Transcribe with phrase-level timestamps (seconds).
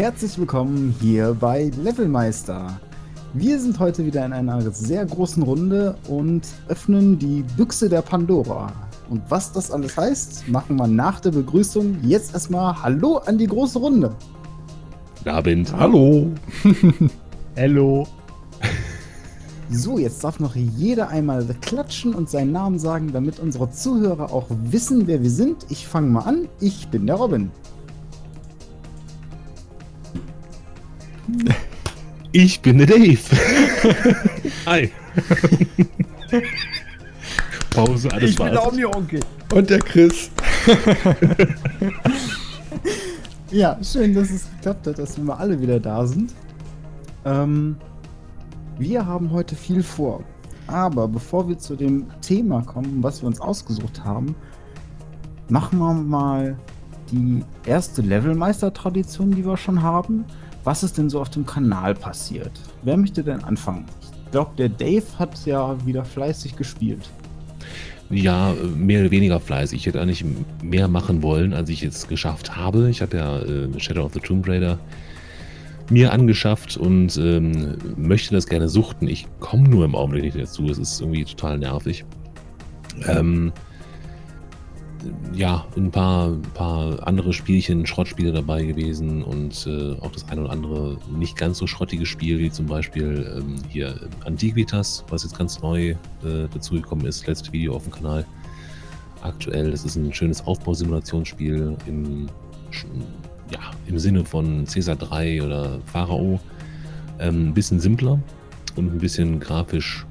[0.00, 2.80] Herzlich willkommen hier bei Levelmeister.
[3.34, 8.72] Wir sind heute wieder in einer sehr großen Runde und öffnen die Büchse der Pandora.
[9.10, 11.98] Und was das alles heißt, machen wir nach der Begrüßung.
[12.02, 14.16] Jetzt erstmal Hallo an die große Runde.
[15.26, 15.70] Abend.
[15.76, 16.28] Hallo.
[17.58, 18.06] Hallo.
[19.70, 24.46] So, jetzt darf noch jeder einmal klatschen und seinen Namen sagen, damit unsere Zuhörer auch
[24.48, 25.66] wissen, wer wir sind.
[25.68, 26.48] Ich fange mal an.
[26.58, 27.50] Ich bin der Robin.
[32.32, 33.18] Ich bin der Dave.
[34.66, 34.92] Hi.
[37.70, 39.18] Pause, alles ich bin der Omni-Onkel.
[39.52, 40.30] Und der Chris.
[43.52, 46.32] Ja, schön, dass es geklappt hat, dass wir mal alle wieder da sind.
[47.24, 47.74] Ähm,
[48.78, 50.22] wir haben heute viel vor.
[50.68, 54.36] Aber bevor wir zu dem Thema kommen, was wir uns ausgesucht haben,
[55.48, 56.56] machen wir mal
[57.10, 60.24] die erste Levelmeister-Tradition, die wir schon haben.
[60.64, 62.52] Was ist denn so auf dem Kanal passiert?
[62.82, 63.86] Wer möchte denn anfangen?
[64.24, 67.10] Ich glaube, der Dave hat ja wieder fleißig gespielt.
[68.10, 69.80] Ja, mehr oder weniger fleißig.
[69.80, 70.24] Ich hätte eigentlich
[70.62, 72.90] mehr machen wollen, als ich jetzt geschafft habe.
[72.90, 74.78] Ich habe ja äh, Shadow of the Tomb Raider
[75.90, 79.08] mir angeschafft und ähm, möchte das gerne suchten.
[79.08, 80.66] Ich komme nur im Augenblick nicht dazu.
[80.66, 82.04] Es ist irgendwie total nervig.
[83.06, 83.52] Ähm,
[85.34, 90.50] ja, ein paar, paar andere Spielchen, Schrottspiele dabei gewesen und äh, auch das eine oder
[90.50, 95.60] andere nicht ganz so schrottige Spiel, wie zum Beispiel ähm, hier Antiquitas, was jetzt ganz
[95.60, 95.96] neu äh,
[96.52, 98.26] dazugekommen ist, letztes Video auf dem Kanal.
[99.22, 102.28] Aktuell, das ist ein schönes Aufbausimulationsspiel im,
[103.50, 106.40] ja, im Sinne von Caesar 3 oder Pharao.
[107.18, 108.18] Ähm, ein bisschen simpler
[108.76, 110.06] und ein bisschen grafisch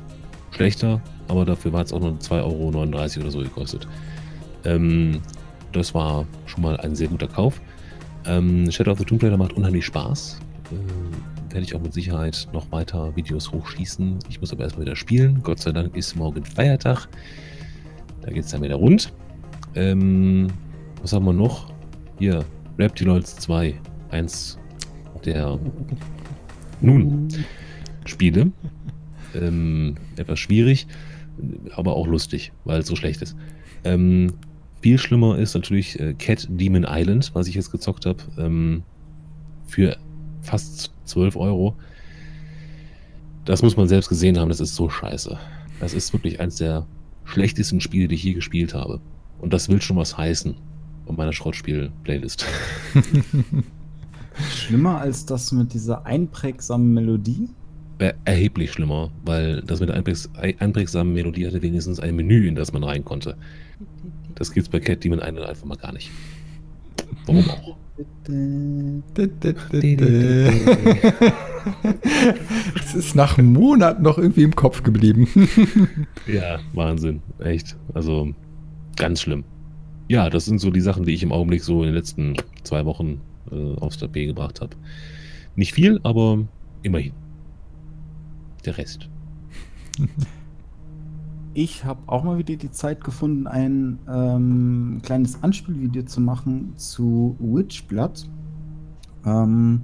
[0.52, 2.67] schlechter, aber dafür war es auch nur 2,39 Euro
[3.21, 3.88] oder so gekostet.
[4.65, 5.21] Ähm,
[5.71, 7.61] das war schon mal ein sehr guter Kauf.
[8.25, 10.39] Ähm, Shadow of the Tomb Raider macht unheimlich Spaß.
[10.71, 14.20] Äh, werde ich auch mit Sicherheit noch weiter Videos hochschießen.
[14.30, 15.42] Ich muss aber erstmal wieder spielen.
[15.42, 17.08] Gott sei Dank ist morgen Feiertag.
[18.21, 19.11] Da geht es dann wieder rund.
[19.75, 20.47] Ähm,
[21.02, 21.71] was haben wir noch?
[22.17, 22.43] Hier,
[22.77, 23.80] Reptiloids 2.
[24.11, 24.58] Eins
[25.26, 25.59] der
[26.81, 27.27] nun
[28.05, 28.52] Spiele.
[29.36, 30.87] Ähm, etwas schwierig,
[31.76, 33.36] aber auch lustig, weil es so schlecht ist.
[33.83, 34.33] Ähm,
[34.82, 38.20] viel schlimmer ist natürlich äh, Cat Demon Island, was ich jetzt gezockt habe.
[38.38, 38.84] Ähm,
[39.67, 39.98] für
[40.42, 41.76] fast 12 Euro.
[43.45, 45.38] Das muss man selbst gesehen haben, das ist so scheiße.
[45.80, 46.86] Das ist wirklich eins der
[47.26, 49.00] schlechtesten Spiele, die ich je gespielt habe.
[49.39, 50.56] Und das will schon was heißen
[51.06, 52.45] auf meiner Schrottspiel-Playlist.
[54.56, 57.50] Schlimmer als das mit dieser einprägsamen Melodie?
[58.23, 62.84] erheblich schlimmer, weil das mit der einprägsamen Melodie hatte wenigstens ein Menü, in das man
[62.84, 63.36] rein konnte.
[64.39, 66.10] Das gibt's bei Cat Demon Island einfach mal gar nicht.
[67.26, 67.76] Warum auch?
[72.76, 75.27] Es ist nach Monaten noch irgendwie im Kopf geblieben.
[76.27, 77.22] ja, Wahnsinn.
[77.39, 77.76] Echt.
[77.94, 78.33] Also
[78.95, 79.44] ganz schlimm.
[80.08, 82.86] Ja, das sind so die Sachen, die ich im Augenblick so in den letzten zwei
[82.86, 83.21] Wochen
[83.52, 84.76] äh, aufs Tapet gebracht habe.
[85.56, 86.48] Nicht viel, aber
[86.82, 87.14] immerhin
[88.66, 89.10] der Rest.
[91.61, 97.36] Ich habe auch mal wieder die Zeit gefunden, ein ähm, kleines Anspielvideo zu machen zu
[97.37, 98.30] Witchblood.
[99.25, 99.81] Ähm,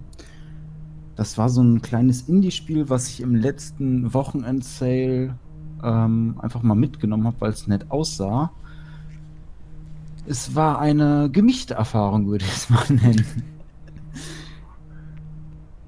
[1.18, 5.38] das war so ein kleines Indie-Spiel, was ich im letzten Wochenend-Sale
[5.84, 8.54] ähm, einfach mal mitgenommen habe, weil es nett aussah.
[10.26, 13.44] Es war eine gemischte Erfahrung, würde ich es mal nennen.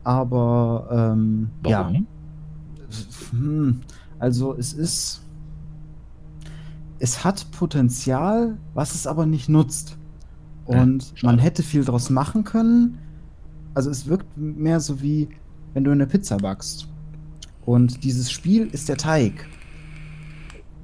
[0.03, 1.89] Aber ähm, ja
[3.31, 3.79] hm,
[4.19, 5.21] also es ist,
[6.99, 9.97] es hat Potenzial, was es aber nicht nutzt.
[10.65, 12.97] Und ja, man hätte viel draus machen können.
[13.73, 15.29] Also es wirkt mehr so wie,
[15.73, 16.87] wenn du eine Pizza backst.
[17.65, 19.45] Und dieses Spiel ist der Teig.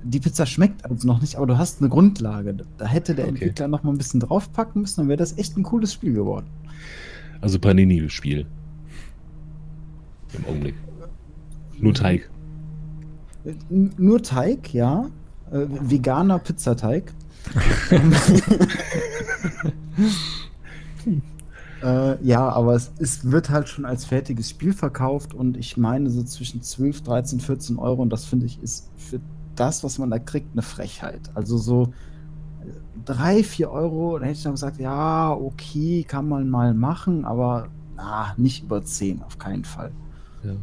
[0.03, 2.57] Die Pizza schmeckt also noch nicht, aber du hast eine Grundlage.
[2.77, 3.35] Da hätte der okay.
[3.35, 6.45] Entwickler noch mal ein bisschen draufpacken müssen, dann wäre das echt ein cooles Spiel geworden.
[7.41, 8.45] Also Panini-Spiel.
[10.37, 10.75] Im Augenblick.
[11.79, 12.29] Nur Teig.
[13.69, 15.09] Nur Teig, ja.
[15.53, 17.13] Äh, veganer Pizzateig.
[21.83, 26.09] äh, ja, aber es, es, wird halt schon als fertiges Spiel verkauft und ich meine
[26.09, 29.19] so zwischen 12, 13, 14 Euro und das finde ich ist für
[29.55, 31.29] das, was man da kriegt, eine Frechheit.
[31.35, 31.93] Also so
[33.05, 37.67] 3, 4 Euro, da hätte ich dann gesagt, ja, okay, kann man mal machen, aber
[37.95, 39.91] na, nicht über 10, auf keinen Fall.
[40.43, 40.53] Ja.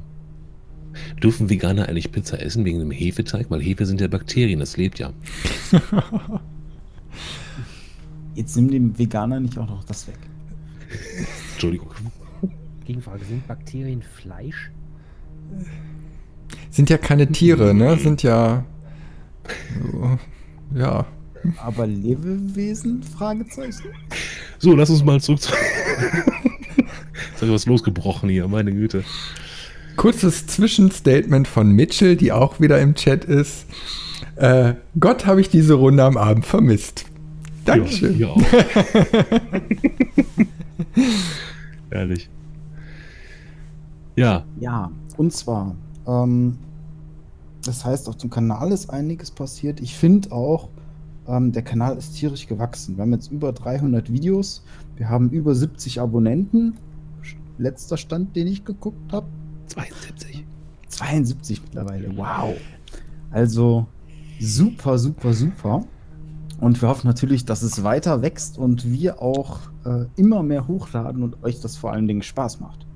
[1.22, 3.50] Dürfen Veganer eigentlich Pizza essen wegen dem Hefeteig?
[3.50, 5.12] Weil Hefe sind ja Bakterien, das lebt ja.
[8.34, 10.18] Jetzt nimm dem Veganer nicht auch noch das weg.
[11.52, 11.90] Entschuldigung.
[12.86, 14.70] Gegenfrage, sind Bakterien Fleisch?
[16.70, 17.96] Sind ja keine Tiere, ne?
[17.96, 18.64] Sind ja.
[20.74, 21.06] Ja.
[21.58, 23.02] Aber Lebewesen?
[23.02, 23.90] Fragezeichen.
[24.58, 25.52] So, lass uns mal zurück zu.
[27.30, 29.04] Jetzt habe ich was losgebrochen hier, meine Güte.
[30.00, 33.66] Kurzes Zwischenstatement von Mitchell, die auch wieder im Chat ist.
[34.36, 37.04] Äh, Gott habe ich diese Runde am Abend vermisst.
[37.66, 38.18] Dankeschön.
[38.18, 38.34] Ja.
[41.90, 42.30] Ehrlich.
[44.16, 45.76] Ja, Ja, und zwar,
[46.06, 46.56] ähm,
[47.62, 49.82] das heißt, auf dem Kanal ist einiges passiert.
[49.82, 50.70] Ich finde auch,
[51.28, 52.96] ähm, der Kanal ist tierisch gewachsen.
[52.96, 54.64] Wir haben jetzt über 300 Videos,
[54.96, 56.78] wir haben über 70 Abonnenten.
[57.58, 59.26] Letzter Stand, den ich geguckt habe,
[59.70, 60.44] 72.
[60.88, 62.16] 72 mittlerweile.
[62.16, 62.54] Wow.
[63.30, 63.86] Also
[64.38, 65.84] super, super, super.
[66.60, 71.22] Und wir hoffen natürlich, dass es weiter wächst und wir auch äh, immer mehr hochladen
[71.22, 72.86] und euch das vor allen Dingen Spaß macht.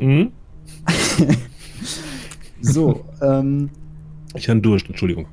[0.00, 0.32] Mhm.
[2.62, 3.70] So, ähm,
[4.34, 5.26] Ich hatte durch, Entschuldigung.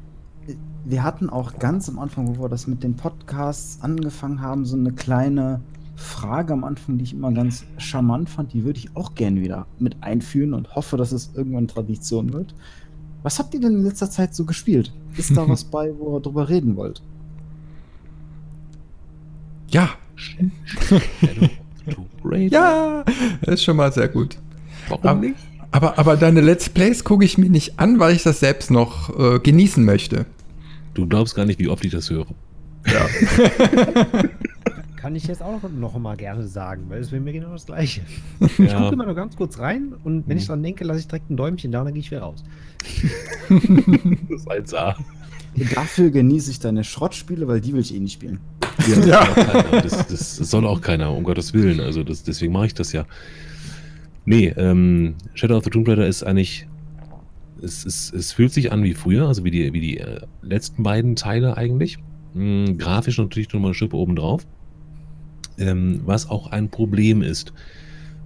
[0.86, 4.78] wir hatten auch ganz am Anfang, wo wir das mit den Podcasts angefangen haben, so
[4.78, 5.60] eine kleine
[5.98, 8.54] Frage am Anfang, die ich immer ganz charmant fand.
[8.54, 12.54] Die würde ich auch gerne wieder mit einführen und hoffe, dass es irgendwann Tradition wird.
[13.24, 14.94] Was habt ihr denn in letzter Zeit so gespielt?
[15.18, 17.02] Ist da was bei, wo ihr drüber reden wollt?
[19.70, 19.90] Ja,
[22.50, 23.04] ja,
[23.42, 24.38] das ist schon mal sehr gut.
[24.90, 25.36] Warum Aber, nicht?
[25.72, 29.18] aber, aber deine Let's Plays gucke ich mir nicht an, weil ich das selbst noch
[29.18, 30.26] äh, genießen möchte.
[30.94, 32.28] Du glaubst gar nicht, wie oft ich das höre.
[35.08, 38.02] Kann ich jetzt auch noch mal gerne sagen, weil es wäre mir genau das Gleiche.
[38.42, 40.48] Ich Ja, gucke immer nur ganz kurz rein und wenn ich Mhm.
[40.48, 42.44] dran denke, lasse ich direkt ein Däumchen da und dann gehe ich wieder raus.
[43.50, 44.96] das ist 1A.
[45.74, 48.40] Dafür genieße ich deine Schrottspiele, weil die will ich eh nicht spielen.
[49.06, 49.28] Ja, Ja.
[49.32, 49.82] Das, soll auch keiner.
[49.82, 51.80] das, das soll auch keiner, um Gottes Willen.
[51.80, 53.06] Also das, deswegen mache ich das ja.
[54.26, 56.68] Nee, ähm, Shadow of the Tomb Raider ist eigentlich.
[57.62, 60.84] Es, es, es fühlt sich an wie früher, also wie die, wie die äh, letzten
[60.84, 61.98] beiden Teile eigentlich.
[62.34, 64.46] Hm, grafisch natürlich nochmal eine Schippe obendrauf.
[65.58, 67.54] Ähm, was auch ein Problem ist.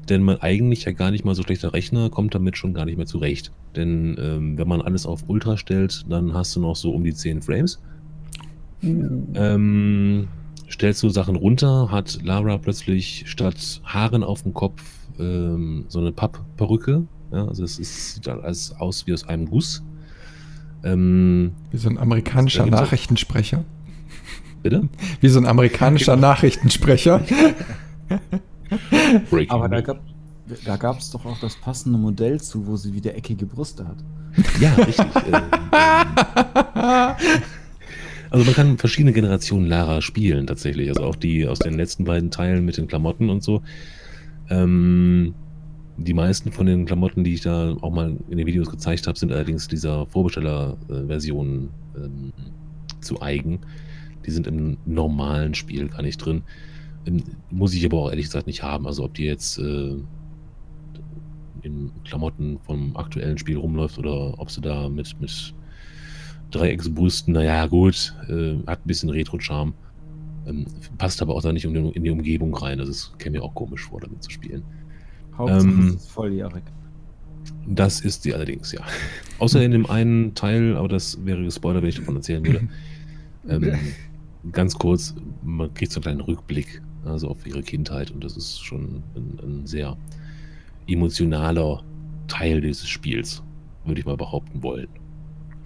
[0.10, 2.98] Denn man eigentlich ja gar nicht mal so schlechter Rechner kommt damit schon gar nicht
[2.98, 3.51] mehr zurecht.
[3.75, 7.13] Denn ähm, wenn man alles auf Ultra stellt, dann hast du noch so um die
[7.13, 7.80] 10 Frames.
[8.83, 10.28] Ähm,
[10.69, 14.81] stellst du Sachen runter, hat Lara plötzlich statt Haaren auf dem Kopf
[15.19, 17.04] ähm, so eine Pappperücke.
[17.31, 19.83] Ja, also es ist, sieht alles aus wie aus einem Guss.
[20.83, 23.63] Ähm, Wie so ein amerikanischer Nachrichtensprecher.
[24.61, 24.87] Bitte?
[25.19, 26.27] Wie so ein amerikanischer Genau.
[26.29, 27.21] Nachrichtensprecher.
[29.49, 29.99] Aber da gab
[30.65, 33.97] da gab es doch auch das passende Modell zu, wo sie wieder eckige Brüste hat.
[34.59, 35.05] Ja, richtig.
[35.31, 35.43] ähm,
[36.75, 37.13] ähm,
[38.29, 40.89] also man kann verschiedene Generationen Lara spielen tatsächlich.
[40.89, 43.61] Also auch die aus den letzten beiden Teilen mit den Klamotten und so.
[44.49, 45.33] Ähm,
[45.97, 49.17] die meisten von den Klamotten, die ich da auch mal in den Videos gezeigt habe,
[49.17, 52.33] sind allerdings dieser Vorbesteller-Version ähm,
[53.01, 53.59] zu eigen.
[54.25, 56.44] Die sind im normalen Spiel gar nicht drin.
[57.06, 58.88] Ähm, muss ich aber auch ehrlich gesagt nicht haben.
[58.88, 59.95] Also ob die jetzt äh,
[61.63, 65.54] in Klamotten vom aktuellen Spiel rumläuft oder ob sie da mit, mit
[66.51, 69.73] Dreiecksbrüsten, naja, gut, äh, hat ein bisschen Retro-Charme.
[70.47, 70.66] Ähm,
[70.97, 72.78] passt aber auch da nicht in die, in die Umgebung rein.
[72.78, 74.63] Das ist, käme mir auch komisch vor, damit zu spielen.
[75.37, 76.63] Hauptsache Ähm, es ist volljährig.
[77.68, 78.81] Das ist sie allerdings, ja.
[79.40, 82.68] Außer in dem einen Teil, aber das wäre gespoilert, wenn ich davon erzählen würde.
[83.49, 83.78] ähm,
[84.52, 88.64] ganz kurz, man kriegt so einen kleinen Rückblick also auf ihre Kindheit und das ist
[88.64, 89.98] schon ein, ein sehr
[90.88, 91.83] emotionaler
[92.28, 93.44] Teil dieses Spiels,
[93.86, 94.88] würde ich mal behaupten wollen.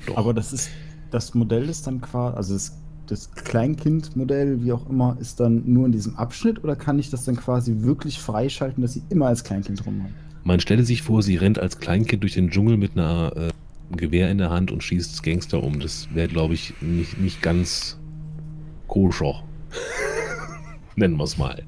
[0.07, 0.17] Doch.
[0.17, 0.69] Aber das ist,
[1.11, 5.85] das Modell ist dann quasi, also das, das Kleinkind-Modell, wie auch immer, ist dann nur
[5.85, 9.43] in diesem Abschnitt oder kann ich das dann quasi wirklich freischalten, dass sie immer als
[9.43, 10.13] Kleinkind rumhaben?
[10.43, 14.29] Man stelle sich vor, sie rennt als Kleinkind durch den Dschungel mit einer äh, Gewehr
[14.29, 15.79] in der Hand und schießt Gangster um.
[15.79, 17.97] Das wäre, glaube ich, nicht, nicht ganz
[18.87, 19.43] koscher.
[20.95, 21.63] Nennen wir es mal.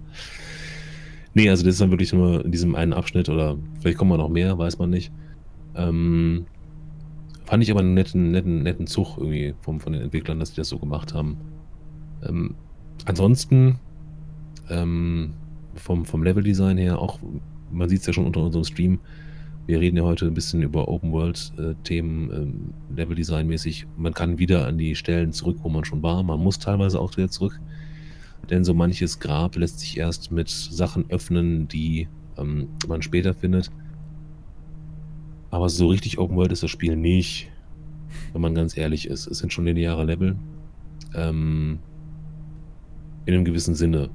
[1.33, 4.17] Nee, also das ist dann wirklich nur in diesem einen Abschnitt oder vielleicht kommen wir
[4.17, 5.11] noch mehr, weiß man nicht.
[5.75, 6.47] Ähm,
[7.45, 10.57] fand ich aber einen netten, netten, netten Zug irgendwie vom, von den Entwicklern, dass die
[10.57, 11.37] das so gemacht haben.
[12.27, 12.55] Ähm,
[13.05, 13.79] ansonsten
[14.69, 15.33] ähm,
[15.75, 17.19] vom, vom Leveldesign her auch,
[17.71, 18.99] man sieht es ja schon unter unserem Stream,
[19.67, 23.85] wir reden ja heute ein bisschen über Open-World-Themen, ähm, Leveldesign-mäßig.
[23.97, 26.23] Man kann wieder an die Stellen zurück, wo man schon war.
[26.23, 27.59] Man muss teilweise auch wieder zurück.
[28.49, 32.07] Denn so manches Grab lässt sich erst mit Sachen öffnen, die
[32.37, 33.69] ähm, man später findet.
[35.51, 37.51] Aber so richtig Open World ist das Spiel nicht,
[38.31, 39.27] wenn man ganz ehrlich ist.
[39.27, 40.37] Es sind schon lineare Level.
[41.13, 41.79] Ähm,
[43.25, 44.09] in einem gewissen Sinne.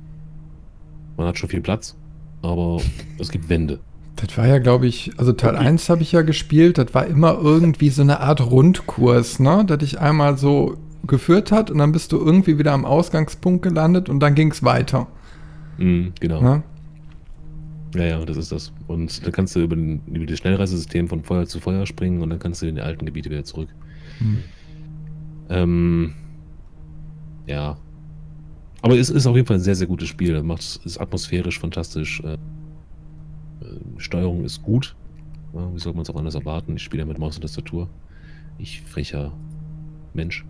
[1.19, 1.95] Man hat schon viel Platz,
[2.41, 2.81] aber
[3.19, 3.81] es gibt Wände.
[4.17, 7.39] Das war ja, glaube ich, also Teil 1 habe ich ja gespielt, das war immer
[7.43, 9.65] irgendwie so eine Art Rundkurs, ne?
[9.65, 10.77] Der dich einmal so
[11.07, 14.63] geführt hat und dann bist du irgendwie wieder am Ausgangspunkt gelandet und dann ging es
[14.63, 15.09] weiter.
[15.79, 16.41] Mhm, genau.
[16.41, 16.63] Ne?
[17.95, 18.73] Ja, ja, das ist das.
[18.87, 22.31] Und dann kannst du über, den, über das Schnellreisesystem von Feuer zu Feuer springen und
[22.31, 23.69] dann kannst du in die alten Gebiete wieder zurück.
[24.19, 24.39] Hm.
[25.51, 26.15] Ähm,
[27.47, 27.77] ja.
[28.81, 30.43] Aber es ist auf jeden Fall ein sehr, sehr gutes Spiel.
[30.43, 32.23] Macht, ist atmosphärisch fantastisch.
[33.99, 34.95] Steuerung ist gut.
[35.55, 36.77] Ja, wie soll man es auch anders erwarten?
[36.77, 37.89] Ich spiele ja mit Maus und Tastatur.
[38.59, 39.33] Ich frecher
[40.15, 40.45] Mensch.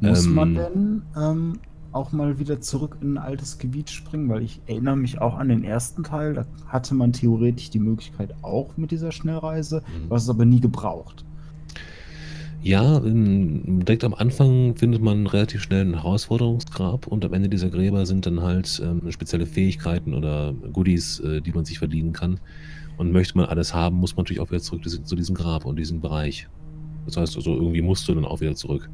[0.00, 1.58] Muss Ähm, man denn ähm,
[1.92, 4.28] auch mal wieder zurück in ein altes Gebiet springen?
[4.28, 6.34] Weil ich erinnere mich auch an den ersten Teil.
[6.34, 10.10] Da hatte man theoretisch die Möglichkeit auch mit dieser Schnellreise, Mhm.
[10.10, 11.24] was es aber nie gebraucht.
[12.64, 17.70] Ja, ähm, direkt am Anfang findet man relativ schnell ein Herausforderungsgrab und am Ende dieser
[17.70, 22.38] Gräber sind dann halt ähm, spezielle Fähigkeiten oder Goodies, äh, die man sich verdienen kann.
[22.98, 25.76] Und möchte man alles haben, muss man natürlich auch wieder zurück zu diesem Grab und
[25.76, 26.46] diesem Bereich.
[27.06, 28.88] Das heißt also, irgendwie musst du dann auch wieder zurück.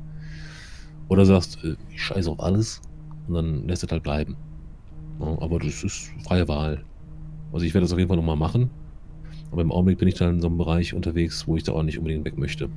[1.09, 2.81] Oder sagst, äh, ich scheiße auf alles
[3.27, 4.35] und dann lässt es halt bleiben.
[5.21, 6.85] Ja, aber das ist freie Wahl.
[7.53, 8.71] Also ich werde das auf jeden Fall nochmal machen.
[9.51, 11.83] Aber im Augenblick bin ich da in so einem Bereich unterwegs, wo ich da auch
[11.83, 12.71] nicht unbedingt weg möchte.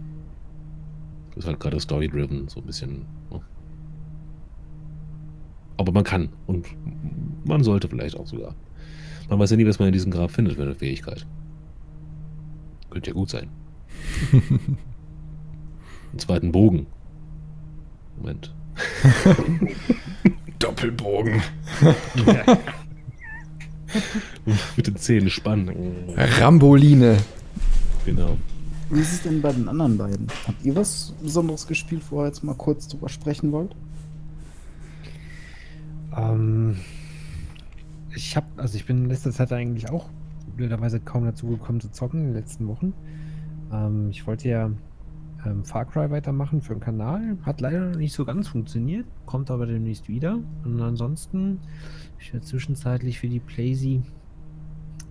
[1.35, 3.05] Das ist halt gerade story-driven, so ein bisschen.
[3.31, 3.41] Ne?
[5.77, 6.67] Aber man kann und
[7.45, 8.55] man sollte vielleicht auch sogar.
[9.29, 11.25] Man weiß ja nie, was man in diesem Grab findet für eine Fähigkeit.
[12.89, 13.49] Könnte ja gut sein.
[14.31, 16.87] Einen zweiten Bogen.
[18.17, 18.53] Moment.
[20.59, 21.41] Doppelbogen.
[24.75, 26.13] Mit den Zähnen spannen.
[26.15, 27.17] Ramboline.
[28.05, 28.37] Genau.
[28.93, 30.27] Wie ist es denn bei den anderen beiden?
[30.45, 33.73] Habt ihr was Besonderes gespielt, wo ihr jetzt mal kurz drüber sprechen wollt?
[36.13, 36.75] Ähm,
[38.13, 40.09] ich habe, also ich bin in letzter Zeit eigentlich auch
[40.57, 42.93] blöderweise kaum dazu gekommen zu zocken in den letzten Wochen.
[43.71, 44.69] Ähm, ich wollte ja
[45.45, 47.37] ähm, Far Cry weitermachen für den Kanal.
[47.43, 50.37] Hat leider nicht so ganz funktioniert, kommt aber demnächst wieder.
[50.65, 51.61] Und ansonsten,
[52.19, 54.01] ich werde zwischenzeitlich für die Playsee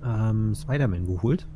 [0.05, 1.47] ähm, Spider-Man geholt.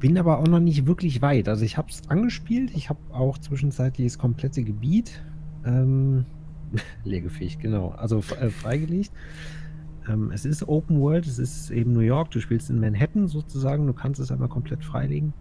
[0.00, 1.48] Bin aber auch noch nicht wirklich weit.
[1.48, 2.70] Also ich habe es angespielt.
[2.74, 5.22] Ich habe auch zwischenzeitlich das komplette Gebiet
[5.64, 6.24] ähm,
[7.04, 7.90] leergefegt, genau.
[7.90, 9.12] Also äh, freigelegt.
[10.08, 12.30] Ähm, es ist Open World, es ist eben New York.
[12.30, 13.86] Du spielst in Manhattan sozusagen.
[13.86, 15.34] Du kannst es einmal komplett freilegen.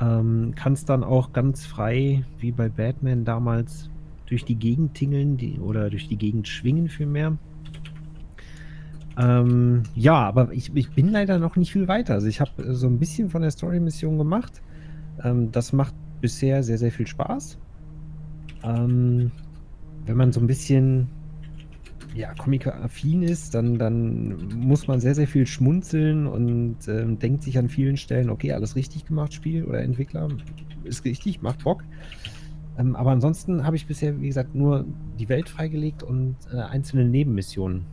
[0.00, 3.88] Ähm, kannst dann auch ganz frei, wie bei Batman damals,
[4.26, 7.36] durch die Gegend tingeln die, oder durch die Gegend schwingen vielmehr.
[9.18, 12.14] Ähm, ja, aber ich, ich bin leider noch nicht viel weiter.
[12.14, 14.62] Also ich habe äh, so ein bisschen von der Story-Mission gemacht.
[15.22, 17.58] Ähm, das macht bisher sehr, sehr viel Spaß.
[18.64, 19.30] Ähm,
[20.06, 21.08] wenn man so ein bisschen
[22.14, 27.58] ja, Comic-affin ist, dann, dann muss man sehr, sehr viel schmunzeln und ähm, denkt sich
[27.58, 30.28] an vielen Stellen, okay, alles richtig gemacht, Spiel oder Entwickler,
[30.84, 31.82] ist richtig, macht Bock.
[32.78, 34.84] Ähm, aber ansonsten habe ich bisher, wie gesagt, nur
[35.18, 37.86] die Welt freigelegt und äh, einzelne Nebenmissionen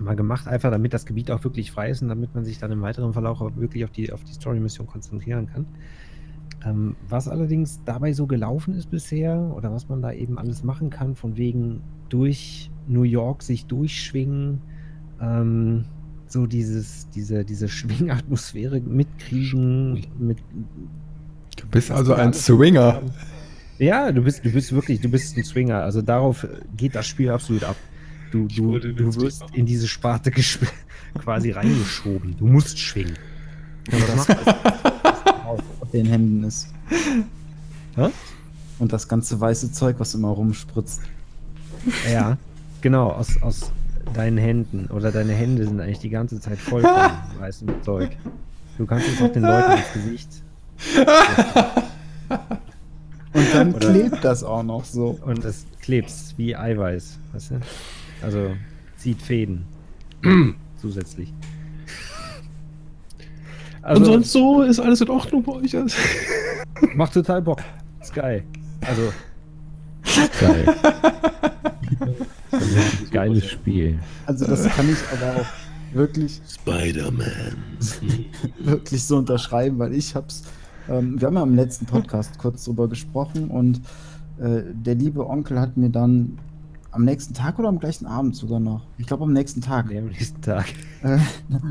[0.00, 2.70] mal gemacht, einfach damit das Gebiet auch wirklich frei ist und damit man sich dann
[2.72, 5.66] im weiteren Verlauf auch wirklich auf die, auf die Story-Mission konzentrieren kann.
[6.64, 10.90] Ähm, was allerdings dabei so gelaufen ist bisher oder was man da eben alles machen
[10.90, 14.60] kann, von wegen durch New York sich durchschwingen,
[15.20, 15.84] ähm,
[16.26, 20.38] so dieses, diese, diese Schwingatmosphäre mitkriegen, mit,
[21.56, 23.02] Du bist also ein Swinger.
[23.78, 25.82] ja, du bist, du bist wirklich, du bist ein Swinger.
[25.82, 27.76] Also darauf geht das Spiel absolut ab.
[28.30, 30.30] Du, du, du wirst in diese Sparte
[31.18, 32.36] quasi reingeschoben.
[32.36, 33.16] Du musst schwingen.
[33.90, 34.28] Aber das
[35.46, 36.68] auf den Händen ist.
[37.96, 38.08] Hä?
[38.78, 41.00] Und das ganze weiße Zeug, was immer rumspritzt.
[42.12, 42.36] Ja,
[42.80, 43.72] genau, aus, aus
[44.14, 44.86] deinen Händen.
[44.92, 46.92] Oder deine Hände sind eigentlich die ganze Zeit voll von
[47.38, 48.10] weißem Zeug.
[48.76, 50.28] Du kannst es auch den Leuten ins Gesicht.
[53.32, 55.18] Und dann Oder- klebt das auch noch so.
[55.24, 57.18] Und es klebt wie Eiweiß.
[57.32, 57.60] Weißt du?
[58.22, 58.54] Also
[58.96, 59.64] zieht Fäden.
[60.76, 61.32] Zusätzlich.
[63.82, 65.76] Also, und sonst so ist alles in Ordnung bei euch.
[66.94, 67.62] Macht total Bock.
[68.00, 68.44] Ist geil.
[68.82, 69.12] Also,
[70.40, 70.74] Geil.
[73.10, 73.98] Geiles Spiel.
[74.26, 77.56] Also das kann ich aber auch wirklich, Spider-Man.
[78.58, 80.42] wirklich so unterschreiben, weil ich hab's.
[80.88, 83.80] Ähm, wir haben ja im letzten Podcast kurz drüber gesprochen und
[84.38, 86.38] äh, der liebe Onkel hat mir dann
[86.98, 89.98] am nächsten Tag oder am gleichen Abend sogar noch, ich glaube am nächsten Tag, nee,
[89.98, 90.66] am nächsten Tag.
[91.04, 91.18] äh,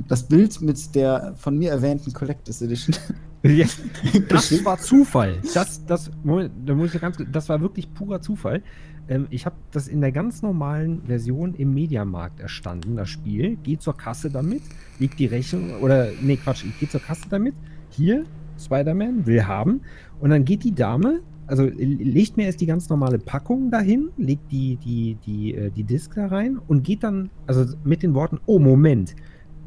[0.07, 2.95] das Bild mit der von mir erwähnten Collectors Edition
[3.43, 3.65] Ja,
[4.29, 5.39] das war Zufall.
[5.53, 8.63] Das, das, Moment, da muss ich ganz, das war wirklich purer Zufall.
[9.09, 13.57] Ähm, ich habe das in der ganz normalen Version im Mediamarkt erstanden, das Spiel.
[13.57, 14.61] Geht zur Kasse damit,
[14.97, 17.53] legt die Rechnung, oder, nee, Quatsch, ich gehe zur Kasse damit.
[17.89, 18.23] Hier,
[18.57, 19.81] Spider-Man, will haben.
[20.19, 24.51] Und dann geht die Dame, also legt mir erst die ganz normale Packung dahin, legt
[24.51, 28.39] die, die, die, äh, die Disk da rein und geht dann, also mit den Worten,
[28.45, 29.15] oh Moment,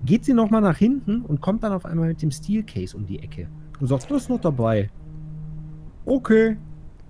[0.04, 3.18] geht sie nochmal nach hinten und kommt dann auf einmal mit dem Steelcase um die
[3.18, 3.48] Ecke
[3.80, 4.90] und sagt, das ist noch dabei.
[6.04, 6.56] Okay,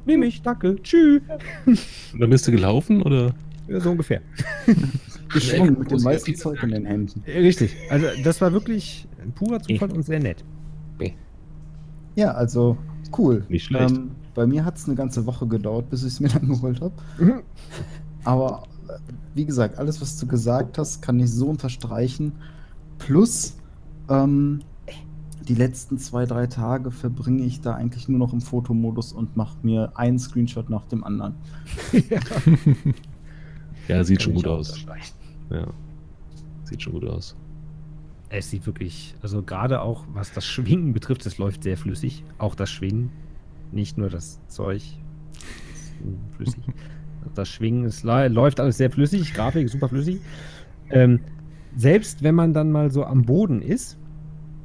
[0.06, 1.22] nehme ich, danke, tschüss.
[1.66, 3.34] Und dann bist du gelaufen oder?
[3.68, 4.20] Ja, so ungefähr.
[5.32, 7.22] Geschwungen mit dem meisten Zeug in den Händen.
[7.26, 10.44] Richtig, also das war wirklich ein purer Zufall und sehr nett.
[12.16, 12.76] Ja, also
[13.16, 13.44] cool.
[13.48, 13.96] Nicht schlecht.
[13.96, 16.80] Ähm, bei mir hat es eine ganze Woche gedauert, bis ich es mir dann geholt
[16.80, 16.94] habe.
[17.18, 17.42] Mhm.
[18.24, 18.92] Aber äh,
[19.34, 22.32] wie gesagt, alles, was du gesagt hast, kann ich so unterstreichen.
[22.98, 23.56] Plus,
[24.08, 24.60] ähm,
[25.48, 29.56] die letzten zwei, drei Tage verbringe ich da eigentlich nur noch im Fotomodus und mache
[29.62, 31.34] mir einen Screenshot nach dem anderen.
[33.90, 34.86] Ja, sieht schon gut aus.
[35.50, 35.66] Ja.
[36.62, 37.34] Sieht schon gut aus.
[38.28, 42.22] Es sieht wirklich, also gerade auch was das Schwingen betrifft, es läuft sehr flüssig.
[42.38, 43.10] Auch das Schwingen,
[43.72, 44.82] nicht nur das Zeug.
[45.72, 45.94] ist
[46.36, 46.62] flüssig.
[47.34, 50.20] Das Schwingen, lä- läuft alles sehr flüssig, Grafik ist super flüssig.
[50.90, 51.20] Ähm,
[51.76, 53.98] selbst wenn man dann mal so am Boden ist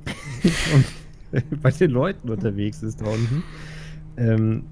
[1.34, 3.44] und bei den Leuten unterwegs ist da unten,
[4.18, 4.64] ähm,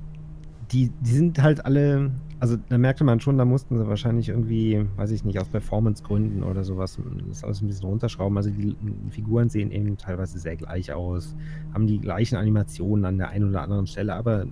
[0.73, 4.85] die, die sind halt alle, also da merkte man schon, da mussten sie wahrscheinlich irgendwie,
[4.97, 8.35] weiß ich nicht, aus Performance-Gründen oder sowas, das alles ein bisschen runterschrauben.
[8.35, 8.75] Also die
[9.11, 11.35] Figuren sehen eben teilweise sehr gleich aus,
[11.73, 14.47] haben die gleichen Animationen an der einen oder anderen Stelle, aber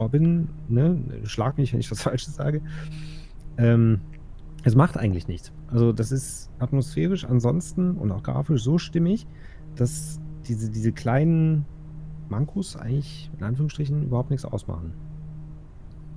[0.00, 2.62] Robin, ne, schlag mich, wenn ich was Falsches sage,
[3.58, 4.00] ähm,
[4.64, 5.52] es macht eigentlich nichts.
[5.68, 9.26] Also das ist atmosphärisch ansonsten und auch grafisch so stimmig,
[9.76, 11.66] dass diese, diese kleinen
[12.32, 14.92] Mankos eigentlich in Anführungsstrichen überhaupt nichts ausmachen.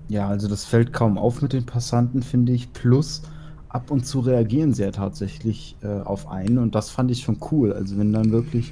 [0.08, 2.72] Ja, also das fällt kaum auf mit den Passanten, finde ich.
[2.74, 3.24] Plus,
[3.70, 7.38] ab und zu reagieren sie ja tatsächlich äh, auf einen und das fand ich schon
[7.52, 7.74] cool.
[7.74, 8.70] Also wenn dann wirklich,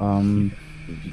[0.00, 0.52] ähm,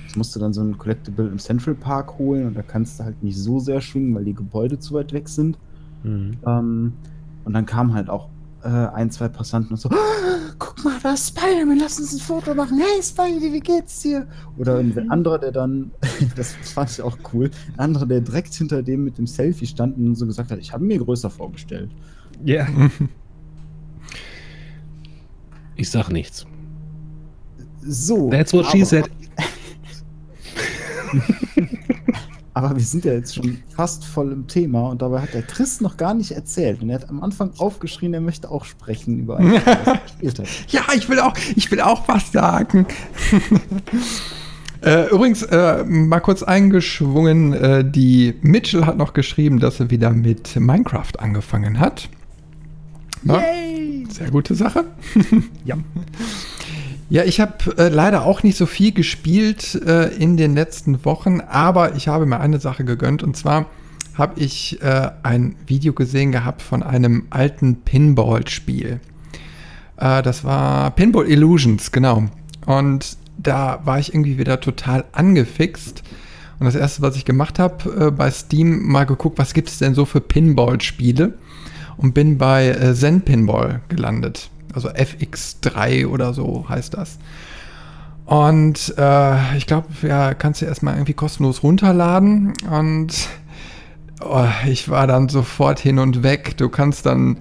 [0.08, 3.22] ich musste dann so ein Collectible im Central Park holen und da kannst du halt
[3.22, 5.58] nicht so sehr schwingen, weil die Gebäude zu weit weg sind.
[6.46, 6.94] Ähm,
[7.44, 8.30] und dann kamen halt auch
[8.64, 9.96] äh, ein, zwei Passanten und so, "Ah,
[10.58, 12.78] guck mal, da ist Spider-Man, lass uns ein Foto machen.
[12.78, 14.28] Hey Spidey, wie geht's dir?
[14.58, 15.92] Oder ein anderer, der dann,
[16.36, 19.98] das fand ich auch cool, ein anderer, der direkt hinter dem mit dem Selfie stand
[19.98, 21.92] und so gesagt hat, ich habe mir größer vorgestellt.
[22.44, 22.68] Ja.
[25.76, 26.46] Ich sag nichts.
[27.82, 28.30] So.
[28.30, 29.10] That's what she said.
[32.54, 35.82] Aber wir sind ja jetzt schon fast voll im Thema und dabei hat der Chris
[35.82, 36.82] noch gar nicht erzählt.
[36.82, 40.48] Und er hat am Anfang aufgeschrien, er möchte auch sprechen über ein gespielt hat.
[40.70, 42.88] Ja, ich will auch, ich will auch was sagen.
[44.82, 50.10] äh, übrigens, äh, mal kurz eingeschwungen, äh, die Mitchell hat noch geschrieben, dass er wieder
[50.10, 52.10] mit Minecraft angefangen hat.
[53.24, 53.42] Na,
[54.10, 54.86] Sehr gute Sache.
[55.66, 55.78] Ja.
[57.12, 61.42] Ja, ich habe äh, leider auch nicht so viel gespielt äh, in den letzten Wochen,
[61.42, 63.66] aber ich habe mir eine Sache gegönnt und zwar
[64.16, 69.00] habe ich äh, ein Video gesehen gehabt von einem alten Pinball-Spiel.
[69.98, 72.26] Äh, das war Pinball Illusions, genau.
[72.68, 76.04] Und da war ich irgendwie wieder total angefixt.
[76.60, 79.80] Und das erste, was ich gemacht habe, äh, bei Steam mal geguckt, was gibt es
[79.80, 81.34] denn so für Pinball-Spiele?
[81.98, 84.52] Und bin bei äh, Zen Pinball gelandet.
[84.74, 87.18] Also FX3 oder so heißt das.
[88.26, 92.54] Und äh, ich glaube, ja, kannst du erstmal irgendwie kostenlos runterladen.
[92.70, 93.28] Und
[94.22, 96.56] oh, ich war dann sofort hin und weg.
[96.58, 97.38] Du kannst dann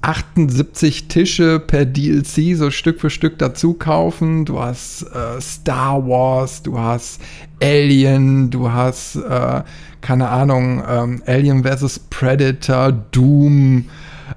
[0.00, 4.44] 78 Tische per DLC so Stück für Stück dazu kaufen.
[4.44, 7.20] Du hast äh, Star Wars, du hast
[7.62, 9.62] Alien, du hast, äh,
[10.00, 11.98] keine Ahnung, ähm, Alien vs.
[12.10, 13.86] Predator, Doom,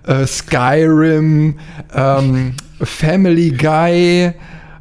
[0.05, 1.59] äh, Skyrim,
[1.93, 4.33] ähm, Family Guy, äh,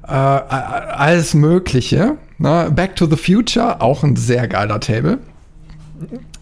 [0.07, 2.17] alles Mögliche.
[2.39, 2.71] Ne?
[2.75, 5.19] Back to the Future, auch ein sehr geiler Table.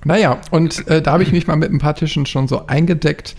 [0.05, 3.35] Naja, und äh, da habe ich mich mal mit ein paar Tischen schon so eingedeckt.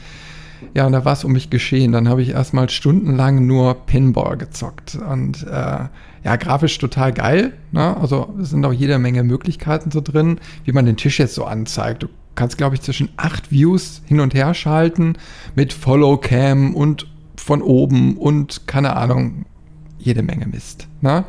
[0.73, 1.93] Ja, und da war es um mich geschehen.
[1.93, 4.95] Dann habe ich erstmal stundenlang nur Pinball gezockt.
[4.95, 5.88] Und äh,
[6.23, 7.54] ja, grafisch total geil.
[7.71, 7.95] Ne?
[7.97, 11.45] Also es sind auch jede Menge Möglichkeiten so drin, wie man den Tisch jetzt so
[11.45, 12.04] anzeigt.
[12.04, 15.17] Du kannst, glaube ich, zwischen acht Views hin und her schalten
[15.56, 19.45] mit Follow Cam und von oben und keine Ahnung,
[19.99, 20.88] jede Menge Mist.
[21.02, 21.25] Ne?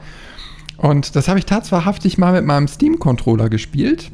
[0.77, 4.11] Und das habe ich tatsächlich mal mit meinem Steam-Controller gespielt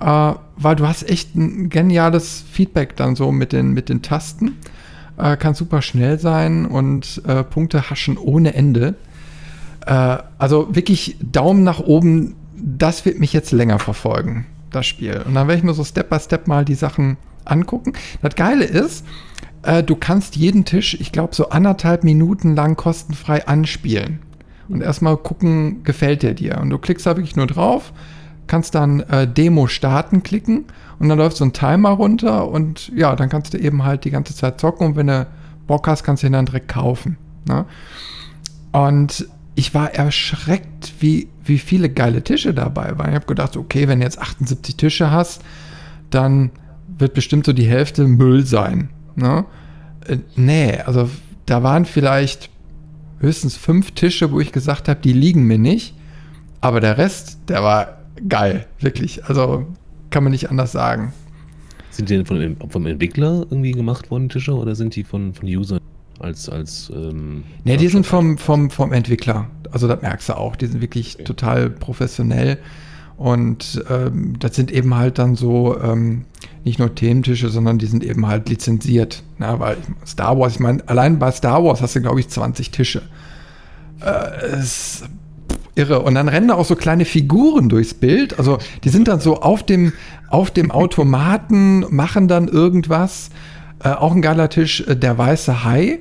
[0.00, 4.56] äh, weil du hast echt ein geniales Feedback dann so mit den, mit den Tasten.
[5.16, 8.96] Äh, kann super schnell sein und äh, Punkte haschen ohne Ende.
[9.86, 15.22] Äh, also wirklich Daumen nach oben, das wird mich jetzt länger verfolgen, das Spiel.
[15.26, 17.92] Und dann werde ich mir so Step by Step mal die Sachen angucken.
[18.22, 19.04] Das Geile ist,
[19.62, 24.20] äh, du kannst jeden Tisch, ich glaube, so anderthalb Minuten lang kostenfrei anspielen.
[24.68, 26.58] Und erstmal gucken, gefällt der dir.
[26.60, 27.92] Und du klickst da wirklich nur drauf,
[28.46, 30.64] kannst dann äh, Demo starten klicken
[30.98, 34.10] und dann läuft so ein Timer runter und ja, dann kannst du eben halt die
[34.10, 35.26] ganze Zeit zocken und wenn du
[35.66, 37.16] Bock hast, kannst du ihn dann direkt kaufen.
[37.46, 37.64] Ne?
[38.72, 43.10] Und ich war erschreckt, wie, wie viele geile Tische dabei waren.
[43.10, 45.42] Ich habe gedacht, okay, wenn du jetzt 78 Tische hast,
[46.10, 46.50] dann
[46.98, 48.90] wird bestimmt so die Hälfte Müll sein.
[49.16, 49.44] Ne?
[50.06, 51.10] Äh, nee, also
[51.46, 52.50] da waren vielleicht
[53.18, 55.94] höchstens fünf Tische, wo ich gesagt habe, die liegen mir nicht.
[56.60, 59.24] Aber der Rest, der war geil, wirklich.
[59.24, 59.66] Also
[60.10, 61.12] kann man nicht anders sagen.
[61.90, 65.46] Sind die denn von, vom Entwickler irgendwie gemacht worden, Tische, oder sind die von, von
[65.46, 65.80] Usern
[66.18, 69.48] als, als ähm, Nee, die sind vom, vom, vom Entwickler.
[69.72, 70.56] Also das merkst du auch.
[70.56, 71.24] Die sind wirklich Okay.
[71.24, 72.58] total professionell.
[73.16, 76.24] Und ähm, das sind eben halt dann so ähm,
[76.64, 79.22] nicht nur Thementische, sondern die sind eben halt lizenziert.
[79.38, 82.70] Na, weil Star Wars, ich meine, allein bei Star Wars hast du, glaube ich, 20
[82.72, 83.02] Tische.
[84.00, 84.62] Äh, es
[85.00, 85.04] ist
[85.76, 86.02] irre.
[86.02, 88.38] Und dann rennen da auch so kleine Figuren durchs Bild.
[88.38, 89.92] Also die sind dann so auf dem,
[90.28, 93.30] auf dem Automaten, machen dann irgendwas.
[93.82, 96.00] Äh, auch ein geiler Tisch, äh, der weiße Hai.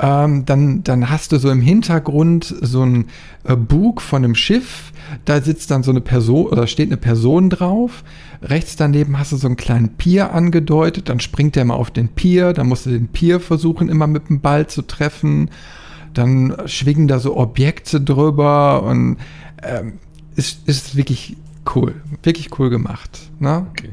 [0.00, 3.06] Ähm, dann, dann hast du so im Hintergrund so ein
[3.44, 4.92] äh, Bug von einem Schiff.
[5.24, 8.02] Da sitzt dann so eine Person oder steht eine Person drauf.
[8.42, 11.08] Rechts daneben hast du so einen kleinen Pier angedeutet.
[11.08, 12.54] Dann springt der mal auf den Pier.
[12.54, 15.50] Dann musst du den Pier versuchen, immer mit dem Ball zu treffen.
[16.14, 19.18] Dann schwingen da so Objekte drüber und
[19.62, 19.94] ähm,
[20.36, 21.36] ist, ist wirklich
[21.74, 21.94] cool.
[22.22, 23.30] Wirklich cool gemacht.
[23.38, 23.66] Ne?
[23.70, 23.90] Okay.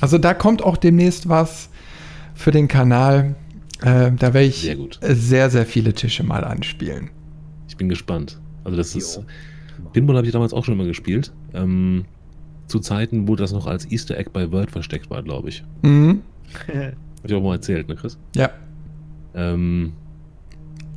[0.00, 1.68] Also da kommt auch demnächst was
[2.34, 3.34] für den Kanal.
[3.84, 4.98] Äh, da werde ich Sehr gut.
[5.02, 7.10] sehr, sehr viele Tische mal anspielen.
[7.68, 8.40] Ich bin gespannt.
[8.64, 9.20] Also das ist.
[9.92, 11.32] Pinball habe ich damals auch schon mal gespielt.
[11.54, 12.04] Ähm,
[12.66, 15.64] zu Zeiten, wo das noch als Easter Egg bei Word versteckt war, glaube ich.
[15.82, 16.22] Mhm.
[16.68, 18.18] Hab ich auch mal erzählt, ne, Chris?
[18.36, 18.50] Ja.
[19.34, 19.92] Ähm,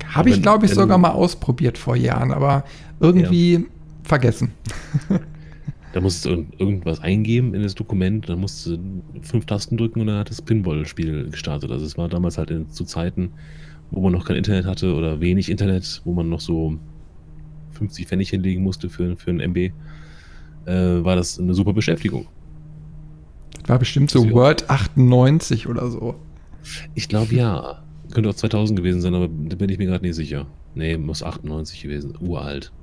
[0.07, 2.63] Habe ich, glaube ich, sogar mal ausprobiert vor Jahren, aber
[2.99, 3.65] irgendwie
[4.03, 4.51] vergessen.
[5.95, 8.77] da musstest du irgend- irgendwas eingeben in das Dokument, dann musst du
[9.21, 11.71] fünf Tasten drücken und dann hat das Pinball-Spiel gestartet.
[11.71, 13.31] Also es war damals halt in, zu Zeiten,
[13.91, 16.77] wo man noch kein Internet hatte oder wenig Internet, wo man noch so
[17.71, 19.71] 50 Pfennig hinlegen musste für, für ein MB, äh,
[20.65, 22.27] war das eine super Beschäftigung.
[23.65, 24.29] War bestimmt so.
[24.31, 26.15] Word 98 oder so.
[26.93, 27.81] Ich glaube ja.
[28.11, 30.45] Könnte auch 2000 gewesen sein, aber da bin ich mir gerade nicht sicher.
[30.75, 32.15] Nee, muss 98 gewesen.
[32.19, 32.73] Uralt.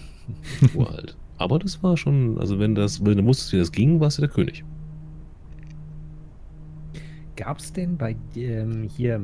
[0.74, 1.16] Uralt.
[1.40, 4.22] Aber das war schon, also wenn das, wenn du wusstest, wie das ging, warst du
[4.22, 4.62] der König.
[7.34, 9.22] Gab es denn bei ähm, hier,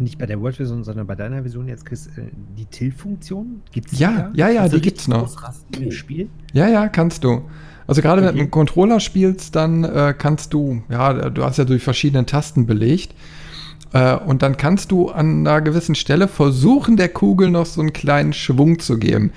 [0.00, 2.22] nicht bei der Word-Version, sondern bei deiner Version jetzt, Chris, äh,
[2.56, 3.62] die Till-Funktion?
[3.70, 5.52] Gibt's die Ja, ja, ja, Kannst du die gibt's noch.
[5.78, 6.28] Im Spiel?
[6.52, 7.42] Ja, ja, kannst du.
[7.86, 8.36] Also gerade wenn du Okay.
[8.38, 12.66] mit einem Controller spielst, dann äh, kannst du, ja, du hast ja durch verschiedene Tasten
[12.66, 13.14] belegt.
[13.92, 17.92] Äh, und dann kannst du an einer gewissen Stelle versuchen, der Kugel noch so einen
[17.92, 19.30] kleinen Schwung zu geben.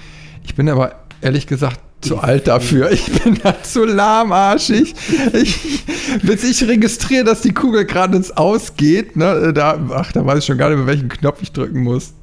[0.43, 2.91] Ich bin aber ehrlich gesagt zu alt dafür.
[2.91, 4.93] Ich bin da zu lahmarschig.
[5.33, 5.85] Ich,
[6.23, 10.39] bis ich registriere, dass die Kugel gerade ins Aus geht, ne, da, ach, da weiß
[10.39, 12.13] ich schon gar nicht mehr, welchen Knopf ich drücken muss.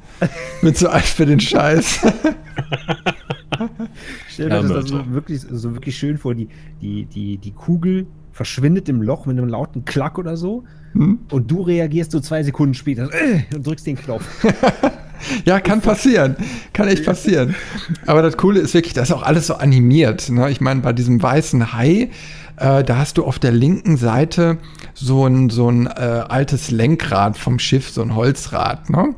[0.63, 2.01] Bin zu alt für den Scheiß.
[4.29, 6.35] Stell dir Ja, das so wirklich, so wirklich schön vor.
[6.35, 6.49] Die,
[6.81, 8.07] die, die, die Kugel
[8.39, 10.63] verschwindet im Loch mit einem lauten Klack oder so.
[10.93, 11.19] Hm?
[11.33, 14.25] Und du reagierst so zwei Sekunden später äh, und drückst den Knopf.
[15.45, 16.37] Ja, kann passieren.
[16.73, 17.57] Kann echt passieren.
[18.07, 20.31] Aber das Coole ist wirklich, das ist auch alles so animiert.
[20.31, 20.49] Ne?
[20.49, 22.11] Ich meine, bei diesem weißen Hai,
[22.57, 24.59] äh, da hast du auf der linken Seite
[24.95, 28.91] so ein, so ein äh, altes Lenkrad vom Schiff, so ein Holzrad.
[28.91, 29.17] Ne?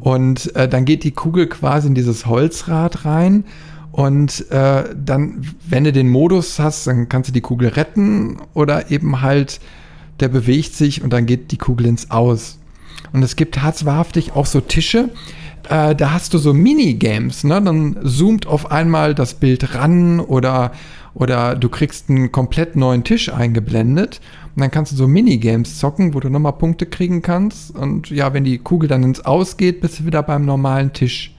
[0.00, 3.44] Und äh, dann geht die Kugel quasi in dieses Holzrad rein.
[3.92, 8.90] Und äh, dann, wenn du den Modus hast, dann kannst du die Kugel retten oder
[8.90, 9.60] eben halt,
[10.20, 12.58] der bewegt sich und dann geht die Kugel ins Aus.
[13.12, 15.10] Und es gibt tatsächlich auch so Tische,
[15.68, 17.60] äh, da hast du so Minigames, ne?
[17.62, 20.72] Dann zoomt auf einmal das Bild ran oder,
[21.14, 24.20] oder du kriegst einen komplett neuen Tisch eingeblendet.
[24.56, 27.74] Und dann kannst du so Minigames zocken, wo du nochmal Punkte kriegen kannst.
[27.74, 31.34] Und ja, wenn die Kugel dann ins Aus geht, bist du wieder beim normalen Tisch.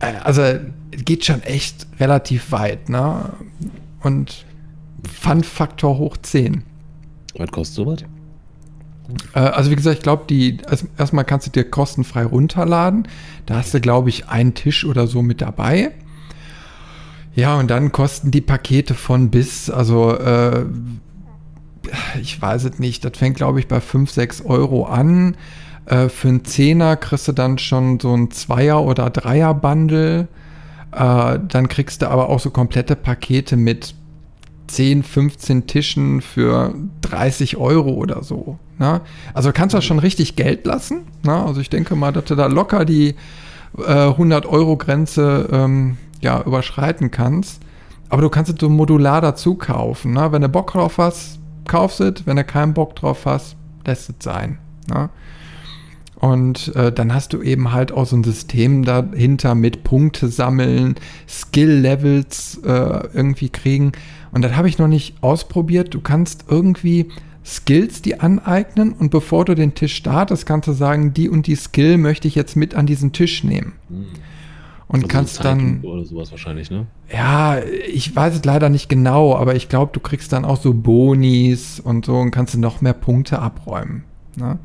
[0.00, 0.42] Äh, also
[0.90, 3.32] geht schon echt relativ weit, ne?
[4.02, 4.44] Und
[5.04, 6.62] Fun-Faktor hoch 10.
[7.36, 8.00] Was kostet sowas?
[9.34, 13.08] Äh, also wie gesagt, ich glaube, die erst- erstmal kannst du dir kostenfrei runterladen.
[13.46, 15.92] Da hast du, glaube ich, einen Tisch oder so mit dabei.
[17.34, 20.64] Ja, und dann kosten die Pakete von bis, also äh,
[22.20, 25.36] ich weiß es nicht, das fängt, glaube ich, bei 5, 6 Euro an.
[25.88, 30.28] Äh, für einen Zehner kriegst du dann schon so ein Zweier- oder Dreier-Bundle.
[30.92, 33.94] Äh, dann kriegst du aber auch so komplette Pakete mit
[34.66, 38.58] 10, 15 Tischen für 30 Euro oder so.
[38.78, 39.00] Ne?
[39.32, 41.06] Also kannst du schon richtig Geld lassen.
[41.22, 41.32] Ne?
[41.32, 43.14] Also ich denke mal, dass du da locker die
[43.78, 47.62] äh, 100-Euro-Grenze ähm, ja, überschreiten kannst.
[48.10, 50.12] Aber du kannst es so modular dazu kaufen.
[50.12, 50.32] Ne?
[50.32, 52.26] Wenn du Bock drauf hast, kaufst es.
[52.26, 54.58] Wenn du keinen Bock drauf hast, lässt es sein.
[54.86, 55.08] Ne?
[56.20, 60.96] Und äh, dann hast du eben halt auch so ein System dahinter mit Punkte sammeln,
[61.28, 63.92] Skill-Levels äh, irgendwie kriegen.
[64.32, 65.94] Und das habe ich noch nicht ausprobiert.
[65.94, 67.08] Du kannst irgendwie
[67.44, 71.54] Skills die aneignen und bevor du den Tisch startest, kannst du sagen, die und die
[71.54, 73.74] Skill möchte ich jetzt mit an diesen Tisch nehmen.
[73.88, 74.06] Hm.
[74.88, 76.86] Und Also kannst dann, Oder sowas wahrscheinlich, ne?
[77.12, 77.58] ja,
[77.92, 81.78] ich weiß es leider nicht genau, aber ich glaube, du kriegst dann auch so Bonis
[81.78, 84.04] und so und kannst noch mehr Punkte abräumen.
[84.36, 84.58] Ne?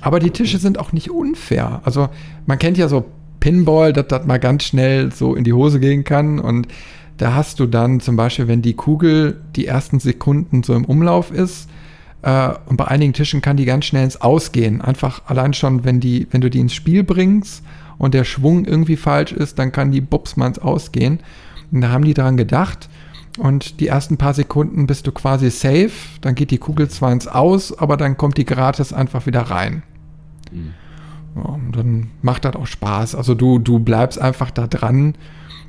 [0.00, 1.80] Aber die Tische sind auch nicht unfair.
[1.84, 2.08] Also
[2.46, 3.04] man kennt ja so
[3.40, 6.68] Pinball, dass das mal ganz schnell so in die Hose gehen kann und
[7.16, 11.30] da hast du dann zum Beispiel, wenn die Kugel die ersten Sekunden so im Umlauf
[11.30, 11.68] ist,
[12.22, 14.80] äh, und bei einigen Tischen kann die ganz schnell ins Ausgehen.
[14.80, 17.62] Einfach allein schon, wenn, die, wenn du die ins Spiel bringst
[17.98, 21.20] und der Schwung irgendwie falsch ist, dann kann die Bubs mal ins Ausgehen.
[21.70, 22.88] Und da haben die dran gedacht.
[23.38, 25.92] Und die ersten paar Sekunden bist du quasi safe.
[26.20, 29.82] Dann geht die Kugel zwar ins Aus, aber dann kommt die gratis einfach wieder rein.
[30.50, 30.74] Hm.
[31.36, 33.14] Ja, dann macht das auch Spaß.
[33.14, 35.14] Also du, du bleibst einfach da dran.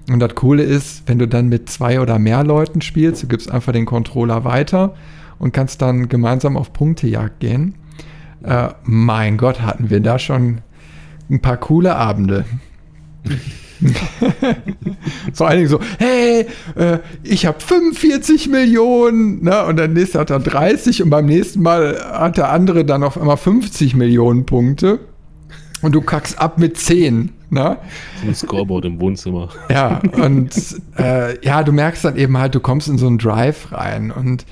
[0.10, 3.52] Und das Coole ist, wenn du dann mit zwei oder mehr Leuten spielst, du gibst
[3.52, 4.96] einfach den Controller weiter
[5.38, 7.76] und kannst dann gemeinsam auf Punktejagd gehen.
[8.44, 10.62] Äh, mein Gott, hatten wir da schon
[11.30, 12.46] ein paar coole Abende.
[15.34, 19.65] Vor allen Dingen so, hey, äh, ich habe 45 Millionen, ne?
[19.65, 23.20] und dann nächste hat er 30 und beim nächsten Mal hat der andere dann auf
[23.20, 25.00] einmal 50 Millionen Punkte
[25.82, 27.32] und du kackst ab mit 10.
[27.50, 27.78] Ne?
[28.22, 29.50] So ein Scoreboard im Wohnzimmer.
[29.70, 30.52] Ja, und
[30.98, 34.46] äh, ja, du merkst dann eben halt, du kommst in so einen Drive rein und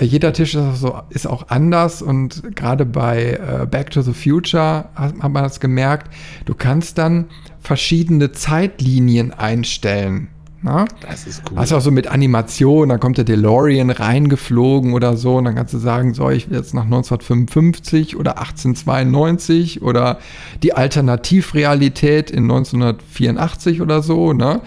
[0.00, 4.12] jeder Tisch ist auch, so, ist auch anders und gerade bei äh, Back to the
[4.12, 6.12] Future hat, hat man das gemerkt,
[6.44, 7.26] du kannst dann
[7.60, 10.28] verschiedene Zeitlinien einstellen.
[10.60, 10.86] Na?
[11.00, 11.58] Das ist cool.
[11.58, 15.72] Hast auch so mit Animation, dann kommt der DeLorean reingeflogen oder so, und dann kannst
[15.72, 20.18] du sagen, so, ich will jetzt nach 1955 oder 1892 oder
[20.64, 24.60] die Alternativrealität in 1984 oder so, ne?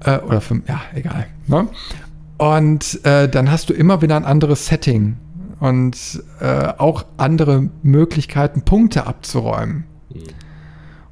[0.00, 1.26] Äh, oder fünf, ja, egal.
[1.46, 1.68] Ne?
[2.38, 5.16] Und äh, dann hast du immer wieder ein anderes Setting
[5.60, 9.84] und äh, auch andere Möglichkeiten, Punkte abzuräumen.
[10.12, 10.22] Hm.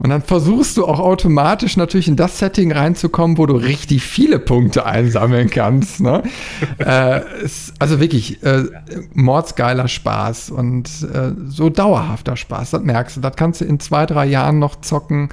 [0.00, 4.38] Und dann versuchst du auch automatisch natürlich in das Setting reinzukommen, wo du richtig viele
[4.38, 6.00] Punkte einsammeln kannst.
[6.00, 6.22] Ne?
[6.78, 8.64] äh, ist also wirklich äh,
[9.12, 12.70] mordsgeiler Spaß und äh, so dauerhafter Spaß.
[12.70, 13.20] Das merkst du.
[13.20, 15.28] Das kannst du in zwei, drei Jahren noch zocken.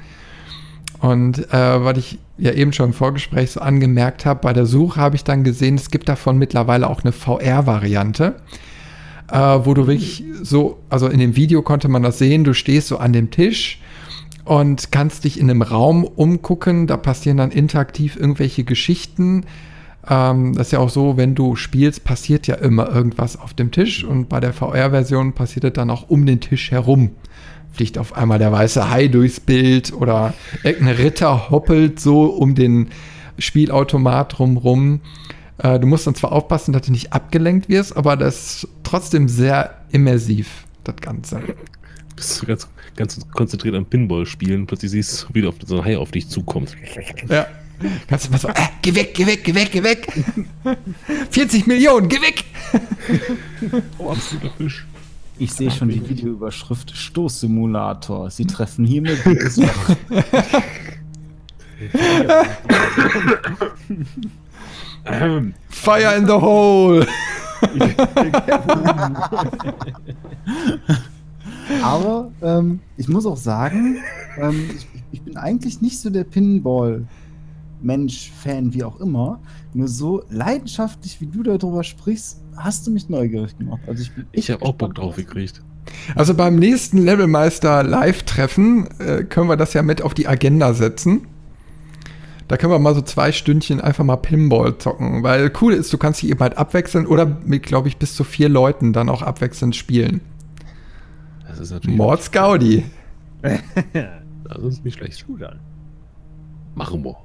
[1.00, 5.00] Und äh, was ich ja eben schon im Vorgespräch so angemerkt habe, bei der Suche
[5.00, 8.36] habe ich dann gesehen, es gibt davon mittlerweile auch eine VR-Variante.
[9.30, 12.88] Äh, wo du wirklich so, also in dem Video konnte man das sehen, du stehst
[12.88, 13.78] so an dem Tisch
[14.44, 16.86] und kannst dich in einem Raum umgucken.
[16.86, 19.44] Da passieren dann interaktiv irgendwelche Geschichten.
[20.08, 23.70] Ähm, das ist ja auch so, wenn du spielst, passiert ja immer irgendwas auf dem
[23.70, 27.10] Tisch und bei der VR-Version passiert es dann auch um den Tisch herum.
[27.78, 32.88] Fliegt auf einmal der weiße Hai durchs Bild oder irgendein Ritter hoppelt so um den
[33.38, 35.00] Spielautomat drumrum.
[35.58, 39.28] Äh, du musst dann zwar aufpassen, dass du nicht abgelenkt wirst, aber das ist trotzdem
[39.28, 41.40] sehr immersiv, das Ganze.
[42.16, 45.84] Bist du ganz, ganz konzentriert am Pinball spielen, plötzlich siehst du, wie auf so ein
[45.84, 46.76] Hai auf dich zukommt.
[47.28, 47.46] Ja.
[48.08, 50.12] Kannst du mal so, äh, geh weg, geh weg, geh weg, geh weg.
[51.30, 52.44] 40 Millionen, geh weg.
[53.98, 54.84] Oh, absoluter Fisch.
[55.38, 58.30] Ich sehe schon die Videoüberschrift Stoßsimulator.
[58.30, 59.60] Sie treffen hiermit jedes
[65.68, 67.06] Fire in the hole.
[71.82, 73.98] Aber ähm, ich muss auch sagen,
[74.38, 79.38] ähm, ich, ich bin eigentlich nicht so der Pinball-Mensch, Fan, wie auch immer.
[79.72, 83.80] Nur so leidenschaftlich, wie du darüber sprichst, hast du mich neugierig gemacht.
[83.86, 85.62] Also ich bin Ich habe auch Bock drauf gekriegt.
[86.14, 91.26] Also beim nächsten Levelmeister Live-Treffen äh, können wir das ja mit auf die Agenda setzen.
[92.46, 95.98] Da können wir mal so zwei Stündchen einfach mal Pinball zocken, weil cool ist, du
[95.98, 99.20] kannst dich eben halt abwechseln oder mit, glaube ich, bis zu vier Leuten dann auch
[99.20, 100.22] abwechselnd spielen.
[101.46, 101.96] Das ist natürlich.
[101.96, 102.84] Mords Gaudi.
[104.44, 105.26] Das ist nicht schlecht.
[106.74, 107.16] Machen wir.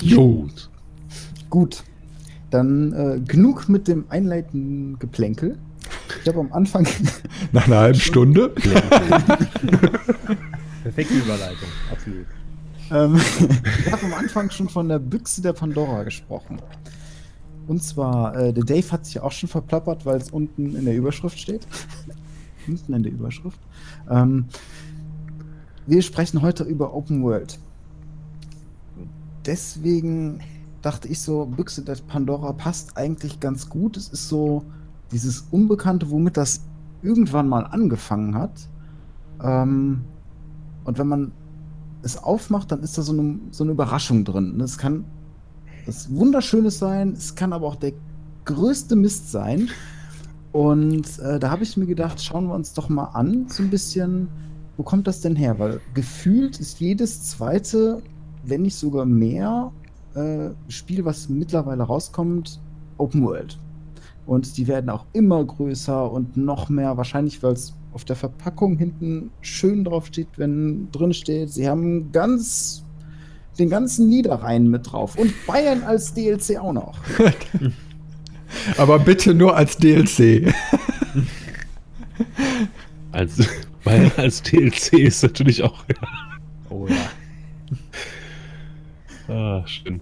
[0.00, 0.26] Jo.
[0.26, 0.70] Gut.
[1.48, 1.84] Gut,
[2.52, 5.58] dann äh, genug mit dem einleitenden Geplänkel.
[6.22, 6.86] Ich habe am Anfang,
[7.52, 8.48] Nach einer halben Stunde?
[10.82, 12.26] Perfekte Überleitung, absolut.
[12.90, 13.20] ähm,
[13.84, 16.60] ich habe am Anfang schon von der Büchse der Pandora gesprochen.
[17.66, 20.96] Und zwar, äh, der Dave hat sich auch schon verplappert, weil es unten in der
[20.96, 21.66] Überschrift steht.
[22.66, 23.60] unten in der Überschrift.
[24.10, 24.46] Ähm,
[25.86, 27.58] wir sprechen heute über Open World.
[29.46, 30.40] Deswegen
[30.82, 33.96] dachte ich so, Büchse der Pandora passt eigentlich ganz gut.
[33.96, 34.64] Es ist so
[35.12, 36.62] dieses Unbekannte, womit das
[37.02, 38.68] irgendwann mal angefangen hat.
[39.42, 40.02] Ähm,
[40.84, 41.32] und wenn man
[42.02, 44.60] es aufmacht, dann ist da so eine, so eine Überraschung drin.
[44.60, 45.04] Es kann
[45.86, 47.92] was Wunderschönes sein, es kann aber auch der
[48.44, 49.68] größte Mist sein.
[50.52, 53.70] Und äh, da habe ich mir gedacht, schauen wir uns doch mal an, so ein
[53.70, 54.28] bisschen,
[54.76, 55.58] wo kommt das denn her?
[55.58, 58.02] Weil gefühlt ist jedes zweite,
[58.44, 59.72] wenn nicht sogar mehr,
[60.14, 62.60] äh, Spiel, was mittlerweile rauskommt,
[62.98, 63.58] Open World.
[64.26, 68.78] Und die werden auch immer größer und noch mehr, wahrscheinlich weil es auf der Verpackung
[68.78, 72.84] hinten schön drauf steht, wenn drin steht, sie haben ganz
[73.58, 76.98] den ganzen Niederrhein mit drauf und Bayern als DLC auch noch.
[78.78, 80.54] Aber bitte nur als DLC.
[83.12, 83.46] Als,
[83.84, 85.84] weil als DLC ist natürlich auch.
[86.70, 86.96] Oh ja.
[89.32, 90.00] Ah, schön.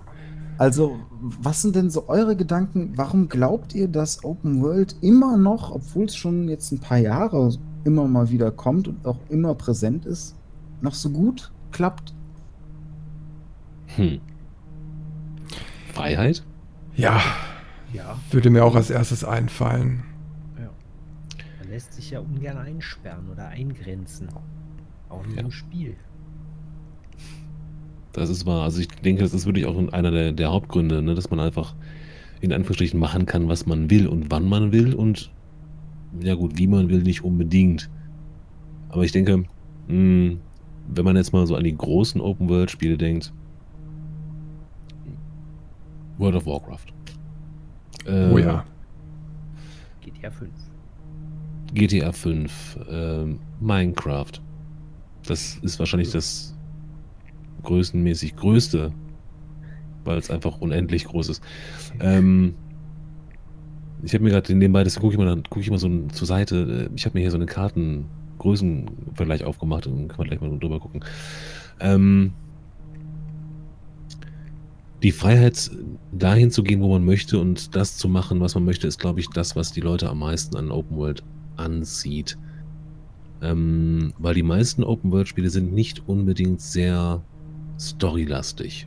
[0.58, 2.92] Also, was sind denn so eure Gedanken?
[2.96, 7.54] Warum glaubt ihr, dass Open World immer noch, obwohl es schon jetzt ein paar Jahre
[7.84, 10.36] immer mal wieder kommt und auch immer präsent ist,
[10.82, 12.14] noch so gut klappt?
[13.96, 14.20] Hm.
[15.94, 16.44] Freiheit?
[16.94, 17.20] Ja,
[17.92, 20.04] Ja, würde mir auch als erstes einfallen.
[21.58, 24.28] man lässt sich ja ungern einsperren oder eingrenzen.
[25.08, 25.38] Auch in Ja.
[25.38, 25.96] einem Spiel.
[28.12, 28.64] Das ist wahr.
[28.64, 31.74] Also ich denke, das ist wirklich auch einer der, der Hauptgründe, ne, dass man einfach
[32.40, 35.30] in Anführungsstrichen machen kann, was man will und wann man will und
[36.20, 37.88] ja gut, wie man will, nicht unbedingt.
[38.88, 39.44] Aber ich denke,
[39.88, 40.36] mh,
[40.88, 43.32] wenn man jetzt mal so an die großen Open-World-Spiele denkt,
[46.18, 46.86] World of Warcraft.
[48.06, 48.64] Äh, Oh ja.
[50.00, 50.50] GTA 5.
[51.72, 54.32] GTA 5, ähm, Minecraft.
[55.26, 56.56] Das ist wahrscheinlich das
[57.62, 58.92] größenmäßig größte,
[60.04, 61.42] weil es einfach unendlich groß ist.
[62.00, 62.54] Ähm,
[64.02, 66.88] ich habe mir gerade nebenbei, das gucke ich mal, gucke ich mal so zur Seite.
[66.90, 70.80] äh, Ich habe mir hier so eine Kartengrößenvergleich aufgemacht und kann man gleich mal drüber
[70.80, 71.04] gucken.
[71.80, 72.32] Ähm,
[75.02, 75.70] die Freiheit,
[76.12, 79.20] dahin zu gehen, wo man möchte und das zu machen, was man möchte, ist, glaube
[79.20, 81.22] ich, das, was die Leute am meisten an Open World
[81.56, 82.36] anzieht.
[83.42, 87.22] Ähm, weil die meisten Open World Spiele sind nicht unbedingt sehr
[87.80, 88.86] storylastig.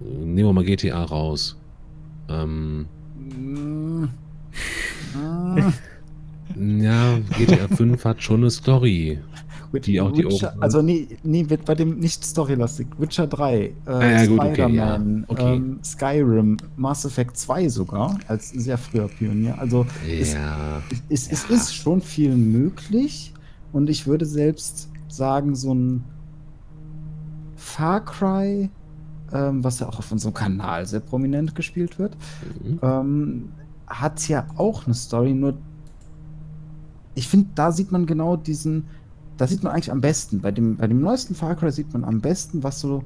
[0.00, 1.56] Nehmen wir mal GTA raus.
[2.28, 2.86] Ähm,
[6.56, 9.18] ja, GTA 5 hat schon eine Story.
[9.72, 12.88] Die auch die Witcher, also nee, nee, wird bei dem nicht storylastig.
[12.98, 15.54] Witcher 3, äh, Ah, ja, gut, okay, Spider-Man, ja, okay.
[15.56, 19.56] ähm, Skyrim, Mass Effect 2 sogar, als sehr früher Pionier.
[19.60, 20.82] Also es, Ja.
[21.08, 21.54] es, es Ja.
[21.54, 23.32] ist schon viel möglich
[23.72, 26.02] und ich würde selbst sagen, so ein
[27.70, 28.70] Far Cry,
[29.32, 32.16] ähm, was ja auch auf unserem Kanal sehr prominent gespielt wird,
[32.62, 32.78] Mhm.
[32.82, 33.48] ähm,
[33.86, 35.54] hat ja auch eine Story, nur
[37.14, 38.84] ich finde, da sieht man genau diesen,
[39.36, 42.04] da sieht man eigentlich am besten, bei dem, bei dem neuesten Far Cry sieht man
[42.04, 43.04] am besten, was so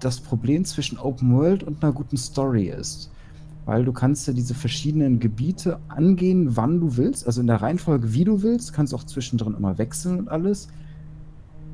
[0.00, 3.10] das Problem zwischen Open World und einer guten Story ist.
[3.64, 8.12] Weil du kannst ja diese verschiedenen Gebiete angehen, wann du willst, also in der Reihenfolge,
[8.12, 10.68] wie du willst, kannst auch zwischendrin immer wechseln und alles.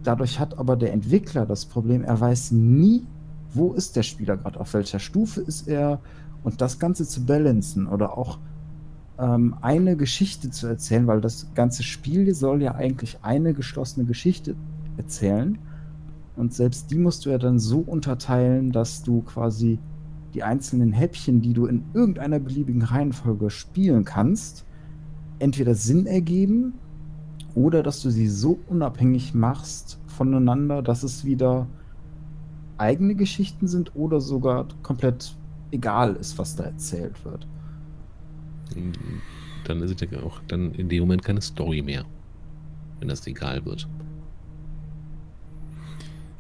[0.03, 3.07] Dadurch hat aber der Entwickler das Problem, er weiß nie,
[3.55, 6.01] wo ist der Spieler gerade, auf welcher Stufe ist er.
[6.43, 8.39] Und das Ganze zu balancen oder auch
[9.19, 14.57] ähm, eine Geschichte zu erzählen, weil das ganze Spiel soll ja eigentlich eine geschlossene Geschichte
[14.97, 15.59] erzählen.
[16.35, 19.79] Und selbst die musst du ja dann so unterteilen, dass du quasi
[20.35, 24.65] die einzelnen Häppchen, die du in irgendeiner beliebigen Reihenfolge spielen kannst,
[25.39, 26.75] entweder Sinn ergeben
[27.55, 31.67] oder dass du sie so unabhängig machst voneinander, dass es wieder
[32.79, 35.35] eigene Geschichten sind oder sogar komplett
[35.71, 37.47] egal ist, was da erzählt wird.
[39.65, 42.05] Dann ist es ja auch dann in dem Moment keine Story mehr.
[42.99, 43.89] Wenn das egal wird.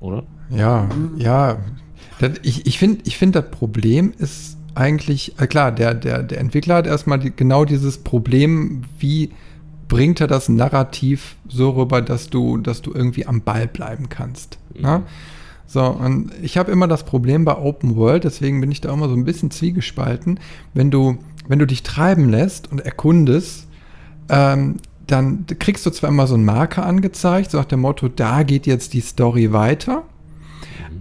[0.01, 0.25] Oder?
[0.51, 1.59] Ja, ja.
[2.43, 6.77] Ich ich finde, ich find, das Problem ist eigentlich, äh, klar, der, der, der Entwickler
[6.77, 9.31] hat erstmal die, genau dieses Problem, wie
[9.93, 14.59] bringt er das Narrativ so rüber, dass du, dass du irgendwie am Ball bleiben kannst.
[14.74, 14.99] Ne?
[14.99, 15.03] Mhm.
[15.66, 19.11] So, und ich habe immer das Problem bei Open World, deswegen bin ich da immer
[19.11, 20.40] so ein bisschen zwiegespalten,
[20.72, 23.68] wenn du, wenn du dich treiben lässt und erkundest,
[24.30, 24.76] ähm,
[25.07, 28.66] dann kriegst du zwar immer so einen Marker angezeigt, so nach dem Motto, da geht
[28.66, 30.05] jetzt die Story weiter.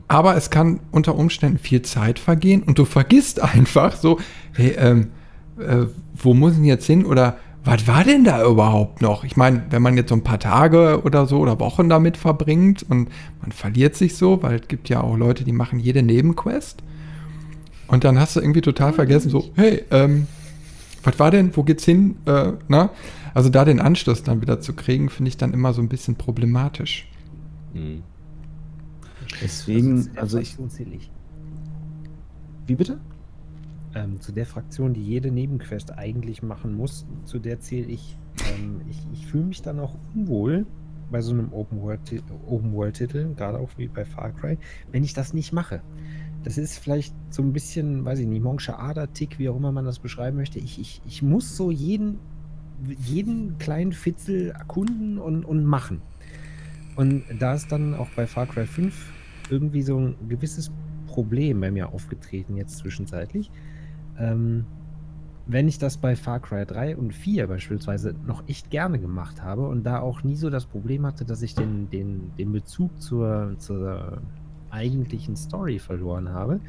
[0.09, 4.19] Aber es kann unter Umständen viel Zeit vergehen und du vergisst einfach so,
[4.51, 5.11] hey, ähm,
[5.57, 7.05] äh, wo muss ich jetzt hin?
[7.05, 9.23] Oder was war denn da überhaupt noch?
[9.23, 12.83] Ich meine, wenn man jetzt so ein paar Tage oder so oder Wochen damit verbringt
[12.83, 13.09] und
[13.41, 16.81] man verliert sich so, weil es gibt ja auch Leute, die machen jede Nebenquest.
[17.87, 20.27] Und dann hast du irgendwie total vergessen, so, hey, ähm,
[21.03, 22.15] was war denn, wo geht's hin?
[22.25, 22.89] Äh, na?
[23.33, 26.15] Also da den Anschluss dann wieder zu kriegen, finde ich dann immer so ein bisschen
[26.15, 27.07] problematisch.
[27.73, 28.03] Mhm.
[29.41, 30.57] Deswegen, also ich.
[32.67, 32.99] Wie bitte?
[33.93, 38.17] Ähm, zu der Fraktion, die jede Nebenquest eigentlich machen muss, zu der zähle ich.
[38.55, 40.65] Ähm, ich ich fühle mich dann auch unwohl
[41.11, 44.57] bei so einem Open-World-Titel, Open gerade auch wie bei Far Cry,
[44.91, 45.81] wenn ich das nicht mache.
[46.43, 49.85] Das ist vielleicht so ein bisschen, weiß ich nicht, Monksche Ader-Tick, wie auch immer man
[49.85, 50.57] das beschreiben möchte.
[50.57, 52.17] Ich, ich, ich muss so jeden,
[53.05, 56.01] jeden kleinen Fitzel erkunden und, und machen.
[56.95, 58.93] Und da ist dann auch bei Far Cry 5
[59.49, 60.71] irgendwie so ein gewisses
[61.07, 63.51] Problem bei mir aufgetreten, jetzt zwischenzeitlich.
[64.17, 64.65] Ähm,
[65.47, 69.67] wenn ich das bei Far Cry 3 und 4 beispielsweise noch echt gerne gemacht habe
[69.67, 73.55] und da auch nie so das Problem hatte, dass ich den, den, den Bezug zur,
[73.57, 74.21] zur
[74.69, 76.61] eigentlichen Story verloren habe,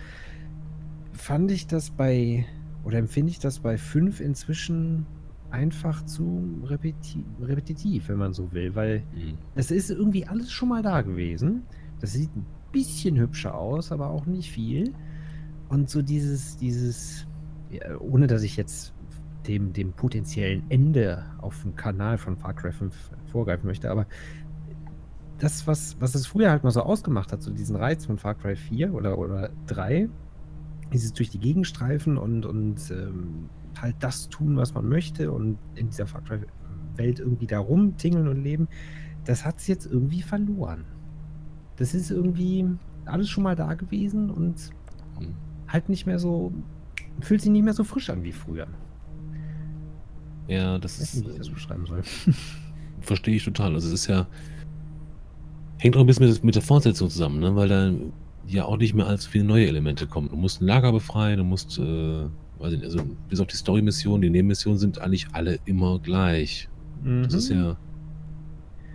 [1.13, 2.45] fand ich das bei,
[2.85, 5.07] oder empfinde ich das bei 5 inzwischen
[5.51, 9.37] einfach zu repeti repetitiv, wenn man so will, weil Mhm.
[9.55, 11.63] es ist irgendwie alles schon mal da gewesen.
[12.01, 14.95] Das sieht ein bisschen hübscher aus, aber auch nicht viel.
[15.69, 17.27] Und so dieses, dieses,
[17.99, 18.95] ohne dass ich jetzt
[19.47, 22.95] dem, dem potenziellen Ende auf dem Kanal von Far Cry 5
[23.27, 24.07] vorgreifen möchte, aber
[25.39, 28.37] das, was, was es früher halt mal so ausgemacht hat, so diesen Reiz von Far
[28.37, 30.09] Cry 4 oder, oder 3,
[30.93, 33.49] dieses durch die Gegend streifen und, und ähm,
[33.81, 38.43] halt das tun, was man möchte und in dieser Far Cry-Welt irgendwie da rumtingeln und
[38.43, 38.69] leben,
[39.25, 40.85] das hat es jetzt irgendwie verloren.
[41.77, 42.67] Das ist irgendwie
[43.05, 44.71] alles schon mal da gewesen und
[45.19, 45.35] Mhm.
[45.69, 46.53] halt nicht mehr so,
[47.23, 48.67] fühlt sich nicht mehr so frisch an wie früher.
[50.49, 52.03] Ja, das Ich weiß ist, nicht, wie ich das beschreiben soll.
[53.01, 53.75] verstehe ich total.
[53.75, 54.27] Also es ist ja,
[55.79, 57.55] hängt auch ein bisschen mit, mit der Fortsetzung zusammen, ne?
[57.57, 57.93] weil da
[58.47, 60.29] ja auch nicht mehr allzu viele neue Elemente kommen.
[60.29, 61.83] Du musst ein Lager befreien, du musst, äh,
[62.59, 66.69] weiß ich nicht, also bis auf die Story-Mission, die Nebenmissionen sind eigentlich alle immer gleich.
[67.05, 67.57] Das ist Mhm.
[67.57, 67.77] ja,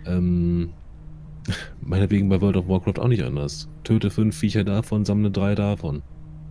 [0.06, 0.70] ähm,
[1.80, 3.68] meinetwegen bei World of Warcraft auch nicht anders.
[3.84, 6.02] Töte fünf Viecher davon, sammle drei davon.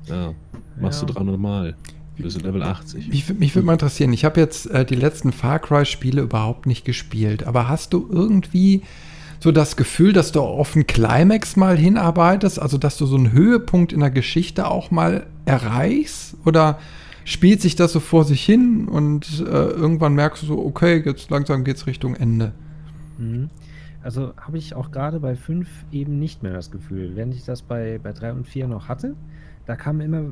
[0.08, 0.34] Ja,
[0.80, 1.08] machst Ja.
[1.08, 1.76] du 300 Mal.
[2.18, 3.10] Bist du Level 80.
[3.10, 6.84] Mich, mich würde mal interessieren, ich habe jetzt äh, die letzten Far Cry-Spiele überhaupt nicht
[6.84, 8.82] gespielt, aber hast du irgendwie
[9.39, 13.32] so das Gefühl, dass du auf einen Climax mal hinarbeitest, also dass du so einen
[13.34, 16.36] Höhepunkt in der Geschichte auch mal erreichst?
[16.43, 16.80] Oder
[17.24, 21.30] spielt sich das so vor sich hin und äh, irgendwann merkst du so, okay, jetzt
[21.30, 22.53] langsam geht's Richtung Ende?
[23.20, 23.51] Mhm.
[24.01, 27.12] Also habe ich auch gerade bei 5 eben nicht mehr das Gefühl.
[27.16, 29.16] Während ich das bei, bei 3 und 4 noch hatte,
[29.68, 30.32] da kamen immer,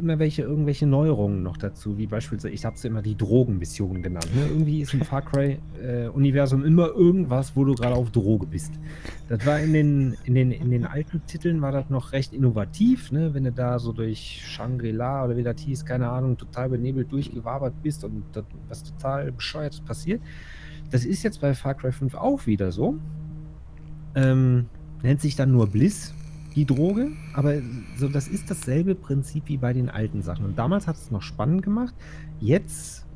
[0.00, 4.28] immer welche, irgendwelche Neuerungen noch dazu, wie beispielsweise, ich habe es immer die Drogenmission genannt.
[4.34, 4.46] Ne?
[4.48, 8.72] Irgendwie ist im Far Cry-Universum immer irgendwas, wo du gerade auf Droge bist.
[9.28, 13.10] Das war in den, in, den, in den alten Titeln war das noch recht innovativ,
[13.10, 13.34] ne?
[13.34, 17.74] wenn du da so durch Shangri-La oder wie das hieß, keine Ahnung, total benebelt durchgewabert
[17.82, 20.22] bist und das, was total bescheuertes passiert.
[20.92, 22.96] Das ist jetzt bei Far Cry 5 auch wieder so.
[24.14, 24.66] Ähm,
[25.02, 26.14] nennt sich dann nur Bliss,
[26.54, 27.56] die Droge, aber
[27.96, 30.44] so, das ist dasselbe Prinzip wie bei den alten Sachen.
[30.44, 31.94] Und damals hat es noch spannend gemacht.
[32.40, 33.06] Jetzt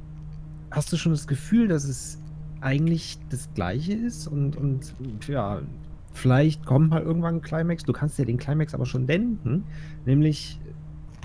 [0.70, 2.18] hast du schon das Gefühl, dass es
[2.60, 4.94] eigentlich das Gleiche ist und, und
[5.26, 5.60] ja,
[6.12, 7.82] vielleicht kommt mal irgendwann ein Climax.
[7.82, 9.64] Du kannst dir den Climax aber schon denken,
[10.04, 10.60] nämlich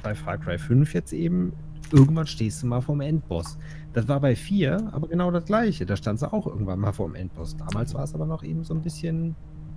[0.01, 1.53] bei Far Cry 5 jetzt eben,
[1.91, 3.57] irgendwann stehst du mal vorm Endboss.
[3.93, 5.85] Das war bei 4 aber genau das gleiche.
[5.85, 7.55] Da stand sie auch irgendwann mal vorm Endboss.
[7.57, 9.35] Damals war es aber noch eben so ein bisschen,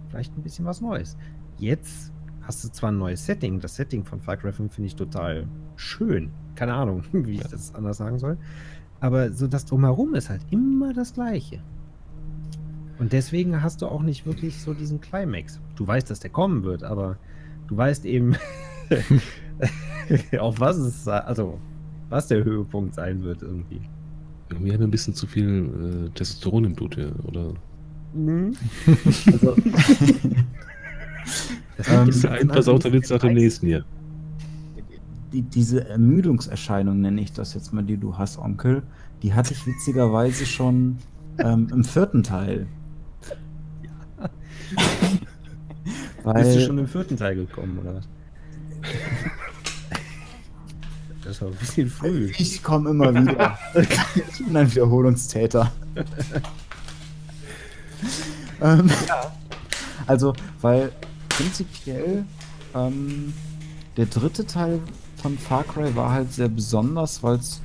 [0.09, 1.17] vielleicht ein bisschen was Neues.
[1.59, 2.13] Jetzt
[2.51, 3.61] hast du zwar ein neues Setting.
[3.61, 5.47] Das Setting von Far Cry 5 finde ich total
[5.77, 6.31] schön.
[6.57, 8.39] Keine Ahnung, wie ich das anders sagen soll.
[8.99, 11.63] Aber so das Drumherum ist halt immer das Gleiche.
[12.99, 15.61] Und deswegen hast du auch nicht wirklich so diesen Climax.
[15.77, 17.19] Du weißt, dass der kommen wird, aber
[17.69, 18.35] du weißt eben,
[20.41, 21.61] auf was es, also
[22.09, 23.81] was der Höhepunkt sein wird irgendwie.
[24.49, 27.55] Irgendwie haben wir ein bisschen zu viel äh, Testosteron im Blut hier, oder?
[29.33, 29.57] Also, Das
[31.89, 33.85] Ähm, Das ist ein versauter Witz nach dem nächsten hier.
[35.33, 38.83] die, diese Ermüdungserscheinung, nenne ich das jetzt mal, die du hast, Onkel,
[39.23, 40.99] die hatte ich witzigerweise schon
[41.39, 42.67] ähm, im vierten Teil.
[46.35, 48.09] Bist du Weil, schon im vierten Teil gekommen, oder was?
[51.23, 52.33] Das aber ein bisschen früh.
[52.39, 53.59] Ich komme immer wieder.
[53.75, 55.71] ich bin ein Wiederholungstäter.
[58.63, 58.91] ähm,
[60.07, 60.93] Also, weil
[61.41, 62.25] prinzipiell
[62.75, 63.33] ähm,
[63.97, 64.81] der dritte Teil
[65.17, 67.61] von Far Cry war halt sehr besonders, weil es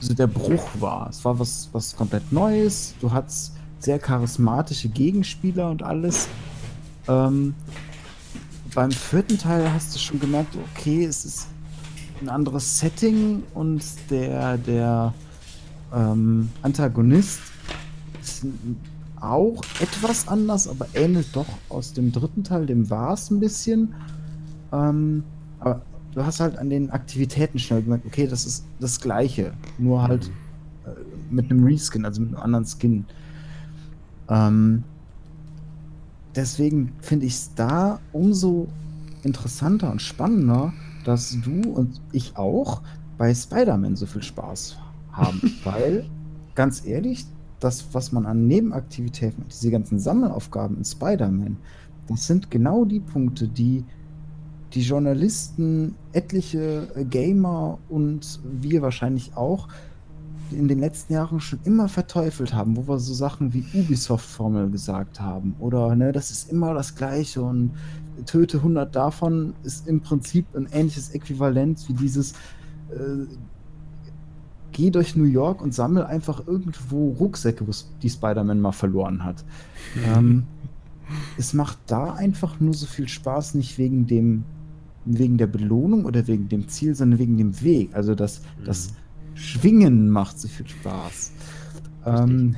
[0.00, 1.08] so der Bruch war.
[1.08, 2.94] Es war was, was komplett Neues.
[3.00, 6.28] Du hattest sehr charismatische Gegenspieler und alles.
[7.08, 7.54] Ähm,
[8.74, 11.46] beim vierten Teil hast du schon gemerkt, okay, es ist
[12.20, 15.14] ein anderes Setting und der, der
[15.94, 17.40] ähm, Antagonist
[18.22, 18.78] ist ein-
[19.30, 23.94] auch etwas anders, aber ähnelt doch aus dem dritten Teil, dem war es ein bisschen.
[24.72, 25.24] Ähm,
[25.60, 25.82] aber
[26.14, 30.30] du hast halt an den Aktivitäten schnell gemerkt, okay, das ist das Gleiche, nur halt
[30.84, 30.90] äh,
[31.30, 33.04] mit einem Reskin, also mit einem anderen Skin.
[34.28, 34.82] Ähm,
[36.34, 38.68] deswegen finde ich es da umso
[39.22, 40.72] interessanter und spannender,
[41.04, 42.82] dass du und ich auch
[43.18, 44.76] bei Spider-Man so viel Spaß
[45.12, 45.40] haben.
[45.64, 46.06] Weil,
[46.54, 47.26] ganz ehrlich,
[47.60, 51.56] das, was man an Nebenaktivitäten, diese ganzen Sammelaufgaben in Spider-Man,
[52.08, 53.84] das sind genau die Punkte, die
[54.74, 59.68] die Journalisten, etliche äh, Gamer und wir wahrscheinlich auch
[60.50, 65.20] in den letzten Jahren schon immer verteufelt haben, wo wir so Sachen wie Ubisoft-Formel gesagt
[65.20, 65.56] haben.
[65.58, 67.72] Oder ne, das ist immer das Gleiche und
[68.26, 72.32] töte 100 davon ist im Prinzip ein ähnliches Äquivalent wie dieses
[72.90, 73.26] äh,
[74.76, 77.64] geh durch New York und sammel einfach irgendwo Rucksäcke,
[78.02, 79.42] die Spider-Man mal verloren hat.
[80.04, 80.44] ähm,
[81.38, 84.44] es macht da einfach nur so viel Spaß, nicht wegen dem
[85.06, 87.94] wegen der Belohnung oder wegen dem Ziel, sondern wegen dem Weg.
[87.94, 88.92] Also das, das
[89.34, 91.30] Schwingen macht so viel Spaß.
[92.04, 92.56] Ähm,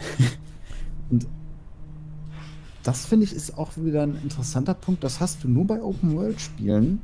[1.11, 1.27] und
[2.83, 5.05] das finde ich ist auch wieder ein interessanter Punkt.
[5.05, 7.01] Das hast du nur bei Open World Spielen,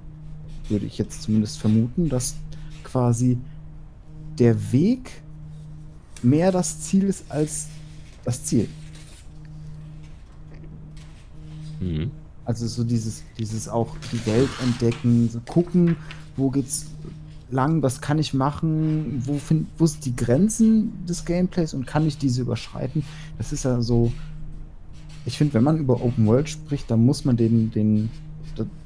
[0.70, 2.36] würde ich jetzt zumindest vermuten, dass
[2.84, 3.38] quasi
[4.38, 5.22] der Weg
[6.22, 7.68] mehr das Ziel ist als
[8.24, 8.68] das Ziel.
[11.80, 12.10] Mhm.
[12.44, 15.96] Also so dieses, dieses auch die Welt entdecken, so gucken,
[16.36, 16.86] wo geht's
[17.50, 22.06] lang, was kann ich machen, wo, find, wo sind die Grenzen des Gameplays und kann
[22.06, 23.04] ich diese überschreiten?
[23.38, 24.12] Das ist ja so.
[25.26, 28.10] Ich finde, wenn man über Open World spricht, dann muss man den, den,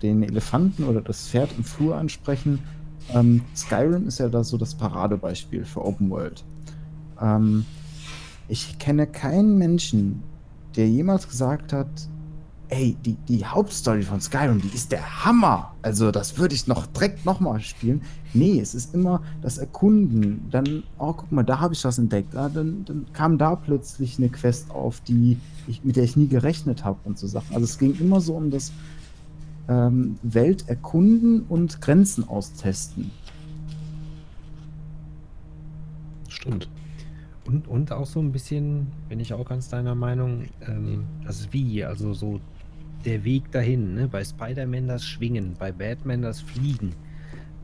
[0.02, 2.60] den Elefanten oder das Pferd im Flur ansprechen.
[3.14, 6.44] Ähm, Skyrim ist ja da so das Paradebeispiel für Open World.
[7.20, 7.64] Ähm,
[8.48, 10.22] ich kenne keinen Menschen,
[10.76, 11.88] der jemals gesagt hat,
[12.70, 15.74] ey, die, die Hauptstory von Skyrim, die ist der Hammer.
[15.82, 18.02] Also das würde ich noch direkt nochmal spielen.
[18.34, 20.46] Nee, es ist immer das Erkunden.
[20.50, 22.36] Dann, oh, guck mal, da habe ich was entdeckt.
[22.36, 26.28] Ah, dann, dann kam da plötzlich eine Quest auf, die ich, mit der ich nie
[26.28, 27.54] gerechnet habe und so Sachen.
[27.54, 28.72] Also es ging immer so um das
[29.68, 33.10] ähm, Welt erkunden und Grenzen austesten.
[36.28, 36.68] Stimmt.
[37.44, 41.84] Und, und auch so ein bisschen, bin ich auch ganz deiner Meinung, ähm, das Wie,
[41.84, 42.40] also so
[43.04, 43.94] der Weg dahin.
[43.94, 44.08] Ne?
[44.08, 46.94] Bei Spider-Man das Schwingen, bei Batman das Fliegen.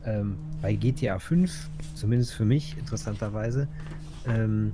[0.03, 3.67] Ähm, bei GTA 5, zumindest für mich interessanterweise,
[4.27, 4.73] ähm,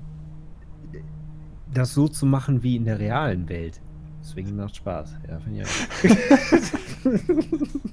[1.73, 3.81] das so zu machen wie in der realen Welt.
[4.21, 5.15] Deswegen macht Spaß.
[5.27, 5.67] Ja, finde ich.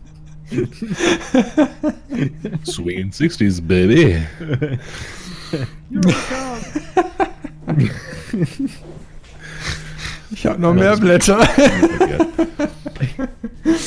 [2.65, 4.23] Swinging 60s, baby.
[10.31, 11.47] Ich habe noch mehr Blätter.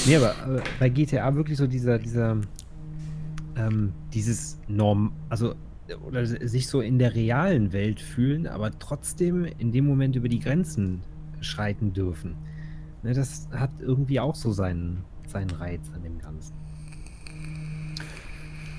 [0.06, 2.38] Nee, aber äh, bei GTA wirklich so dieser, dieser,
[3.58, 5.54] ähm, dieses Norm, also,
[6.06, 10.40] oder sich so in der realen Welt fühlen, aber trotzdem in dem Moment über die
[10.40, 11.02] Grenzen
[11.42, 12.36] schreiten dürfen.
[13.04, 16.54] Ne, das hat irgendwie auch so seinen, seinen Reiz an dem Ganzen.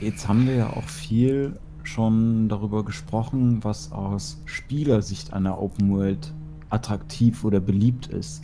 [0.01, 6.33] Jetzt haben wir ja auch viel schon darüber gesprochen, was aus Spielersicht einer Open World
[6.71, 8.43] attraktiv oder beliebt ist.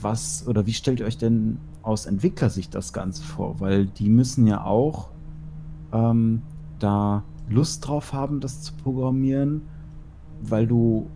[0.00, 3.60] Was oder wie stellt ihr euch denn aus Entwicklersicht das Ganze vor?
[3.60, 5.10] Weil die müssen ja auch
[5.92, 6.42] ähm,
[6.78, 9.62] da Lust drauf haben, das zu programmieren,
[10.42, 11.08] weil du,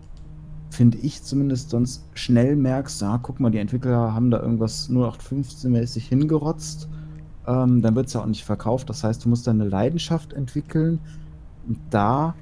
[0.70, 6.06] finde ich zumindest, sonst schnell merkst, ja, guck mal, die Entwickler haben da irgendwas 0815-mäßig
[6.08, 6.88] hingerotzt
[7.48, 8.90] ähm, dann wird es ja auch nicht verkauft.
[8.90, 11.00] Das heißt, du musst deine Leidenschaft entwickeln.
[11.66, 12.34] Und da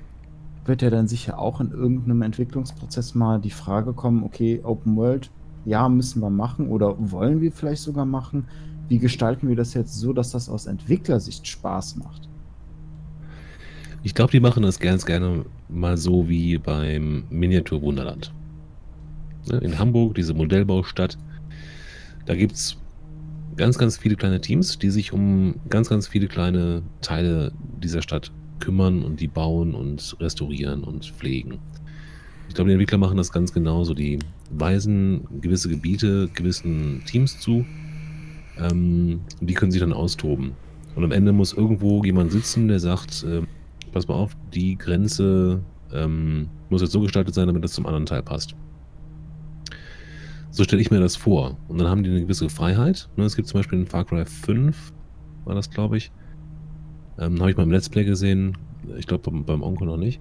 [0.64, 5.30] wird ja dann sicher auch in irgendeinem Entwicklungsprozess mal die Frage kommen, okay, Open World,
[5.64, 8.46] ja, müssen wir machen oder wollen wir vielleicht sogar machen.
[8.88, 12.25] Wie gestalten wir das jetzt so, dass das aus Entwicklersicht Spaß macht?
[14.02, 18.32] Ich glaube, die machen das ganz gerne mal so wie beim Miniatur Wunderland.
[19.50, 21.18] Ne, In Hamburg, diese Modellbaustadt,
[22.24, 22.76] da gibt es
[23.56, 28.32] ganz, ganz viele kleine Teams, die sich um ganz, ganz viele kleine Teile dieser Stadt
[28.60, 31.58] kümmern und die bauen und restaurieren und pflegen.
[32.48, 33.94] Ich glaube, die Entwickler machen das ganz genauso.
[33.94, 34.18] Die
[34.50, 37.64] weisen gewisse Gebiete gewissen Teams zu.
[38.58, 40.52] Ähm, die können sich dann austoben.
[40.94, 43.42] Und am Ende muss irgendwo jemand sitzen, der sagt, äh,
[43.96, 48.04] pass mal auf, die Grenze ähm, muss jetzt so gestaltet sein, damit das zum anderen
[48.04, 48.54] Teil passt.
[50.50, 51.56] So stelle ich mir das vor.
[51.68, 53.08] Und dann haben die eine gewisse Freiheit.
[53.16, 54.92] Ne, es gibt zum Beispiel in Far Cry 5,
[55.46, 56.12] war das, glaube ich.
[57.18, 58.58] Ähm, Habe ich mal im Let's Play gesehen.
[58.98, 60.20] Ich glaube beim, beim Onkel noch nicht.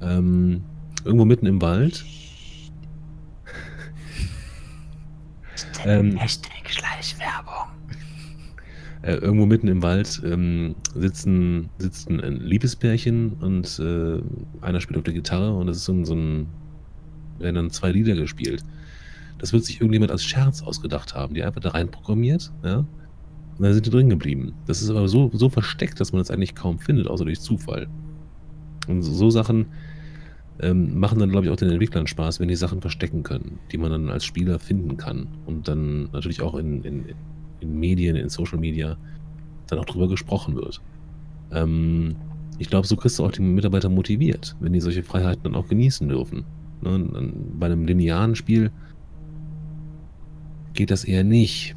[0.00, 0.62] Ähm,
[1.04, 2.04] irgendwo mitten im Wald.
[5.84, 7.73] ähm, Hashtag Schleichwerbung.
[9.04, 14.22] Äh, irgendwo mitten im Wald ähm, sitzen, sitzen ein Liebespärchen und äh,
[14.64, 16.46] einer spielt auf der Gitarre und es ist so ein, so ein,
[17.38, 18.64] werden dann zwei Lieder gespielt.
[19.38, 22.78] Das wird sich irgendjemand als Scherz ausgedacht haben, die einfach da rein programmiert, ja.
[22.78, 24.54] Und dann sind die drin geblieben.
[24.66, 27.86] Das ist aber so, so versteckt, dass man das eigentlich kaum findet, außer durch Zufall.
[28.88, 29.66] Und so, so Sachen
[30.60, 33.78] ähm, machen dann, glaube ich, auch den Entwicklern Spaß, wenn die Sachen verstecken können, die
[33.78, 35.28] man dann als Spieler finden kann.
[35.46, 37.16] Und dann natürlich auch in, in, in
[37.64, 38.96] Medien, in Social Media
[39.66, 40.80] dann auch drüber gesprochen wird.
[41.52, 42.16] Ähm,
[42.58, 45.68] ich glaube, so kriegst du auch die Mitarbeiter motiviert, wenn die solche Freiheiten dann auch
[45.68, 46.44] genießen dürfen.
[46.82, 47.32] Ne?
[47.58, 48.70] Bei einem linearen Spiel
[50.74, 51.74] geht das eher nicht.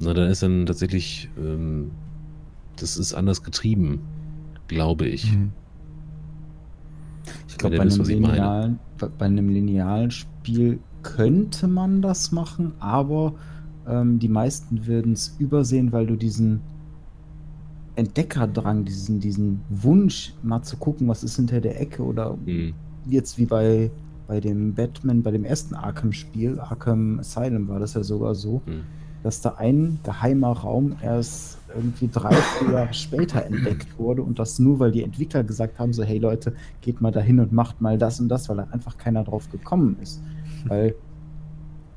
[0.00, 1.90] Na, da ist dann tatsächlich, ähm,
[2.76, 4.00] das ist anders getrieben,
[4.68, 5.32] glaube ich.
[5.32, 5.52] Mhm.
[7.48, 13.34] Ich glaube, bei, einem linearen- bei, bei einem linearen Spiel könnte man das machen, aber
[13.88, 16.60] ähm, die meisten würden es übersehen, weil du diesen
[17.96, 22.72] Entdeckerdrang, diesen, diesen Wunsch, mal zu gucken, was ist hinter der Ecke oder Hm.
[23.08, 23.90] jetzt wie bei,
[24.26, 28.82] bei dem Batman, bei dem ersten Arkham-Spiel, Arkham Asylum war das ja sogar so, Hm.
[29.22, 34.58] dass da ein geheimer Raum erst irgendwie drei, vier Jahre später entdeckt wurde und das
[34.58, 37.98] nur, weil die Entwickler gesagt haben, so hey Leute, geht mal dahin und macht mal
[37.98, 40.20] das und das, weil da einfach keiner drauf gekommen ist.
[40.66, 40.94] Weil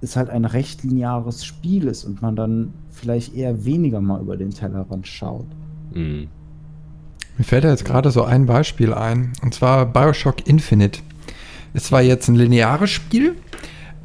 [0.03, 4.37] es halt ein recht lineares Spiel ist und man dann vielleicht eher weniger mal über
[4.37, 5.47] den Tellerrand schaut.
[5.93, 6.27] Hm.
[7.37, 10.99] Mir fällt da jetzt gerade so ein Beispiel ein, und zwar Bioshock Infinite.
[11.73, 13.35] Es war jetzt ein lineares Spiel,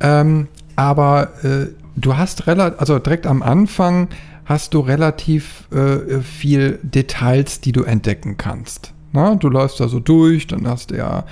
[0.01, 4.09] ähm, aber äh, du hast relativ, also direkt am Anfang
[4.47, 8.95] hast du relativ äh, viel Details, die du entdecken kannst.
[9.13, 11.25] Na, du läufst da so durch, dann hast du ja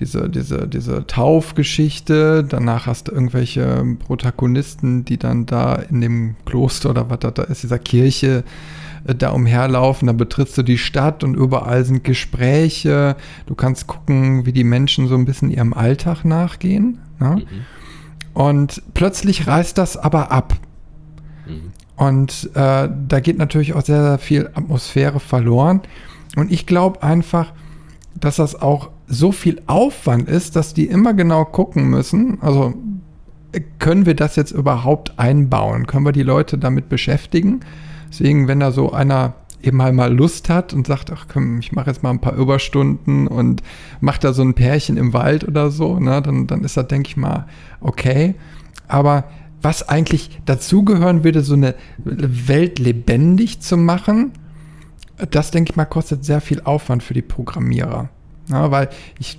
[0.00, 6.90] diese, diese, diese Taufgeschichte, danach hast du irgendwelche Protagonisten, die dann da in dem Kloster
[6.90, 8.44] oder was da ist, dieser Kirche,
[9.04, 13.16] äh, da umherlaufen, dann betrittst du die Stadt und überall sind Gespräche.
[13.46, 16.98] Du kannst gucken, wie die Menschen so ein bisschen ihrem Alltag nachgehen.
[17.18, 17.36] Ne?
[17.36, 18.32] Mhm.
[18.34, 20.54] Und plötzlich reißt das aber ab.
[21.46, 21.72] Mhm.
[21.96, 25.80] Und äh, da geht natürlich auch sehr, sehr viel Atmosphäre verloren.
[26.36, 27.52] Und ich glaube einfach,
[28.14, 32.38] dass das auch so viel Aufwand ist, dass die immer genau gucken müssen.
[32.42, 32.74] Also
[33.52, 35.86] äh, können wir das jetzt überhaupt einbauen?
[35.86, 37.60] Können wir die Leute damit beschäftigen?
[38.10, 41.72] Deswegen, wenn da so einer eben halt mal Lust hat und sagt, ach komm, ich
[41.72, 43.62] mache jetzt mal ein paar Überstunden und
[44.00, 47.08] mache da so ein Pärchen im Wald oder so, ne, dann, dann ist das, denke
[47.08, 47.46] ich mal,
[47.80, 48.36] okay.
[48.86, 49.24] Aber
[49.60, 54.32] was eigentlich dazugehören würde, so eine Welt lebendig zu machen,
[55.30, 58.08] das, denke ich mal, kostet sehr viel Aufwand für die Programmierer.
[58.50, 58.88] Ja, weil
[59.18, 59.38] ich,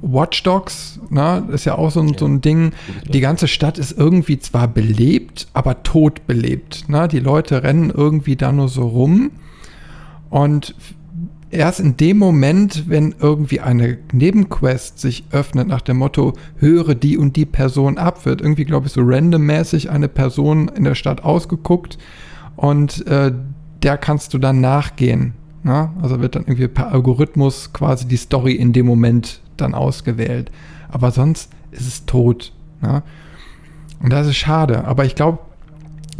[0.00, 2.72] Watch Dogs, ne, ist ja auch so ein, so ein Ding,
[3.12, 6.88] die ganze Stadt ist irgendwie zwar belebt, aber tot belebt.
[6.88, 7.06] Ne?
[7.08, 9.30] Die Leute rennen irgendwie da nur so rum.
[10.30, 10.74] Und
[11.50, 17.16] erst in dem Moment, wenn irgendwie eine Nebenquest sich öffnet nach dem Motto, höre die
[17.18, 21.24] und die Person ab, wird irgendwie, glaube ich, so randommäßig eine Person in der Stadt
[21.24, 21.98] ausgeguckt
[22.56, 23.32] und äh,
[23.82, 25.34] der kannst du dann nachgehen.
[25.62, 25.90] Ne?
[26.00, 30.50] Also wird dann irgendwie per Algorithmus quasi die Story in dem Moment dann ausgewählt.
[30.88, 32.52] Aber sonst ist es tot.
[32.80, 33.02] Ne?
[34.00, 34.84] Und das ist schade.
[34.84, 35.38] Aber ich glaube,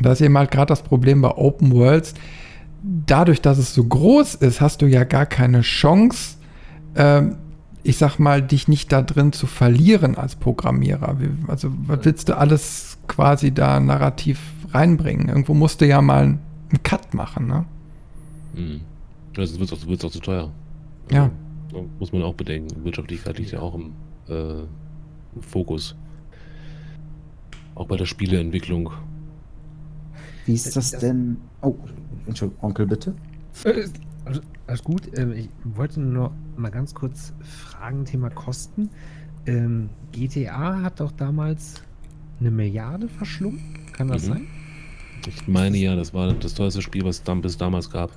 [0.01, 2.15] da ist eben halt gerade das Problem bei Open Worlds.
[2.83, 6.37] Dadurch, dass es so groß ist, hast du ja gar keine Chance,
[6.95, 7.37] ähm,
[7.83, 11.17] ich sag mal, dich nicht da drin zu verlieren als Programmierer.
[11.47, 14.41] Also, was willst du alles quasi da narrativ
[14.73, 15.29] reinbringen?
[15.29, 17.65] Irgendwo musst du ja mal einen Cut machen, ne?
[18.55, 18.81] Mhm.
[19.39, 20.51] Ja, sonst wird es auch, wird's auch zu teuer.
[21.13, 21.31] Ja.
[21.67, 22.85] Also, muss man auch bedenken.
[22.85, 23.93] Wirtschaftlichkeit liegt ja auch im,
[24.29, 25.95] äh, im Fokus.
[27.75, 28.91] Auch bei der Spieleentwicklung.
[30.47, 31.37] Wie ist das denn?
[31.63, 31.75] Oh,
[32.27, 33.15] Entschuldigung, Onkel, bitte.
[33.65, 33.85] Äh,
[34.25, 35.03] also, alles gut.
[35.17, 38.91] Ähm, ich wollte nur mal ganz kurz fragen, Thema Kosten.
[39.47, 41.83] Ähm, GTA hat doch damals
[42.41, 43.61] eine Milliarde verschlungen.
[43.93, 44.33] Kann das Mhm.
[44.33, 44.47] sein?
[45.27, 48.11] Ich meine ja, das war das teuerste Spiel, was es dann bis damals gab.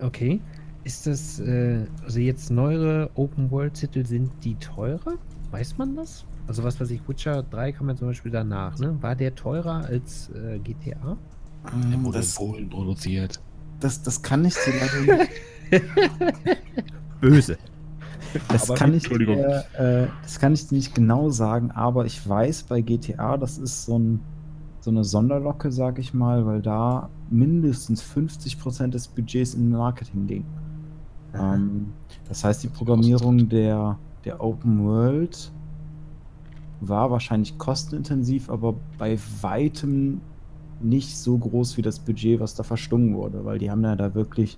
[0.00, 0.44] Okay.
[0.84, 5.18] Ist das, äh, also jetzt neuere Open-World-Titel, sind die teurer?
[5.50, 6.26] Weiß man das?
[6.46, 9.00] Also was weiß ich, Witcher 3 kam ja zum Beispiel danach, ne?
[9.02, 11.18] War der teurer als äh, GTA?
[11.90, 13.42] Der Ähm, wurde das, in Polen produziert.
[13.80, 15.30] das, das kann ich dir leider nicht
[17.20, 17.58] Böse.
[18.48, 19.34] Das Aber kann, ich Entschuldigung.
[19.34, 23.58] dir, äh, das kann ich dir nicht genau sagen, aber ich weiß bei GTA, das
[23.58, 24.28] ist so, ein,
[24.86, 30.44] so eine Sonderlocke, sag ich mal, weil da mindestens 50% des Budgets in Marketing ging.
[31.34, 31.92] Ähm,
[32.28, 35.50] das heißt, die Programmierung der, der Open World
[36.80, 40.20] war wahrscheinlich kostenintensiv, aber bei weitem
[40.80, 44.14] nicht so groß wie das Budget, was da verstungen wurde, weil die haben ja da
[44.14, 44.56] wirklich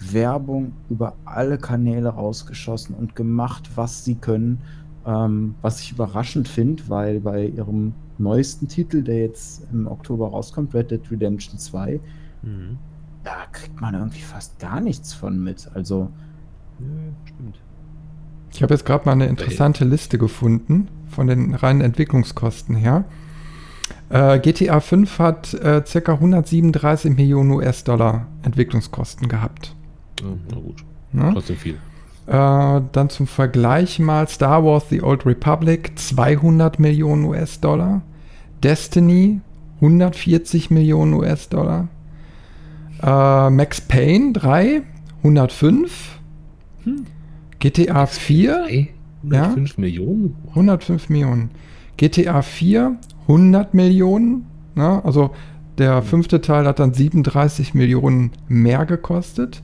[0.00, 4.60] Werbung über alle Kanäle rausgeschossen und gemacht, was sie können.
[5.06, 10.74] Ähm, was ich überraschend finde, weil bei ihrem neuesten Titel, der jetzt im Oktober rauskommt,
[10.74, 12.00] Red Dead Redemption 2,
[12.42, 12.78] Mhm.
[13.24, 15.68] da kriegt man irgendwie fast gar nichts von mit.
[15.74, 16.10] Also,
[16.78, 16.86] Ja,
[17.24, 17.60] stimmt.
[18.52, 23.04] Ich habe jetzt gerade mal eine interessante Liste gefunden von den reinen Entwicklungskosten her.
[24.10, 26.12] Äh, GTA 5 hat äh, ca.
[26.12, 29.74] 137 Millionen US-Dollar Entwicklungskosten gehabt.
[30.20, 30.84] Ja, na gut.
[31.12, 31.30] Ne?
[31.32, 31.78] Trotzdem viel.
[32.26, 38.02] Äh, dann zum Vergleich mal Star Wars The Old Republic 200 Millionen US-Dollar.
[38.62, 39.40] Destiny
[39.80, 41.88] 140 Millionen US-Dollar.
[43.02, 44.82] Äh, Max Payne 3
[45.18, 46.18] 105.
[46.84, 47.06] Hm.
[47.58, 48.90] GTA 4 Ey,
[49.22, 49.44] Ja?
[49.44, 50.36] 105 Millionen?
[50.50, 51.50] 105 Millionen.
[51.96, 52.96] GTA 4
[53.28, 54.46] 100 Millionen.
[54.74, 55.04] Ne?
[55.04, 55.30] Also
[55.78, 59.62] der fünfte Teil hat dann 37 Millionen mehr gekostet.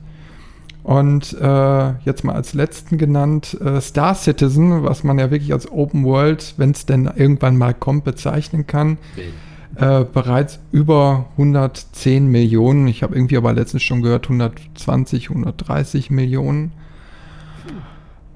[0.83, 5.71] Und äh, jetzt mal als letzten genannt äh, Star Citizen, was man ja wirklich als
[5.71, 8.97] Open World, wenn es denn irgendwann mal kommt, bezeichnen kann,
[9.75, 12.87] äh, bereits über 110 Millionen.
[12.87, 16.71] Ich habe irgendwie aber letztens schon gehört 120, 130 Millionen.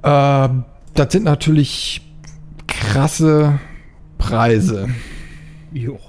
[0.03, 0.49] Äh,
[0.93, 2.01] das sind natürlich
[2.67, 3.59] krasse
[4.17, 4.89] Preise.
[5.73, 5.99] Jo.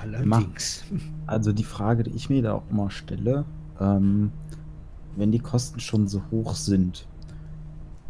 [0.00, 0.84] Allerdings.
[1.26, 3.44] also die Frage, die ich mir da auch immer stelle,
[3.80, 4.30] ähm,
[5.16, 7.06] wenn die Kosten schon so hoch sind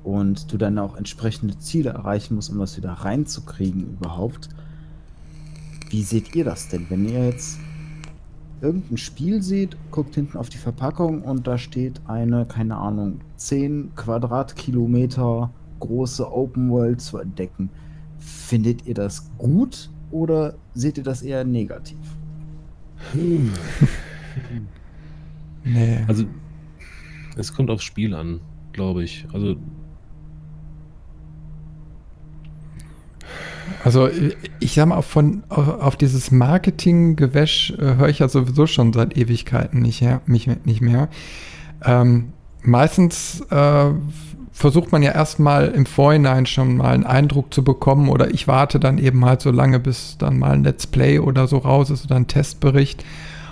[0.05, 4.49] und du dann auch entsprechende Ziele erreichen musst, um das wieder reinzukriegen überhaupt,
[5.91, 6.87] wie seht ihr das denn?
[6.89, 7.59] Wenn ihr jetzt
[8.61, 13.95] irgendein Spiel seht, guckt hinten auf die Verpackung und da steht eine, keine Ahnung, 10
[13.95, 15.51] Quadratkilometer
[15.81, 17.71] große Open World zu entdecken.
[18.19, 21.99] Findet ihr das gut oder seht ihr das eher negativ?
[25.67, 26.05] Nee.
[26.07, 26.25] Also,
[27.37, 28.41] es kommt aufs Spiel an,
[28.73, 29.27] glaube ich.
[29.33, 29.57] Also,
[33.85, 34.09] Also
[34.59, 39.17] ich sag mal, von, auf, auf dieses Marketing-Gewäsch äh, höre ich ja sowieso schon seit
[39.17, 41.09] Ewigkeiten nicht, her, mich, nicht mehr.
[41.85, 42.33] Ähm,
[42.63, 43.91] meistens äh,
[44.51, 48.81] versucht man ja erstmal im Vorhinein schon mal einen Eindruck zu bekommen oder ich warte
[48.81, 52.07] dann eben halt so lange, bis dann mal ein Let's Play oder so raus ist
[52.07, 53.05] oder ein Testbericht,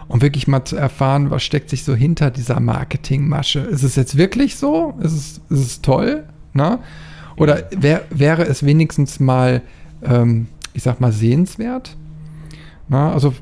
[0.09, 3.61] um wirklich mal zu erfahren, was steckt sich so hinter dieser Marketingmasche.
[3.61, 4.95] Ist es jetzt wirklich so?
[5.01, 6.25] Ist es, ist es toll?
[6.53, 6.79] Ne?
[7.37, 9.63] Oder wär, wäre es wenigstens mal,
[10.03, 11.97] ähm, ich sag mal, sehenswert?
[12.89, 13.35] Na, also,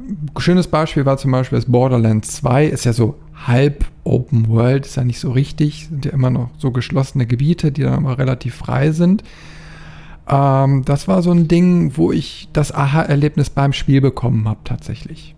[0.00, 4.86] ein schönes Beispiel war zum Beispiel das Borderlands 2, ist ja so halb Open World,
[4.86, 8.18] ist ja nicht so richtig, sind ja immer noch so geschlossene Gebiete, die dann aber
[8.18, 9.22] relativ frei sind.
[10.28, 15.35] Ähm, das war so ein Ding, wo ich das Aha-Erlebnis beim Spiel bekommen habe, tatsächlich.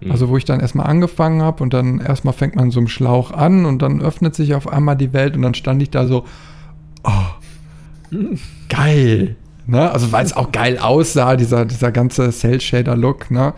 [0.00, 0.10] Hm.
[0.10, 3.32] Also wo ich dann erstmal angefangen habe und dann erstmal fängt man so im Schlauch
[3.32, 6.24] an und dann öffnet sich auf einmal die Welt und dann stand ich da so,
[7.04, 8.16] oh,
[8.68, 9.36] geil.
[9.66, 9.90] Ne?
[9.90, 13.54] Also weil es auch geil aussah, dieser, dieser ganze Cell-Shader-Look, ne?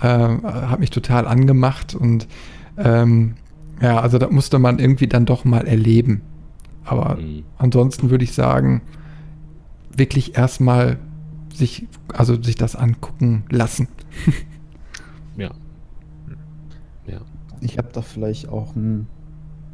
[0.00, 2.28] ähm, hat mich total angemacht und
[2.76, 3.34] ähm,
[3.80, 6.22] ja, also da musste man irgendwie dann doch mal erleben.
[6.84, 7.44] Aber Hm.
[7.58, 8.82] ansonsten würde ich sagen,
[9.94, 10.98] wirklich erstmal
[11.52, 13.88] sich, also sich das angucken lassen.
[15.36, 15.50] ja.
[17.06, 17.20] Ja.
[17.60, 19.06] Ich habe da vielleicht auch ein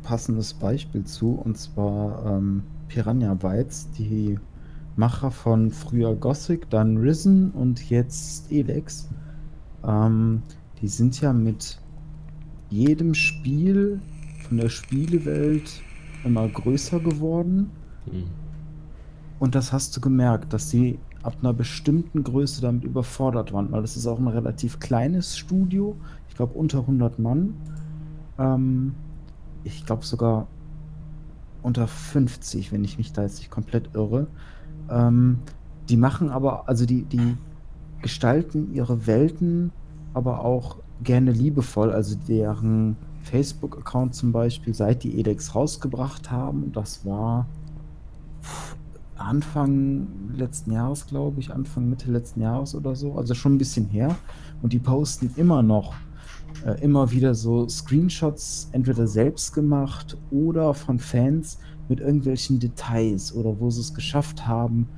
[0.02, 4.38] passendes Beispiel zu, und zwar ähm, Piranha Bytes, die
[4.96, 9.08] Macher von früher Gothic, dann Risen und jetzt Elex.
[9.84, 10.42] Ähm,
[10.80, 11.80] die sind ja mit
[12.70, 14.00] jedem Spiel
[14.46, 15.82] von der Spielewelt
[16.24, 17.70] immer größer geworden.
[18.10, 18.24] Hm.
[19.38, 23.82] Und das hast du gemerkt, dass sie ab einer bestimmten Größe damit überfordert waren, weil
[23.82, 25.96] das ist auch ein relativ kleines Studio.
[26.28, 27.54] Ich glaube unter 100 Mann.
[28.38, 28.94] Ähm,
[29.64, 30.46] ich glaube sogar
[31.62, 34.26] unter 50, wenn ich mich da jetzt nicht komplett irre.
[34.90, 35.38] Ähm,
[35.88, 37.36] die machen aber, also die, die
[38.02, 39.72] gestalten ihre Welten
[40.12, 41.90] aber auch gerne liebevoll.
[41.90, 47.46] Also deren Facebook-Account zum Beispiel, seit die Edex rausgebracht haben, das war
[49.16, 50.06] Anfang
[50.36, 54.14] letzten Jahres, glaube ich, Anfang Mitte letzten Jahres oder so, also schon ein bisschen her.
[54.60, 55.94] Und die posten immer noch
[56.64, 63.58] äh, immer wieder so Screenshots, entweder selbst gemacht oder von Fans mit irgendwelchen Details oder
[63.60, 64.88] wo sie es geschafft haben,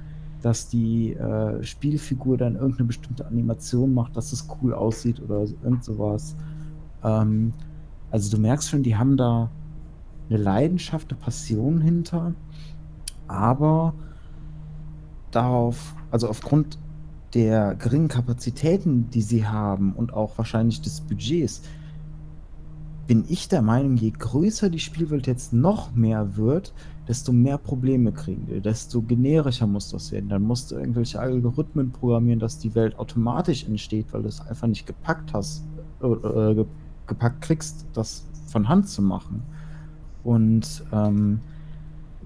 [0.43, 5.83] dass die äh, Spielfigur dann irgendeine bestimmte Animation macht, dass es cool aussieht oder irgend
[5.83, 6.37] sowas.
[7.03, 7.53] Ähm,
[8.11, 9.51] also du merkst schon, die haben da
[10.29, 12.35] eine Leidenschaft, eine Passion hinter,
[13.27, 13.95] aber
[15.31, 16.79] darauf, also aufgrund
[17.35, 21.63] der geringen Kapazitäten, die sie haben und auch wahrscheinlich des Budgets,
[23.07, 26.73] bin ich der Meinung, je größer die Spielwelt jetzt noch mehr wird,
[27.07, 30.29] desto mehr Probleme kriegen wir, desto generischer muss das werden.
[30.29, 34.67] Dann musst du irgendwelche Algorithmen programmieren, dass die Welt automatisch entsteht, weil du es einfach
[34.67, 35.63] nicht gepackt hast,
[36.03, 36.67] äh, äh
[37.07, 39.45] gepackt kriegst, das von Hand zu machen.
[40.25, 41.39] Und ähm,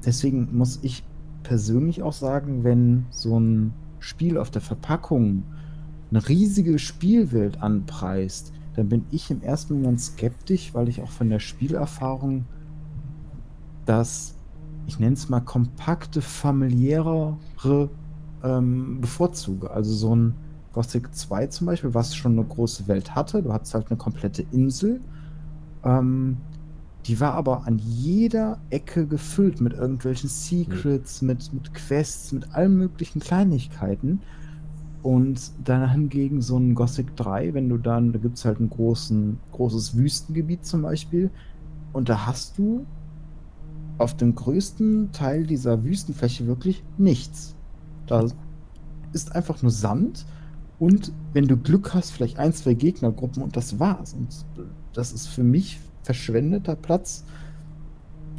[0.06, 1.04] deswegen muss ich
[1.42, 5.44] persönlich auch sagen, wenn so ein Spiel auf der Verpackung
[6.10, 11.28] eine riesige Spielwelt anpreist, dann bin ich im ersten Moment skeptisch, weil ich auch von
[11.28, 12.46] der Spielerfahrung
[13.86, 14.34] das,
[14.86, 17.36] ich nenne es mal, kompakte, familiärere
[18.42, 19.70] ähm, bevorzuge.
[19.70, 20.34] Also so ein
[20.72, 23.42] Gothic 2 zum Beispiel, was schon eine große Welt hatte.
[23.42, 25.00] Du hattest halt eine komplette Insel.
[25.84, 26.36] Ähm,
[27.06, 31.28] die war aber an jeder Ecke gefüllt mit irgendwelchen Secrets, mhm.
[31.28, 34.20] mit, mit Quests, mit allen möglichen Kleinigkeiten.
[35.02, 38.68] Und dann hingegen so ein Gothic 3, wenn du dann, da gibt es halt ein
[38.68, 41.30] großen, großes Wüstengebiet zum Beispiel.
[41.92, 42.84] Und da hast du
[43.96, 47.56] auf dem größten Teil dieser Wüstenfläche wirklich nichts.
[48.06, 48.26] Da
[49.12, 50.26] ist einfach nur Sand
[50.80, 54.14] und wenn du Glück hast, vielleicht ein, zwei Gegnergruppen und das war's.
[54.14, 54.46] Und
[54.94, 57.24] das ist für mich verschwendeter Platz.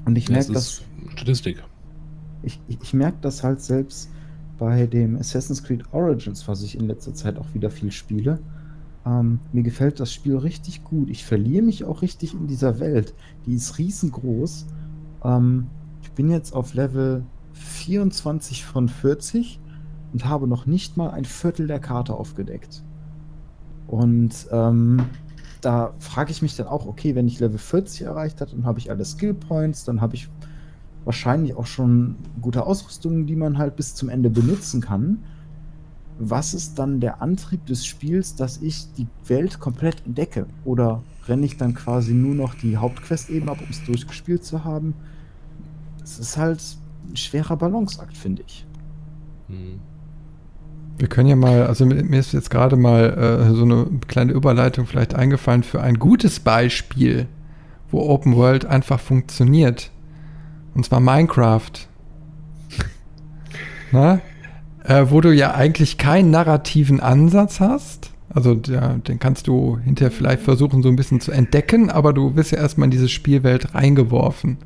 [0.05, 0.82] Und ich merke das.
[1.09, 1.64] Statistik.
[2.43, 4.09] Ich, ich, ich merke das halt selbst
[4.57, 8.39] bei dem Assassin's Creed Origins, was ich in letzter Zeit auch wieder viel spiele.
[9.05, 11.09] Ähm, mir gefällt das Spiel richtig gut.
[11.09, 13.14] Ich verliere mich auch richtig in dieser Welt.
[13.45, 14.68] Die ist riesengroß.
[15.24, 15.68] Ähm,
[16.03, 19.59] ich bin jetzt auf Level 24 von 40
[20.14, 22.84] und habe noch nicht mal ein Viertel der Karte aufgedeckt.
[23.88, 25.05] Und ähm,
[25.62, 28.80] da frage ich mich dann auch, okay, wenn ich Level 40 erreicht habe, dann habe
[28.80, 30.28] ich alle Skill Points, dann habe ich
[31.05, 35.24] wahrscheinlich auch schon gute Ausrüstungen, die man halt bis zum Ende benutzen kann.
[36.20, 40.45] Was ist dann der Antrieb des Spiels, dass ich die Welt komplett entdecke?
[40.66, 44.64] Oder renne ich dann quasi nur noch die Hauptquest eben ab, um es durchgespielt zu
[44.64, 44.93] haben?
[46.03, 46.62] Es ist halt
[47.09, 48.66] ein schwerer Balanceakt, finde ich.
[49.47, 49.80] Hm.
[50.98, 54.86] Wir können ja mal, also mir ist jetzt gerade mal äh, so eine kleine Überleitung
[54.86, 57.28] vielleicht eingefallen für ein gutes Beispiel,
[57.89, 59.92] wo Open World einfach funktioniert.
[60.76, 61.72] Und zwar Minecraft.
[63.92, 64.22] Na?
[64.84, 68.12] Äh, wo du ja eigentlich keinen narrativen Ansatz hast.
[68.34, 72.36] Also ja, den kannst du hinterher vielleicht versuchen, so ein bisschen zu entdecken, aber du
[72.36, 74.58] wirst ja erstmal in diese Spielwelt reingeworfen.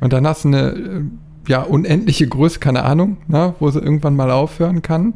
[0.00, 1.02] Und dann hast du eine äh,
[1.46, 5.14] ja, unendliche Größe, keine Ahnung, ne, wo sie irgendwann mal aufhören kann.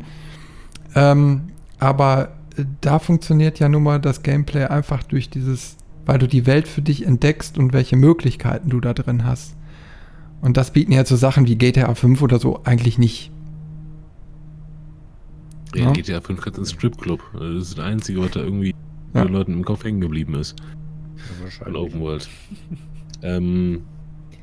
[0.95, 5.77] Ähm, aber äh, da funktioniert ja nun mal das Gameplay einfach durch dieses,
[6.07, 9.57] weil du die Welt für dich entdeckst und welche Möglichkeiten du da drin hast.
[10.41, 13.31] Und das bieten ja so Sachen wie GTA 5 oder so eigentlich nicht.
[15.75, 15.93] Ja, ja.
[15.93, 17.21] GTA 5 kannst ins Stripclub.
[17.35, 18.75] Das ist das Einzige, was da irgendwie
[19.15, 19.25] ja.
[19.25, 20.57] den Leuten im Kopf hängen geblieben ist.
[20.59, 21.77] Ja, wahrscheinlich.
[21.77, 22.29] In Open World.
[23.23, 23.83] ähm,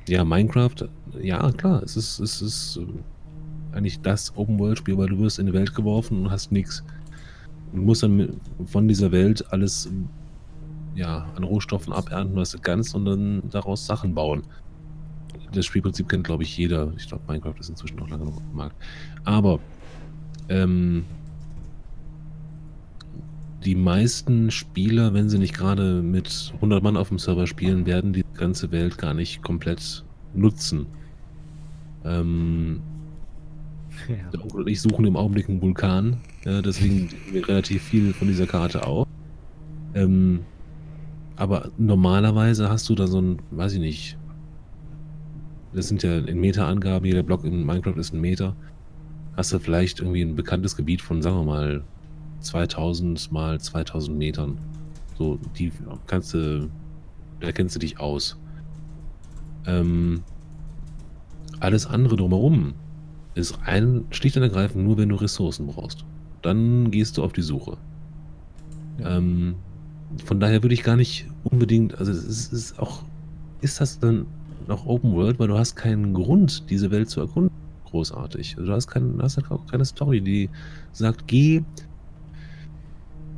[0.07, 0.87] ja, Minecraft,
[1.21, 5.53] ja klar, es ist, es ist äh, eigentlich das Open-World-Spiel, weil du wirst in die
[5.53, 6.83] Welt geworfen und hast nichts.
[7.73, 9.89] Du musst dann von dieser Welt alles
[10.95, 14.43] ja, an Rohstoffen abernten, was du kannst und dann daraus Sachen bauen.
[15.51, 16.91] Das Spielprinzip kennt, glaube ich, jeder.
[16.97, 18.75] Ich glaube, Minecraft ist inzwischen noch lange noch auf dem Markt.
[19.23, 19.59] Aber
[20.49, 21.05] ähm,
[23.63, 28.13] die meisten Spieler, wenn sie nicht gerade mit 100 Mann auf dem Server spielen, werden
[28.13, 30.03] die ganze Welt gar nicht komplett
[30.33, 30.87] nutzen.
[32.05, 32.81] Ähm,
[34.07, 34.39] ja.
[34.53, 39.07] Und ich suchen im Augenblick einen Vulkan, ja, deswegen relativ viel von dieser Karte auch.
[39.93, 40.41] Ähm,
[41.35, 44.17] aber normalerweise hast du da so ein, weiß ich nicht,
[45.73, 48.55] das sind ja in Meter-Angaben, jeder Block in Minecraft ist ein Meter.
[49.35, 51.83] Hast du vielleicht irgendwie ein bekanntes Gebiet von, sagen wir mal,
[52.39, 54.57] 2000 mal 2000 Metern.
[55.17, 55.71] So, die
[56.07, 56.69] kannst du,
[57.39, 58.39] da kennst du dich aus.
[59.65, 60.23] Ähm,
[61.59, 62.73] alles andere drumherum
[63.35, 66.05] ist ein schlicht und ergreifend nur, wenn du Ressourcen brauchst.
[66.41, 67.77] Dann gehst du auf die Suche.
[69.03, 69.55] Ähm,
[70.25, 73.03] von daher würde ich gar nicht unbedingt, also es ist, ist auch,
[73.61, 74.25] ist das dann
[74.67, 77.51] noch Open World, weil du hast keinen Grund, diese Welt zu erkunden,
[77.85, 78.55] großartig.
[78.57, 80.49] Also du hast, kein, hast halt auch keine Story, die
[80.91, 81.63] sagt, geh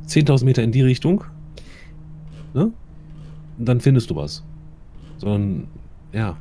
[0.06, 1.24] 10.000 Meter in die Richtung,
[2.54, 2.72] ne?
[3.58, 4.42] Und dann findest du was.
[5.18, 5.68] Sondern,
[6.12, 6.36] ja,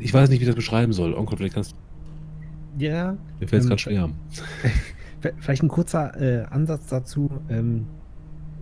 [0.00, 1.14] ich weiß nicht, wie ich das beschreiben soll.
[1.14, 4.10] Onkel, vielleicht kannst du, Ja, mir fällt es Ähm, gerade schwer.
[5.40, 7.86] vielleicht ein kurzer äh, Ansatz dazu ähm,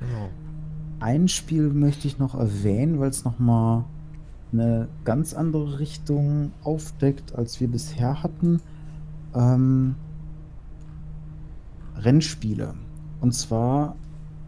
[0.00, 0.28] Genau.
[1.00, 3.84] Ein Spiel möchte ich noch erwähnen, weil es nochmal
[4.52, 8.60] eine ganz andere Richtung aufdeckt, als wir bisher hatten.
[9.34, 9.94] Ähm,
[11.96, 12.74] Rennspiele.
[13.20, 13.96] Und zwar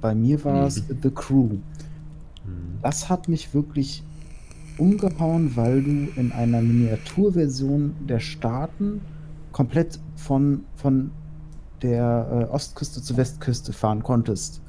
[0.00, 0.98] bei mir war es Mhm.
[1.02, 1.44] The Crew.
[1.44, 1.60] Mhm.
[2.82, 4.02] Das hat mich wirklich
[4.78, 9.02] umgehauen, weil du in einer Miniaturversion der Staaten
[9.52, 11.10] komplett von, von
[11.82, 14.62] der äh, Ostküste zur Westküste fahren konntest.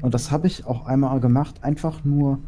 [0.00, 2.38] Und das habe ich auch einmal gemacht, einfach nur,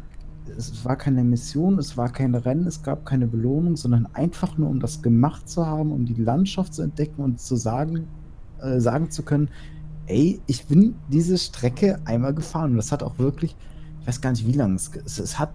[0.57, 4.69] es war keine Mission, es war kein Rennen, es gab keine Belohnung, sondern einfach nur,
[4.69, 8.07] um das gemacht zu haben, um die Landschaft zu entdecken und zu sagen,
[8.61, 9.49] äh, sagen zu können,
[10.07, 12.71] ey, ich bin diese Strecke einmal gefahren.
[12.71, 13.55] Und das hat auch wirklich,
[14.01, 15.51] ich weiß gar nicht, wie lange es, es, es hat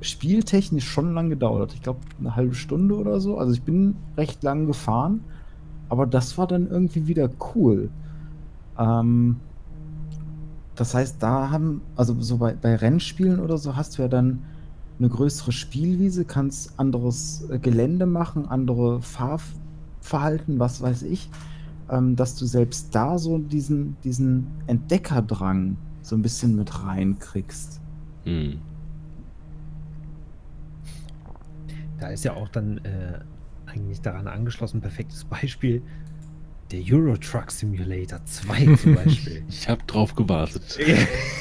[0.00, 1.72] spieltechnisch schon lang gedauert.
[1.74, 3.38] Ich glaube, eine halbe Stunde oder so.
[3.38, 5.24] Also ich bin recht lang gefahren,
[5.88, 7.90] aber das war dann irgendwie wieder cool.
[8.78, 9.36] Ähm,
[10.76, 14.42] das heißt, da haben, also so bei, bei Rennspielen oder so hast du ja dann
[14.98, 21.30] eine größere Spielwiese, kannst anderes äh, Gelände machen, andere Fahrverhalten, was weiß ich,
[21.90, 27.80] ähm, dass du selbst da so diesen, diesen Entdeckerdrang so ein bisschen mit reinkriegst.
[28.24, 28.60] Mhm.
[31.98, 33.20] Da ist ja auch dann äh,
[33.66, 35.82] eigentlich daran angeschlossen, perfektes Beispiel,
[36.70, 39.44] der Euro Truck Simulator 2 zum Beispiel.
[39.48, 40.78] Ich habe drauf gewartet.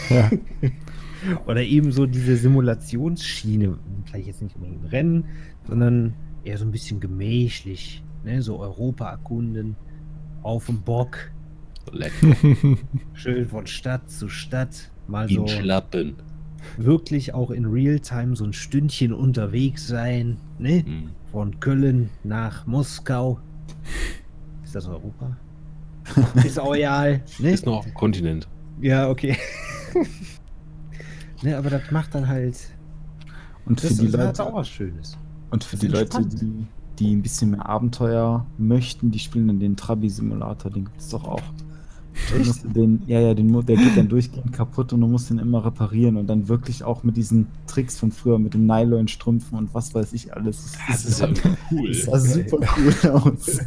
[0.09, 0.29] Ja.
[1.47, 5.25] Oder eben so diese Simulationsschiene, vielleicht jetzt nicht unbedingt Rennen,
[5.67, 6.13] sondern
[6.43, 8.41] eher so ein bisschen gemächlich, ne?
[8.41, 9.75] so Europa erkunden,
[10.43, 11.31] auf dem Bock,
[11.91, 12.13] Leck.
[13.13, 16.15] schön von Stadt zu Stadt, mal In so Schlappen.
[16.77, 20.83] wirklich auch in Realtime so ein Stündchen unterwegs sein, ne?
[20.85, 21.09] Mhm.
[21.31, 23.39] Von Köln nach Moskau.
[24.75, 25.37] Ist das Europa?
[26.45, 27.51] Ist auch egal, ne?
[27.51, 28.49] Ist noch auf dem Kontinent.
[28.81, 29.37] Ja, okay.
[31.41, 32.57] ne, aber das macht dann halt.
[33.65, 35.17] Und für Das die ist halt Leute, auch was Schönes.
[35.51, 36.67] und für das die Leute, die,
[36.99, 41.23] die ein bisschen mehr Abenteuer möchten, die spielen dann den Trabi-Simulator, den gibt es doch
[41.23, 41.41] auch.
[42.33, 45.29] Den musst du Den, ja, ja, den, der geht dann durchgehend kaputt und du musst
[45.29, 49.57] den immer reparieren und dann wirklich auch mit diesen Tricks von früher, mit den Nylon-Strümpfen
[49.57, 50.73] und was weiß ich alles.
[50.87, 51.29] Das ist ja
[51.71, 51.87] cool.
[51.93, 53.59] das sah super cool aus.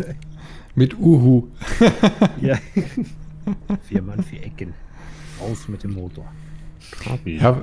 [0.79, 1.49] Mit Uhu.
[2.41, 2.57] Ja.
[3.83, 4.75] vier Mann, vier Ecken.
[5.41, 6.25] Raus mit dem Motor.
[7.27, 7.61] Ja.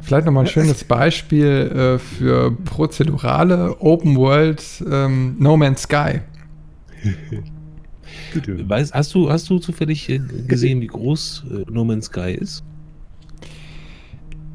[0.00, 6.22] Vielleicht nochmal ein schönes Beispiel äh, für prozedurale Open World ähm, No Man's Sky.
[8.68, 12.64] Weißt, hast, du, hast du zufällig äh, gesehen, wie groß äh, No Man's Sky ist?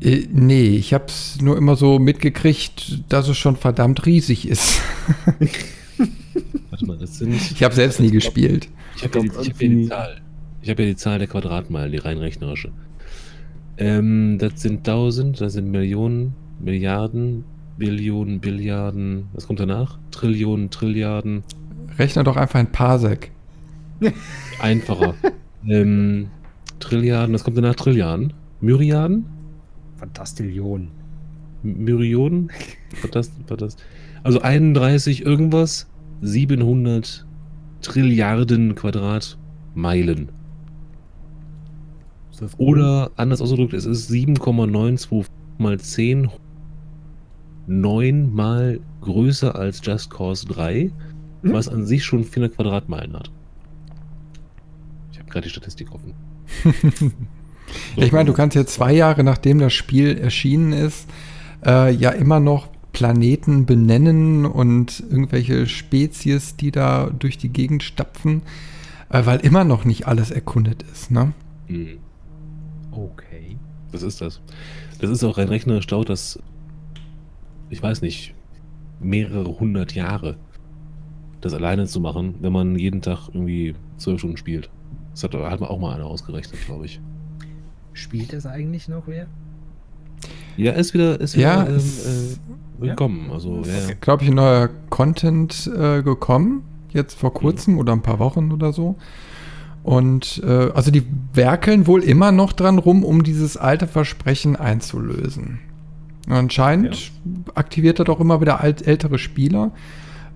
[0.01, 4.81] Äh, nee, ich habe es nur immer so mitgekriegt, dass es schon verdammt riesig ist.
[6.73, 7.33] Warte mal, das sind.
[7.51, 8.67] Ich habe selbst nie gespielt.
[8.95, 10.21] Ich habe ja, die- ich hab ja die Zahl.
[10.63, 12.71] Ich habe ja die Zahl der Quadratmeilen, die rein rechnerische.
[13.77, 17.43] Ähm, das sind 1000, das sind Millionen, Milliarden,
[17.77, 19.25] Billionen, Billiarden.
[19.33, 19.99] Was kommt danach?
[20.09, 21.43] Trillionen, Trilliarden.
[21.99, 23.29] Rechne doch einfach ein Parsec.
[24.59, 25.13] Einfacher.
[25.67, 26.29] ähm,
[26.79, 27.75] Trilliarden, was kommt danach?
[27.75, 28.33] Trilliarden?
[28.61, 29.25] Myriaden?
[29.97, 30.89] Fantastillion.
[31.63, 32.49] M- Myrionen?
[33.03, 33.77] Was das, was das?
[34.23, 35.87] Also 31 irgendwas,
[36.23, 37.25] 700
[37.81, 40.29] Trilliarden Quadratmeilen.
[42.57, 45.25] Oder anders ausgedrückt, es ist 7,92
[45.57, 46.29] mal 10
[47.67, 50.91] 9 mal größer als Just Cause 3,
[51.43, 53.31] was an sich schon 400 Quadratmeilen hat.
[55.11, 56.13] Ich habe gerade die Statistik offen.
[57.95, 61.07] Ja, ich meine, du kannst jetzt zwei Jahre nachdem das Spiel erschienen ist,
[61.65, 68.43] äh, ja immer noch Planeten benennen und irgendwelche Spezies, die da durch die Gegend stapfen,
[69.09, 71.11] äh, weil immer noch nicht alles erkundet ist.
[71.11, 71.33] Ne?
[71.67, 71.97] Mhm.
[72.91, 73.57] Okay.
[73.91, 74.41] Das ist das.
[74.99, 76.39] Das ist auch rein rechnerisch dauert das,
[77.69, 78.33] ich weiß nicht,
[78.99, 80.37] mehrere hundert Jahre,
[81.41, 84.69] das alleine zu machen, wenn man jeden Tag irgendwie zwölf Stunden spielt.
[85.11, 87.01] Das hat, hat man auch mal einer ausgerechnet, glaube ich.
[87.93, 89.27] Spielt das eigentlich noch wer?
[90.57, 92.37] Ja, ist wieder, ist Ja, wieder ähm, es- äh,
[92.83, 93.29] willkommen.
[93.31, 93.93] Also, ja, ja.
[93.99, 98.73] Glaube ich, ein neuer Content äh, gekommen, jetzt vor kurzem oder ein paar Wochen oder
[98.73, 98.95] so.
[99.83, 101.03] Und äh, also die
[101.33, 105.59] werkeln wohl immer noch dran rum, um dieses alte Versprechen einzulösen.
[106.27, 107.11] Und anscheinend
[107.53, 109.71] aktiviert er doch immer wieder alt, ältere Spieler.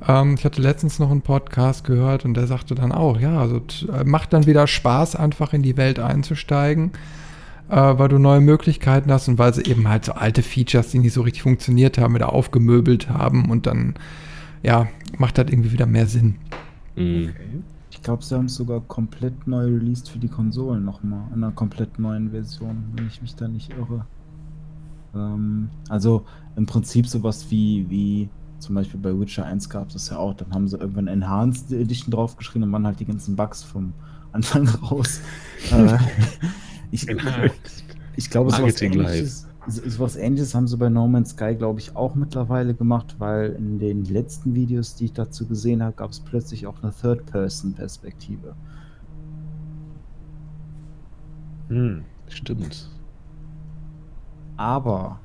[0.06, 3.62] Ähm, ich hatte letztens noch einen Podcast gehört und der sagte dann auch, ja, also
[3.93, 6.91] äh, macht dann wieder Spaß, einfach in die Welt einzusteigen,
[7.70, 10.99] äh, weil du neue Möglichkeiten hast und weil sie eben halt so alte Features, die
[10.99, 13.95] nicht so richtig funktioniert haben, wieder aufgemöbelt haben und dann,
[14.63, 14.88] ja,
[15.18, 16.36] macht das irgendwie wieder mehr Sinn.
[16.95, 17.34] Mhm.
[17.89, 21.24] Ich glaube, sie haben es sogar komplett neu released für die Konsolen nochmal.
[21.34, 24.05] In einer komplett neuen Version, wenn ich mich da nicht irre.
[25.15, 30.09] Ähm, also im Prinzip sowas wie, wie zum Beispiel bei Witcher 1 gab es das
[30.09, 30.34] ja auch.
[30.36, 33.93] Dann haben sie irgendwann Enhanced Edition draufgeschrieben und waren halt die ganzen Bugs vom
[34.32, 35.22] Anfang raus.
[35.72, 35.97] äh,
[36.91, 37.07] ich,
[38.15, 41.95] ich glaube, sowas ähnliches, so- sowas ähnliches haben sie bei No Man's Sky, glaube ich,
[41.95, 46.19] auch mittlerweile gemacht, weil in den letzten Videos, die ich dazu gesehen habe, gab es
[46.19, 48.55] plötzlich auch eine Third-Person-Perspektive.
[51.69, 52.03] Hm.
[52.29, 52.89] Stimmt.
[54.55, 55.19] Aber,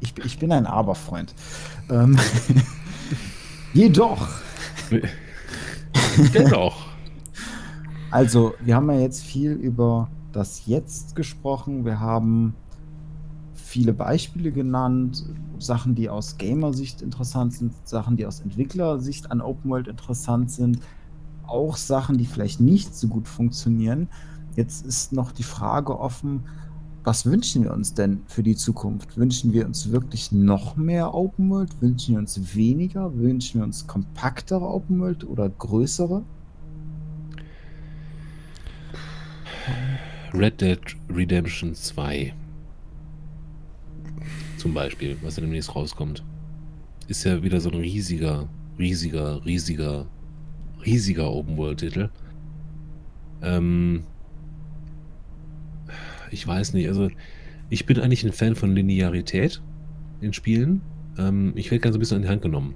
[0.00, 1.34] ich, ich bin ein Aber-Freund.
[1.90, 2.18] Ähm,
[3.74, 4.26] jedoch,
[6.34, 6.86] Dennoch.
[8.10, 11.84] also, wir haben ja jetzt viel über das Jetzt gesprochen.
[11.84, 12.54] Wir haben
[13.54, 15.24] viele Beispiele genannt,
[15.58, 20.80] Sachen, die aus Gamer-Sicht interessant sind, Sachen, die aus Entwicklersicht an Open World interessant sind,
[21.46, 24.08] auch Sachen, die vielleicht nicht so gut funktionieren.
[24.56, 26.44] Jetzt ist noch die Frage offen,
[27.02, 29.16] was wünschen wir uns denn für die Zukunft?
[29.16, 31.80] Wünschen wir uns wirklich noch mehr Open World?
[31.80, 33.16] Wünschen wir uns weniger?
[33.16, 36.22] Wünschen wir uns kompaktere Open World oder größere?
[40.32, 42.32] Red Dead Redemption 2.
[44.56, 46.22] Zum Beispiel, was ja demnächst rauskommt.
[47.08, 48.48] Ist ja wieder so ein riesiger,
[48.78, 50.06] riesiger, riesiger,
[50.84, 52.10] riesiger Open-World-Titel.
[53.42, 54.04] Ähm,
[56.30, 57.08] ich weiß nicht, also
[57.68, 59.60] ich bin eigentlich ein Fan von Linearität
[60.20, 60.82] in Spielen.
[61.18, 62.74] Ähm, ich werde ganz ein bisschen an die Hand genommen.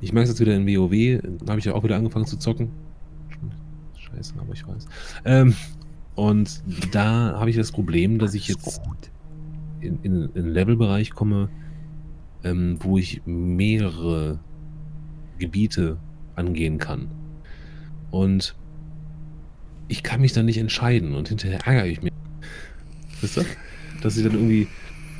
[0.00, 2.36] Ich mag es jetzt wieder in WoW, da habe ich ja auch wieder angefangen zu
[2.36, 2.70] zocken.
[3.96, 4.86] Scheiße, aber ich weiß.
[5.24, 5.54] Ähm,
[6.14, 6.62] und
[6.92, 8.80] da habe ich das Problem, dass ich jetzt
[9.80, 11.48] in, in, in einen Levelbereich komme,
[12.44, 14.40] ähm, wo ich mehrere
[15.38, 15.98] Gebiete
[16.34, 17.08] angehen kann.
[18.10, 18.54] Und
[19.88, 22.12] ich kann mich dann nicht entscheiden und hinterher ärgere ich mich.
[23.20, 23.44] Wisst ihr?
[24.02, 24.66] Dass ich dann irgendwie,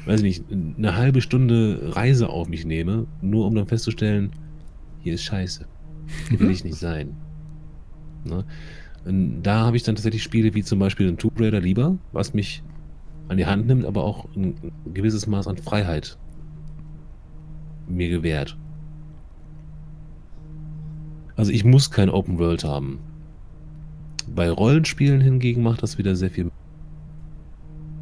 [0.06, 4.32] weiß ich nicht, eine halbe Stunde Reise auf mich nehme, nur um dann festzustellen,
[5.01, 5.66] hier ist Scheiße.
[6.28, 7.16] Hier will ich nicht sein.
[8.24, 8.44] Ne?
[9.05, 12.62] Da habe ich dann tatsächlich Spiele wie zum Beispiel ein Tomb Raider lieber, was mich
[13.29, 16.19] an die Hand nimmt, aber auch ein gewisses Maß an Freiheit
[17.89, 18.57] mir gewährt.
[21.35, 23.01] Also ich muss kein Open World haben.
[24.35, 26.51] Bei Rollenspielen hingegen macht das wieder sehr viel.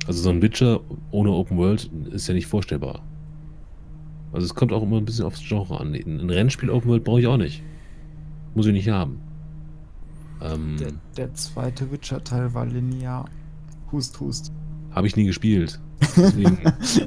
[0.06, 3.02] Also so ein Witcher ohne Open World ist ja nicht vorstellbar.
[4.32, 5.94] Also es kommt auch immer ein bisschen aufs Genre an.
[5.94, 7.62] Ein Rennspiel Open World brauche ich auch nicht.
[8.54, 9.20] Muss ich nicht haben.
[10.42, 13.28] Ähm, Der, der zweite Witcher-Teil war linear.
[13.92, 14.52] Hust, hust.
[14.92, 15.80] Habe ich nie gespielt.
[16.16, 16.58] Deswegen,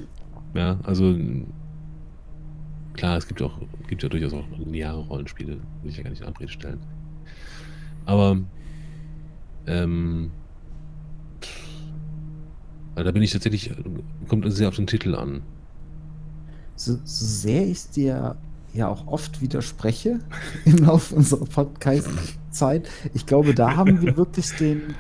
[0.54, 1.18] ja, also
[2.94, 3.58] klar, es gibt auch,
[3.88, 6.80] gibt ja durchaus auch lineare Rollenspiele, will ich ja gar nicht in Abrede stellen.
[8.06, 8.38] Aber
[9.66, 10.32] ähm,
[12.96, 13.72] da bin ich tatsächlich,
[14.28, 15.42] kommt sehr auf den Titel an.
[16.76, 18.36] So, so sehr ich dir
[18.74, 20.20] ja auch oft widerspreche
[20.66, 21.46] im Laufe unserer
[22.54, 24.96] Podcast-Zeit, ich glaube, da haben wir wirklich den,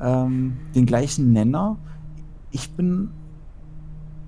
[0.00, 1.78] ähm, den gleichen Nenner.
[2.50, 3.10] Ich bin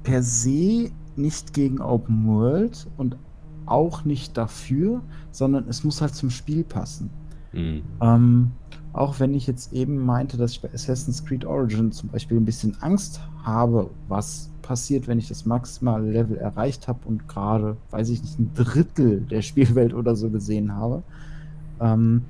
[0.02, 3.16] per se nicht gegen Open World und
[3.66, 7.10] auch nicht dafür, sondern es muss halt zum Spiel passen.
[7.52, 7.82] Mhm.
[8.00, 8.50] Ähm,
[8.92, 12.44] auch wenn ich jetzt eben meinte, dass ich bei Assassin's Creed Origin zum Beispiel ein
[12.44, 18.08] bisschen Angst habe, was passiert, wenn ich das maximale Level erreicht habe und gerade, weiß
[18.08, 21.02] ich nicht, ein Drittel der Spielwelt oder so gesehen habe.
[21.80, 22.22] Ähm,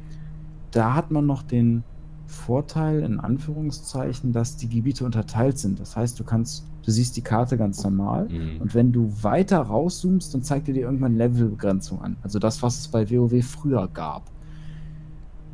[0.76, 1.82] da hat man noch den
[2.26, 5.78] Vorteil, in Anführungszeichen, dass die Gebiete unterteilt sind.
[5.78, 8.60] Das heißt, du kannst, du siehst die Karte ganz normal Mhm.
[8.60, 12.16] und wenn du weiter rauszoomst, dann zeigt er dir irgendwann Levelbegrenzung an.
[12.22, 14.30] Also das, was es bei WoW früher gab.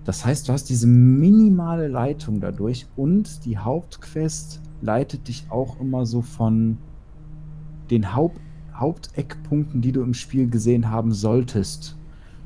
[0.05, 6.07] Das heißt, du hast diese minimale Leitung dadurch und die Hauptquest leitet dich auch immer
[6.07, 6.79] so von
[7.91, 8.41] den Haupt
[8.75, 11.97] Haupteckpunkten, die du im Spiel gesehen haben solltest.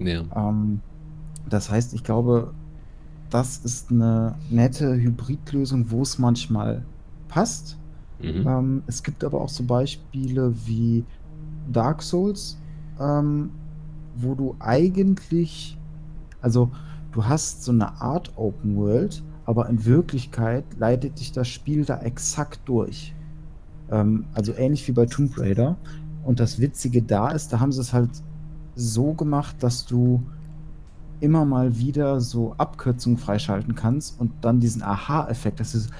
[0.00, 0.22] Ja.
[0.34, 0.80] Ähm,
[1.48, 2.52] das heißt, ich glaube,
[3.30, 6.84] das ist eine nette Hybridlösung, wo es manchmal
[7.28, 7.76] passt.
[8.20, 8.46] Mhm.
[8.46, 11.04] Ähm, es gibt aber auch so Beispiele wie
[11.70, 12.58] Dark Souls,
[13.00, 13.50] ähm,
[14.16, 15.76] wo du eigentlich,
[16.40, 16.70] also
[17.12, 22.00] du hast so eine Art Open World, aber in Wirklichkeit leitet dich das Spiel da
[22.00, 23.14] exakt durch.
[23.90, 25.76] Ähm, also ähnlich wie bei Tomb Raider.
[26.24, 28.10] Und das Witzige da ist, da haben sie es halt
[28.74, 30.22] so gemacht, dass du
[31.20, 35.90] immer mal wieder so Abkürzungen freischalten kannst und dann diesen Aha-Effekt, dass du so,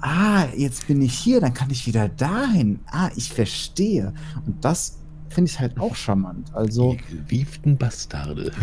[0.00, 2.80] ah, jetzt bin ich hier, dann kann ich wieder dahin.
[2.86, 4.12] Ah, ich verstehe.
[4.46, 4.98] Und das
[5.28, 6.54] finde ich halt auch charmant.
[6.54, 8.52] Also, Die gewieften Bastarde.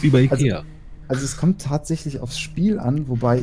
[0.00, 0.62] Wie bei Also- Ikea.
[1.08, 3.42] also es kommt tatsächlich aufs Spiel an, wobei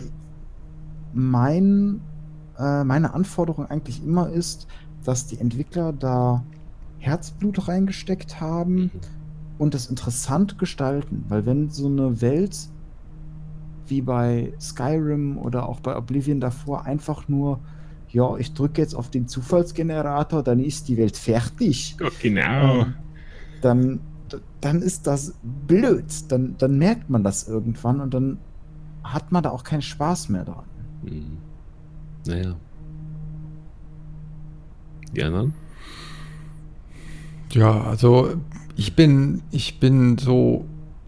[1.13, 2.01] mein,
[2.57, 4.67] äh, meine Anforderung eigentlich immer ist,
[5.03, 6.43] dass die Entwickler da
[6.99, 8.91] Herzblut reingesteckt haben Mhm.
[9.57, 12.69] Und das interessant gestalten, weil wenn so eine Welt
[13.87, 17.59] wie bei Skyrim oder auch bei Oblivion davor einfach nur,
[18.09, 22.81] ja, ich drücke jetzt auf den Zufallsgenerator, dann ist die Welt fertig, genau.
[22.81, 22.93] ähm,
[23.61, 23.99] dann,
[24.61, 26.05] dann ist das blöd.
[26.29, 28.37] Dann, dann merkt man das irgendwann und dann
[29.03, 30.65] hat man da auch keinen Spaß mehr dran.
[31.03, 31.37] Mhm.
[32.27, 32.55] Naja.
[35.15, 35.53] Die anderen?
[37.51, 38.35] Ja, also
[38.75, 40.65] ich bin, ich bin so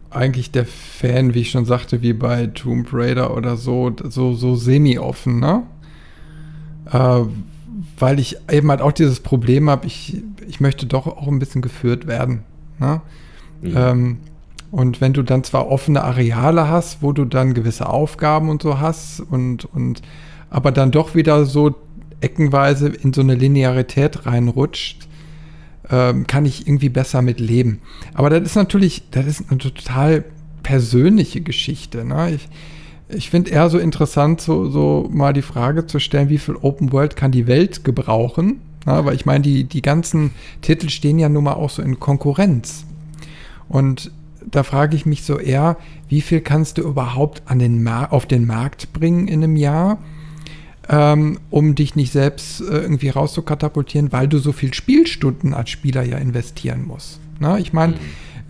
[0.10, 4.56] eigentlich der Fan, wie ich schon sagte, wie bei Tomb Raider oder so, so, so
[4.56, 5.64] semi-offen, ne?
[6.92, 7.24] Äh,
[8.00, 11.62] weil ich eben halt auch dieses Problem habe, ich, ich möchte doch auch ein bisschen
[11.62, 12.44] geführt werden.
[12.80, 13.02] Ne?
[13.62, 13.74] Mhm.
[13.76, 14.18] Ähm,
[14.72, 18.80] und wenn du dann zwar offene Areale hast, wo du dann gewisse Aufgaben und so
[18.80, 20.02] hast und, und
[20.50, 21.76] aber dann doch wieder so
[22.20, 25.07] eckenweise in so eine Linearität reinrutscht,
[25.92, 27.80] ähm, kann ich irgendwie besser mit leben.
[28.14, 30.26] Aber das ist natürlich, das ist eine total
[30.64, 32.04] persönliche Geschichte.
[32.04, 32.36] Ne?
[32.36, 32.50] Ich,
[33.10, 36.92] ich finde eher so interessant, so, so mal die Frage zu stellen, wie viel Open
[36.92, 38.62] World kann die Welt gebrauchen?
[38.86, 40.32] Na, weil ich meine, die, die ganzen
[40.62, 42.86] Titel stehen ja nun mal auch so in Konkurrenz.
[43.68, 44.12] Und
[44.50, 45.78] da frage ich mich so eher,
[46.08, 50.00] wie viel kannst du überhaupt an den auf den Markt bringen in einem Jahr,
[50.90, 56.04] ähm, um dich nicht selbst äh, irgendwie rauszukatapultieren, weil du so viel Spielstunden als Spieler
[56.04, 57.20] ja investieren musst.
[57.40, 57.98] Na, ich meine, Mhm.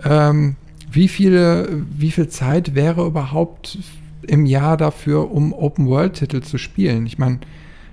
[0.03, 0.55] ähm,
[0.91, 3.77] wie, viele, wie viel Zeit wäre überhaupt
[4.25, 7.05] im Jahr dafür, um Open-World-Titel zu spielen?
[7.05, 7.39] Ich meine,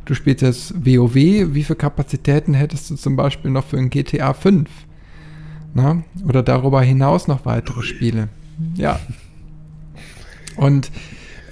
[0.05, 4.35] du spielst jetzt WoW, wie viele Kapazitäten hättest du zum Beispiel noch für ein GTA
[4.35, 4.69] 5?
[5.75, 6.03] Na?
[6.29, 8.29] Oder darüber hinaus noch weitere Spiele?
[8.77, 9.01] Ja.
[10.57, 10.91] Und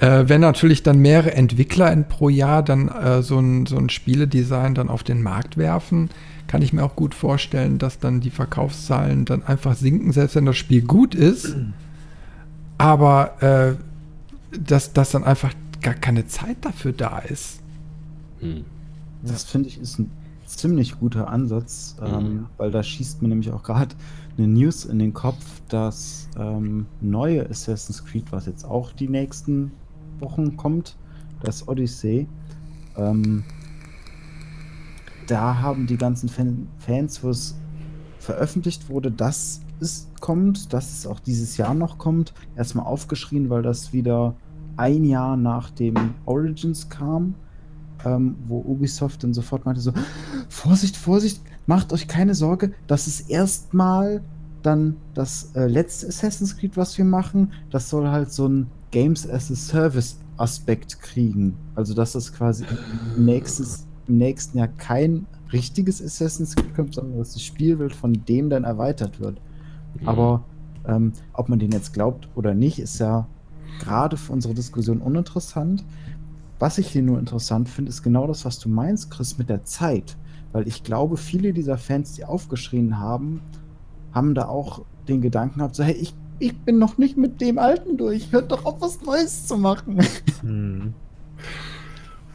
[0.03, 3.89] äh, wenn natürlich dann mehrere Entwickler in, pro Jahr dann äh, so, ein, so ein
[3.89, 6.11] Spieledesign dann auf den Markt werfen,
[6.49, 10.45] kann ich mir auch gut vorstellen, dass dann die Verkaufszahlen dann einfach sinken, selbst wenn
[10.45, 11.55] das Spiel gut ist.
[12.79, 17.61] Aber äh, dass, dass dann einfach gar keine Zeit dafür da ist.
[18.41, 18.65] Mhm.
[19.23, 20.11] Das finde ich ist ein
[20.47, 22.47] ziemlich guter Ansatz, ähm, Mhm.
[22.57, 23.95] weil da schießt mir nämlich auch gerade
[24.37, 29.71] eine News in den Kopf, dass ähm, neue Assassin's Creed, was jetzt auch die nächsten
[30.23, 30.97] Wochen kommt,
[31.43, 32.27] das Odyssey,
[32.97, 33.45] ähm,
[35.27, 37.57] da haben die ganzen Fan Fans, wo es
[38.19, 43.63] veröffentlicht wurde, dass es kommt, dass es auch dieses Jahr noch kommt, erstmal aufgeschrien, weil
[43.63, 44.35] das wieder
[44.77, 47.35] ein Jahr nach dem Origins kam,
[48.05, 49.93] ähm, wo Ubisoft dann sofort meinte so,
[50.49, 54.23] Vorsicht, Vorsicht, macht euch keine Sorge, das ist erstmal
[54.63, 57.53] dann das äh, letzte Assassin's Creed, was wir machen.
[57.71, 61.57] Das soll halt so ein Games as a Service Aspekt kriegen.
[61.75, 62.65] Also dass das quasi
[63.17, 68.13] im, nächstes, im nächsten Jahr kein richtiges Assassin's Creed kommt, sondern dass die Spielwelt von
[68.13, 69.41] dem dann erweitert wird.
[70.01, 70.09] Mhm.
[70.09, 70.45] Aber
[70.87, 73.27] ähm, ob man den jetzt glaubt oder nicht, ist ja
[73.81, 75.85] gerade für unsere Diskussion uninteressant.
[76.59, 79.65] Was ich hier nur interessant finde, ist genau das, was du meinst, Chris, mit der
[79.65, 80.17] Zeit.
[80.53, 83.41] Weil ich glaube, viele dieser Fans, die aufgeschrien haben,
[84.13, 87.59] haben da auch den Gedanken gehabt, so, hey, ich, ich bin noch nicht mit dem
[87.59, 89.99] Alten durch, hört doch auf, was Neues zu machen.
[90.43, 90.93] Hm.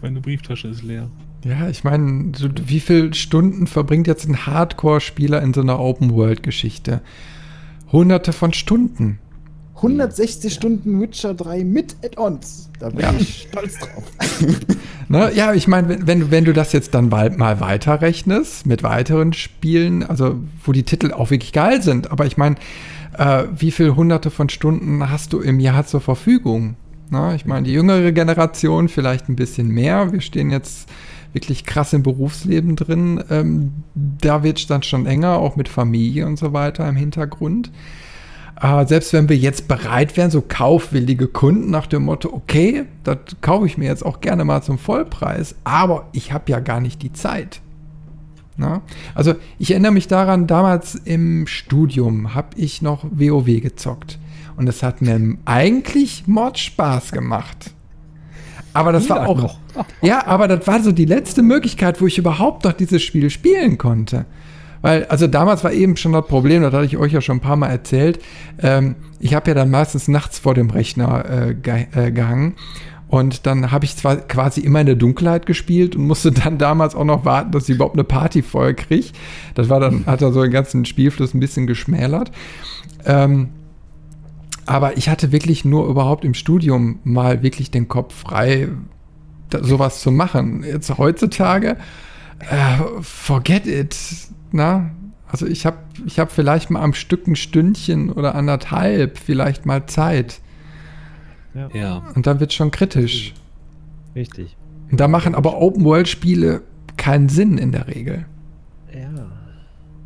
[0.02, 1.10] Meine Brieftasche ist leer.
[1.44, 7.02] Ja, ich meine, so, wie viele Stunden verbringt jetzt ein Hardcore-Spieler in so einer Open-World-Geschichte?
[7.92, 9.20] Hunderte von Stunden.
[9.78, 12.70] 160 Stunden Witcher 3 mit Add-ons.
[12.80, 13.14] Da bin Ja.
[13.18, 14.04] ich stolz drauf.
[15.10, 15.32] Ne?
[15.34, 18.84] Ja, ich meine, wenn, wenn, du- wenn du das jetzt dann mal, mal weiterrechnest mit
[18.84, 22.58] weiteren Spielen, also wo die Titel auch wirklich geil sind, aber ich meine,
[23.18, 26.76] äh, wie viele hunderte von Stunden hast du im Jahr zur Verfügung?
[27.10, 30.12] Na, ich meine, die jüngere Generation vielleicht ein bisschen mehr.
[30.12, 30.90] Wir stehen jetzt
[31.34, 33.24] wirklich krass im Berufsleben drin.
[33.30, 37.72] Ähm, da wird es dann schon enger, auch mit Familie und so weiter im Hintergrund.
[38.56, 43.18] Aber selbst wenn wir jetzt bereit wären, so kaufwillige Kunden nach dem Motto, okay, das
[43.42, 47.04] kaufe ich mir jetzt auch gerne mal zum Vollpreis, aber ich habe ja gar nicht
[47.04, 47.62] die Zeit.
[48.58, 48.82] Na?
[49.14, 54.20] Also ich erinnere mich daran, damals im Studium habe ich noch WoW gezockt.
[54.56, 57.72] Und es hat mir eigentlich Mod Spaß gemacht.
[58.74, 59.38] Aber das war auch.
[59.38, 59.60] noch.
[60.02, 63.78] Ja, aber das war so die letzte Möglichkeit, wo ich überhaupt noch dieses Spiel spielen
[63.78, 64.26] konnte.
[64.82, 67.42] Weil, also damals war eben schon das Problem, das hatte ich euch ja schon ein
[67.42, 68.20] paar Mal erzählt.
[68.62, 72.56] Ähm, ich habe ja dann meistens nachts vor dem Rechner äh, ge äh, gehangen.
[73.10, 76.94] Und dann habe ich zwar quasi immer in der Dunkelheit gespielt und musste dann damals
[76.94, 79.08] auch noch warten, dass ich überhaupt eine Party voll kriege.
[79.56, 82.32] Das war dann, hat dann so den ganzen Spielfluss ein bisschen geschmälert.
[83.06, 83.50] Ähm,
[84.66, 88.68] aber ich hatte wirklich nur überhaupt im Studium mal wirklich den Kopf frei,
[89.50, 90.64] da, sowas zu machen.
[90.64, 91.78] Jetzt heutzutage,
[92.40, 93.96] äh, forget it.
[94.52, 94.92] Na?
[95.30, 99.86] Also ich habe ich hab vielleicht mal am Stück ein Stündchen oder anderthalb vielleicht mal
[99.86, 100.42] Zeit.
[101.74, 102.04] Ja.
[102.16, 103.34] Und dann wird schon kritisch.
[104.16, 104.56] Richtig.
[104.92, 106.62] Und da machen aber Open-World-Spiele
[106.98, 108.26] keinen Sinn in der Regel.
[108.94, 109.10] Ja.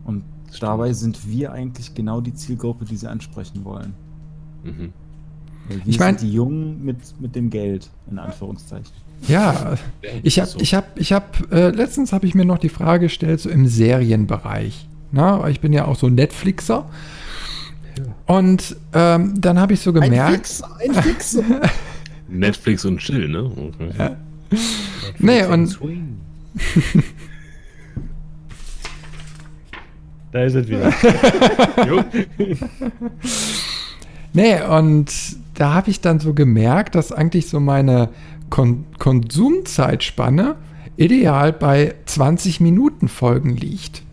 [0.05, 0.23] Und
[0.59, 3.93] dabei sind wir eigentlich genau die Zielgruppe, die sie ansprechen wollen.
[4.63, 4.91] Mhm.
[5.67, 8.91] Wir Ich mein- sind die Jungen mit, mit dem Geld, in Anführungszeichen.
[9.27, 9.75] Ja,
[10.23, 13.39] ich habe, ich habe, ich habe, äh, letztens habe ich mir noch die Frage gestellt,
[13.39, 14.87] so im Serienbereich.
[15.11, 16.89] Na, weil ich bin ja auch so Netflixer.
[18.25, 21.43] Und ähm, dann habe ich so gemerkt, Fixer, ein Fixer.
[22.29, 23.43] Netflix und Chill, ne?
[23.43, 24.15] Okay.
[25.19, 26.17] Nee, und- Swing.
[30.31, 30.93] da ist es wieder.
[31.87, 32.03] Jo.
[34.33, 35.11] nee, und
[35.55, 38.09] da habe ich dann so gemerkt, dass eigentlich so meine
[38.49, 40.55] Kon Konsumzeitspanne
[40.97, 44.03] ideal bei 20 Minuten Folgen liegt.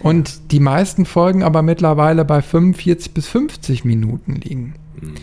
[0.00, 4.74] Und die meisten Folgen aber mittlerweile bei 45 bis 50 Minuten liegen.
[5.00, 5.14] Mhm.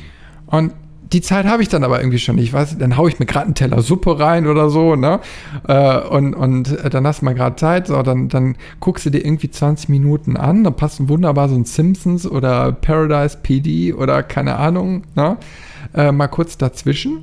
[0.48, 0.74] Und
[1.14, 2.54] die Zeit habe ich dann aber irgendwie schon nicht.
[2.54, 5.20] Weiß, dann haue ich mir gerade einen Teller Suppe rein oder so, ne?
[5.68, 9.10] Äh, und, und äh, dann hast du mal gerade Zeit, so, dann, dann guckst du
[9.10, 14.24] dir irgendwie 20 Minuten an, dann passt wunderbar so ein Simpsons oder Paradise PD oder
[14.24, 15.38] keine Ahnung, ne?
[15.94, 17.20] Äh, mal kurz dazwischen.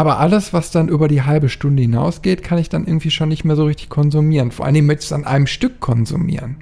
[0.00, 3.44] Aber alles, was dann über die halbe Stunde hinausgeht, kann ich dann irgendwie schon nicht
[3.44, 4.50] mehr so richtig konsumieren.
[4.50, 6.56] Vor allem möchte ich es an einem Stück konsumieren.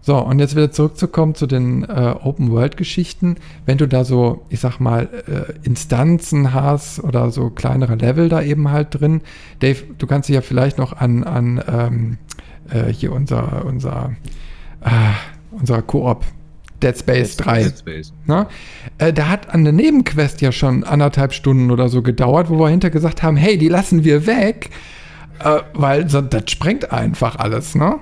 [0.00, 3.34] So, und jetzt wieder zurückzukommen zu den äh, Open-World-Geschichten.
[3.66, 8.42] Wenn du da so, ich sag mal, äh, Instanzen hast oder so kleinere Level da
[8.42, 9.20] eben halt drin.
[9.58, 12.18] Dave, du kannst dich ja vielleicht noch an, an ähm,
[12.70, 14.14] äh, hier unser, unser,
[14.82, 14.90] äh,
[15.50, 16.24] unser Koop
[16.84, 18.12] Dead Space 3 Dead Space.
[18.26, 18.46] Ne?
[18.98, 22.90] Äh, da hat eine Nebenquest ja schon anderthalb Stunden oder so gedauert, wo wir hinter
[22.90, 24.70] gesagt haben, hey, die lassen wir weg,
[25.40, 28.00] äh, weil so, das sprengt einfach alles, ne?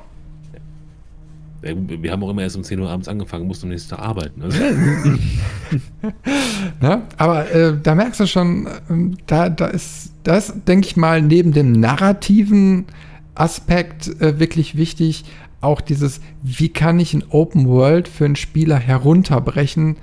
[1.62, 4.00] Ja, Wir haben auch immer erst um 10 Uhr abends angefangen, mussten am nächsten Tag
[4.00, 4.42] arbeiten.
[4.42, 4.58] Also,
[6.80, 7.02] ne?
[7.16, 11.52] Aber äh, da merkst du schon, ähm, da, da ist das, denke ich mal, neben
[11.52, 12.86] dem narrativen
[13.34, 15.24] Aspekt äh, wirklich wichtig,
[15.62, 19.96] auch dieses, wie kann ich ein Open World für einen Spieler herunterbrechen,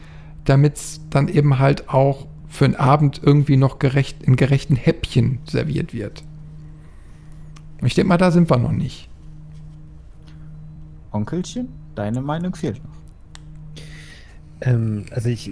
[0.45, 5.39] damit es dann eben halt auch für einen Abend irgendwie noch gerecht, in gerechten Häppchen
[5.45, 6.23] serviert wird.
[7.79, 9.09] Und Ich denke mal, da sind wir noch nicht.
[11.11, 12.95] Onkelchen, deine Meinung fehlt noch.
[14.61, 15.51] Ähm, also ich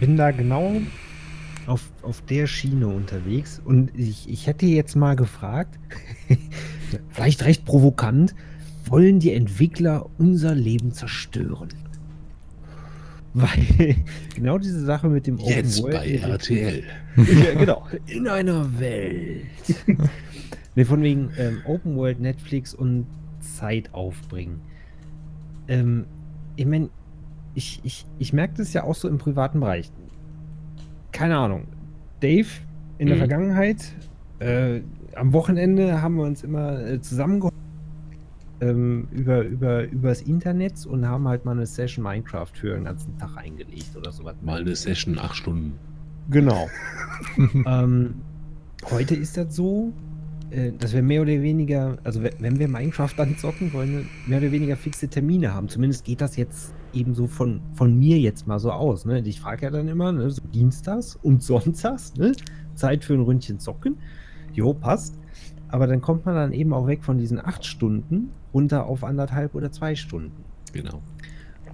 [0.00, 0.80] bin da genau
[1.66, 5.78] auf, auf der Schiene unterwegs und ich, ich hätte jetzt mal gefragt,
[7.10, 8.34] vielleicht recht provokant,
[8.92, 11.70] wollen die Entwickler unser Leben zerstören?
[13.32, 13.96] Weil
[14.34, 16.84] genau diese Sache mit dem Jetzt bei RTL.
[17.16, 17.86] ja, genau.
[18.06, 19.46] In einer Welt.
[20.74, 23.06] nee, von wegen ähm, Open World, Netflix und
[23.40, 24.60] Zeit aufbringen.
[25.68, 26.04] Ähm,
[26.56, 26.90] ich meine,
[27.54, 29.90] ich, ich, ich merke das ja auch so im privaten Bereich.
[31.12, 31.66] Keine Ahnung.
[32.20, 32.48] Dave
[32.98, 33.20] in der Mhm.
[33.20, 33.94] Vergangenheit,
[34.38, 34.80] äh,
[35.14, 37.52] am Wochenende haben wir uns immer äh, zusammengeholt
[38.62, 43.18] ähm, über, über, übers Internet und haben halt mal eine Session Minecraft für den ganzen
[43.18, 44.36] Tag eingelegt oder sowas.
[44.40, 45.74] Mal eine Session, acht Stunden.
[46.30, 46.68] Genau.
[47.66, 48.14] ähm,
[48.90, 49.92] heute ist das so,
[50.50, 54.04] äh, dass wir mehr oder weniger, also we- wenn wir Minecraft dann zocken, wollen wir
[54.28, 55.68] mehr oder weniger fixe Termine haben.
[55.68, 59.04] Zumindest geht das jetzt eben so von, von mir jetzt mal so aus.
[59.04, 59.20] Ne?
[59.26, 62.32] Ich frage ja dann immer, ne, so Dienstags und Sonntags, ne?
[62.74, 63.96] Zeit für ein Ründchen zocken.
[64.54, 65.18] Jo, passt.
[65.72, 69.54] Aber dann kommt man dann eben auch weg von diesen acht Stunden runter auf anderthalb
[69.54, 70.44] oder zwei Stunden.
[70.72, 71.02] Genau.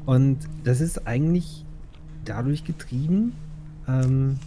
[0.07, 1.67] Und das ist eigentlich
[2.25, 3.35] dadurch getrieben,
[3.87, 4.39] ähm,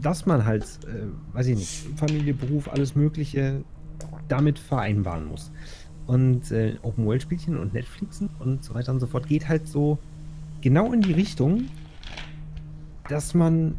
[0.00, 3.64] dass man halt, äh, weiß ich nicht, Familie, Beruf, alles Mögliche
[4.28, 5.50] damit vereinbaren muss.
[6.06, 9.98] Und äh, Open-World-Spielchen und Netflixen und so weiter und so fort geht halt so
[10.60, 11.66] genau in die Richtung,
[13.08, 13.76] dass man,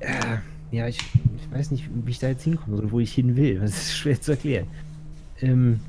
[0.00, 0.38] äh,
[0.74, 3.58] ja, ich, ich weiß nicht, wie ich da jetzt hinkomme soll, wo ich hin will.
[3.60, 4.66] Das ist schwer zu erklären.
[5.40, 5.80] Ähm,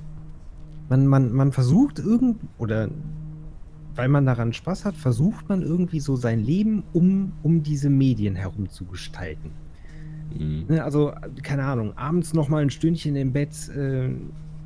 [0.90, 2.90] man, man, man versucht irgend, oder
[3.96, 8.36] weil man daran Spaß hat, versucht man irgendwie so sein Leben um, um diese Medien
[8.36, 9.52] herum zu gestalten.
[10.38, 10.66] Mhm.
[10.68, 11.14] Ne, also,
[11.44, 14.10] keine Ahnung, abends noch mal ein Stündchen im Bett äh,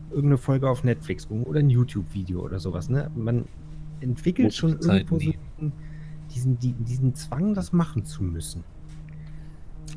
[0.10, 2.90] irgendeine Folge auf Netflix gucken oder ein YouTube-Video oder sowas.
[2.90, 3.12] Ne?
[3.16, 3.46] Man
[4.02, 5.72] entwickelt schon Große Zeiten irgendwo so diesen,
[6.34, 8.64] diesen, die- diesen Zwang, das machen zu müssen.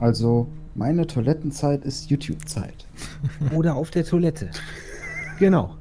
[0.01, 2.87] Also, meine Toilettenzeit ist YouTube-Zeit.
[3.55, 4.51] Oder auf der Toilette.
[5.39, 5.75] Genau.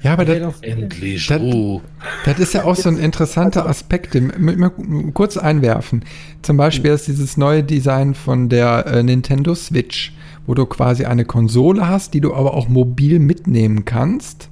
[0.00, 1.80] Ja, aber das, Endlich Das- Ruhe.
[2.24, 6.04] das ist ja auch so ein interessanter Aspekt, den m- kurz einwerfen.
[6.42, 10.14] Zum Beispiel ist dieses neue Design von der äh, Nintendo Switch,
[10.46, 14.50] wo du quasi eine Konsole hast, die du aber auch mobil mitnehmen kannst,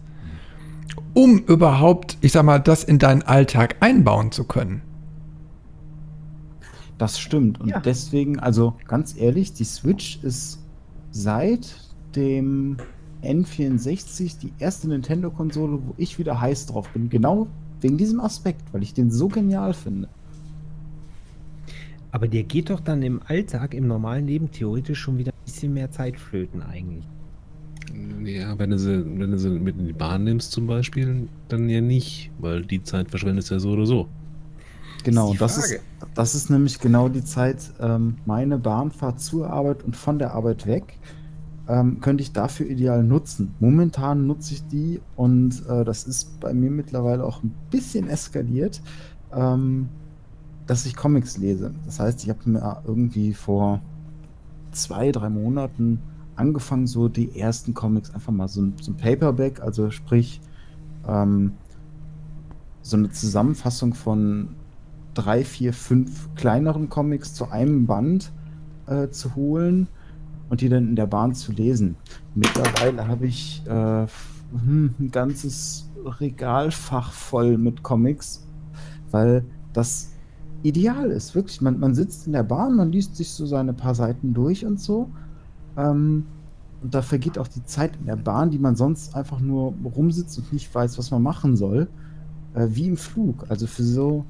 [1.15, 4.83] um überhaupt, ich sag mal, das in deinen Alltag einbauen zu können.
[6.99, 7.61] Das stimmt.
[7.61, 7.81] Und Ja.
[7.81, 10.61] deswegen, also ganz ehrlich, die Switch ist
[11.11, 11.77] seit
[12.15, 12.77] dem
[13.23, 17.09] N64 die erste Nintendo-Konsole, wo ich wieder heiß drauf bin.
[17.11, 17.49] Genau
[17.81, 20.09] wegen diesem Aspekt, weil ich den so genial finde.
[22.11, 25.75] Aber dir geht doch dann im Alltag, im normalen Leben theoretisch schon wieder ein bisschen
[25.75, 27.05] mehr Zeit flöten eigentlich.
[28.25, 31.69] Ja, wenn du, sie, wenn du sie mit in die Bahn nimmst zum Beispiel, dann
[31.69, 34.09] ja nicht, weil die Zeit verschwendest ja so oder so.
[35.05, 35.83] Genau, die das ist, Frage.
[36.17, 40.67] Das ist nämlich genau die Zeit, ähm, meine Bahnfahrt zur Arbeit und von der Arbeit
[40.67, 40.99] weg,
[41.69, 43.55] ähm, könnte ich dafür ideal nutzen.
[43.61, 48.81] Momentan nutze ich die und äh, das ist bei mir mittlerweile auch ein bisschen eskaliert,
[49.35, 49.91] ähm,
[50.67, 51.75] dass ich Comics lese.
[51.85, 53.83] Das heißt, ich habe mir irgendwie vor
[54.71, 56.01] zwei, drei Monaten
[56.35, 60.41] angefangen, so die ersten Comics einfach mal so ein, so ein Paperback, also sprich
[61.07, 61.53] ähm,
[62.81, 64.57] so eine Zusammenfassung von
[65.17, 68.33] drei, vier, fünf kleineren Comics zu einem Band
[68.87, 69.89] äh, zu holen
[70.49, 71.97] und die dann in der Bahn zu lesen.
[72.35, 74.07] Mittlerweile habe ich äh,
[74.53, 78.47] hm, ein ganzes Regalfach voll mit Comics,
[79.11, 80.13] weil das
[80.63, 81.35] ideal ist.
[81.35, 84.65] Wirklich, man, man sitzt in der Bahn, man liest sich so seine paar Seiten durch
[84.65, 85.11] und so.
[85.77, 86.27] Ähm,
[86.83, 90.39] und da vergeht auch die Zeit in der Bahn, die man sonst einfach nur rumsitzt
[90.39, 91.89] und nicht weiß, was man machen soll,
[92.55, 93.47] äh, wie im Flug.
[93.49, 94.25] Also für so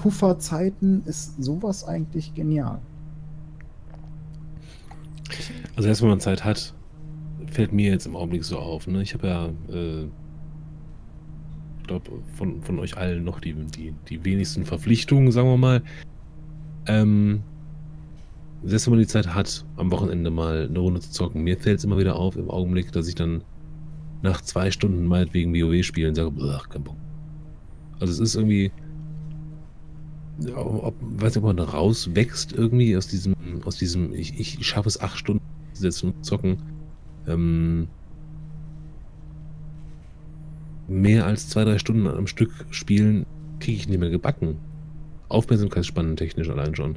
[0.00, 2.80] Pufferzeiten ist sowas eigentlich genial.
[5.76, 6.74] Also erst wenn man Zeit hat,
[7.46, 8.86] fällt mir jetzt im Augenblick so auf.
[8.86, 9.02] Ne?
[9.02, 10.04] Ich habe ja, äh,
[11.80, 15.82] ich glaube, von, von euch allen noch die, die, die wenigsten Verpflichtungen, sagen wir mal.
[16.86, 17.42] Ähm,
[18.64, 21.78] selbst wenn man die Zeit hat, am Wochenende mal eine Runde zu zocken, mir fällt
[21.78, 23.44] es immer wieder auf im Augenblick, dass ich dann
[24.22, 26.96] nach zwei Stunden meinetwegen WoW spielen sage, ach, kein Bock.
[28.00, 28.72] Also es ist irgendwie,
[30.54, 33.34] ob, weiß nicht, ob man rauswächst irgendwie aus diesem,
[33.64, 35.42] aus diesem, ich, ich schaffe es acht Stunden
[35.74, 36.58] zu sitzen und zocken.
[37.26, 37.88] Ähm,
[40.88, 43.26] mehr als zwei, drei Stunden am Stück spielen,
[43.60, 44.56] kriege ich nicht mehr gebacken.
[45.28, 46.96] Aufmerksamkeitsspannen technisch allein schon.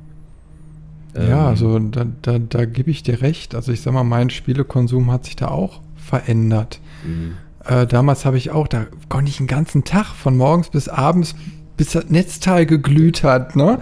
[1.16, 3.54] Ja, Ähm, also da, da, da gebe ich dir recht.
[3.56, 6.80] Also ich sag mal, mein Spielekonsum hat sich da auch verändert.
[7.06, 7.34] Mhm.
[7.66, 11.36] Äh, damals habe ich auch, da konnte ich einen ganzen Tag von morgens bis abends,
[11.78, 13.80] bis das Netzteil geglüht hat, ne?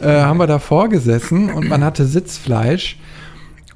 [0.00, 2.98] Äh, haben wir davor gesessen und man hatte Sitzfleisch.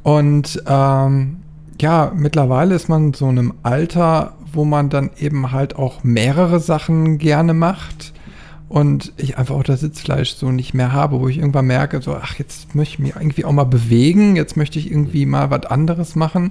[0.02, 1.38] Und ähm,
[1.80, 6.60] ja, mittlerweile ist man so in einem Alter, wo man dann eben halt auch mehrere
[6.60, 8.12] Sachen gerne macht.
[8.68, 12.16] Und ich einfach auch das Sitzfleisch so nicht mehr habe, wo ich irgendwann merke, so,
[12.16, 15.66] ach, jetzt möchte ich mich irgendwie auch mal bewegen, jetzt möchte ich irgendwie mal was
[15.66, 16.50] anderes machen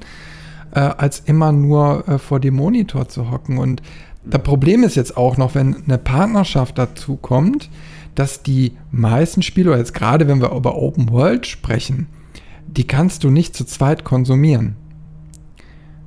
[0.76, 3.57] äh, als immer nur äh, vor dem Monitor zu hocken.
[3.57, 3.81] Und
[4.23, 7.69] das Problem ist jetzt auch noch, wenn eine Partnerschaft dazu kommt,
[8.14, 12.07] dass die meisten Spiele, jetzt gerade wenn wir über Open World sprechen,
[12.68, 14.76] die kannst du nicht zu zweit konsumieren.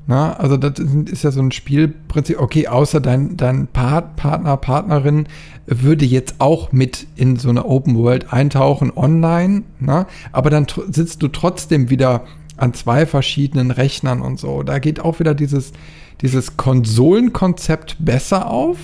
[0.07, 5.27] Na, also das ist ja so ein Spielprinzip, okay, außer dein, dein Part, Partner, Partnerin
[5.67, 11.23] würde jetzt auch mit in so eine Open World eintauchen online, na, aber dann sitzt
[11.23, 12.25] du trotzdem wieder
[12.59, 14.63] an zwei verschiedenen Rechnern und so.
[14.63, 15.73] Da geht auch wieder dieses,
[16.21, 18.79] dieses Konsolenkonzept besser auf,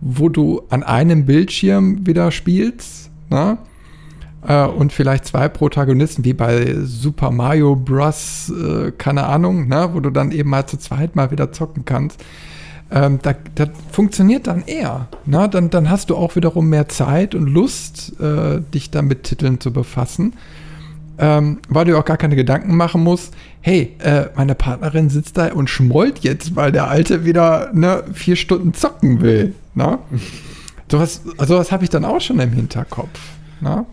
[0.00, 3.58] wo du an einem Bildschirm wieder spielst, ne?
[4.46, 9.90] Äh, und vielleicht zwei Protagonisten, wie bei Super Mario Bros., äh, keine Ahnung, ne?
[9.92, 12.22] wo du dann eben mal zu zweit mal wieder zocken kannst.
[12.90, 15.08] Ähm, da, das funktioniert dann eher.
[15.24, 15.48] Ne?
[15.48, 19.58] Dann, dann hast du auch wiederum mehr Zeit und Lust, äh, dich dann mit Titeln
[19.58, 20.34] zu befassen
[21.18, 25.38] ähm, weil du dir auch gar keine Gedanken machen musst, hey, äh, meine Partnerin sitzt
[25.38, 29.54] da und schmollt jetzt, weil der Alte wieder ne, vier Stunden zocken will.
[29.74, 29.98] Ne?
[30.88, 33.18] Sowas, sowas habe ich dann auch schon im Hinterkopf.
[33.60, 33.84] Ne?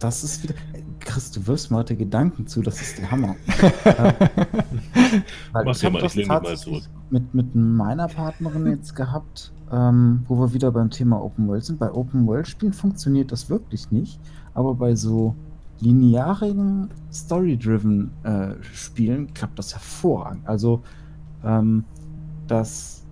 [0.00, 0.54] Das ist wieder.
[0.98, 3.36] Chris, du wirfst mir heute Gedanken zu, das ist der Hammer.
[5.54, 6.82] Äh, ich habe mal, das tatsächlich zurück.
[7.10, 11.78] mit, mit meiner Partnerin jetzt gehabt, ähm, wo wir wieder beim Thema Open World sind.
[11.78, 14.18] Bei Open World Spielen funktioniert das wirklich nicht,
[14.54, 15.34] aber bei so
[15.82, 20.46] linearen, story-driven äh, Spielen klappt das hervorragend.
[20.46, 20.82] Also
[21.44, 21.84] ähm,
[22.46, 23.02] das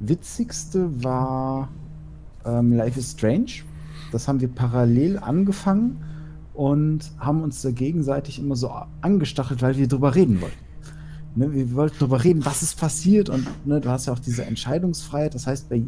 [0.00, 1.68] Witzigste war
[2.44, 3.62] ähm, Life is Strange.
[4.10, 5.98] Das haben wir parallel angefangen
[6.54, 10.58] und haben uns da gegenseitig immer so angestachelt, weil wir drüber reden wollten.
[11.36, 14.44] Ne, wir wollten drüber reden, was ist passiert und ne, du hast ja auch diese
[14.44, 15.34] Entscheidungsfreiheit.
[15.34, 15.84] Das heißt, bei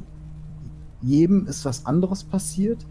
[1.02, 2.86] jedem ist was anderes passiert.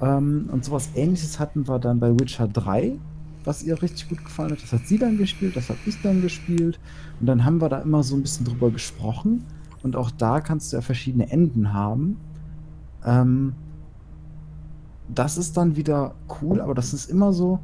[0.00, 2.98] Ähm, und sowas ähnliches hatten wir dann bei Witcher 3,
[3.44, 4.62] was ihr richtig gut gefallen hat.
[4.62, 6.78] Das hat sie dann gespielt, das habe ich dann gespielt.
[7.20, 9.44] Und dann haben wir da immer so ein bisschen drüber gesprochen.
[9.82, 12.18] Und auch da kannst du ja verschiedene Enden haben.
[13.04, 13.54] Ähm,
[15.08, 17.60] das ist dann wieder cool, aber das ist immer so.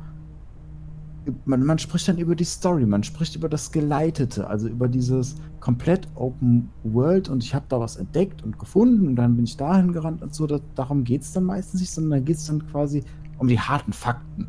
[1.44, 5.36] Man, man spricht dann über die Story, man spricht über das Geleitete, also über dieses
[5.64, 9.56] komplett Open World und ich habe da was entdeckt und gefunden und dann bin ich
[9.56, 10.46] dahin gerannt und so.
[10.46, 13.02] Da, darum geht es dann meistens nicht, sondern da geht es dann quasi
[13.38, 14.46] um die harten Fakten.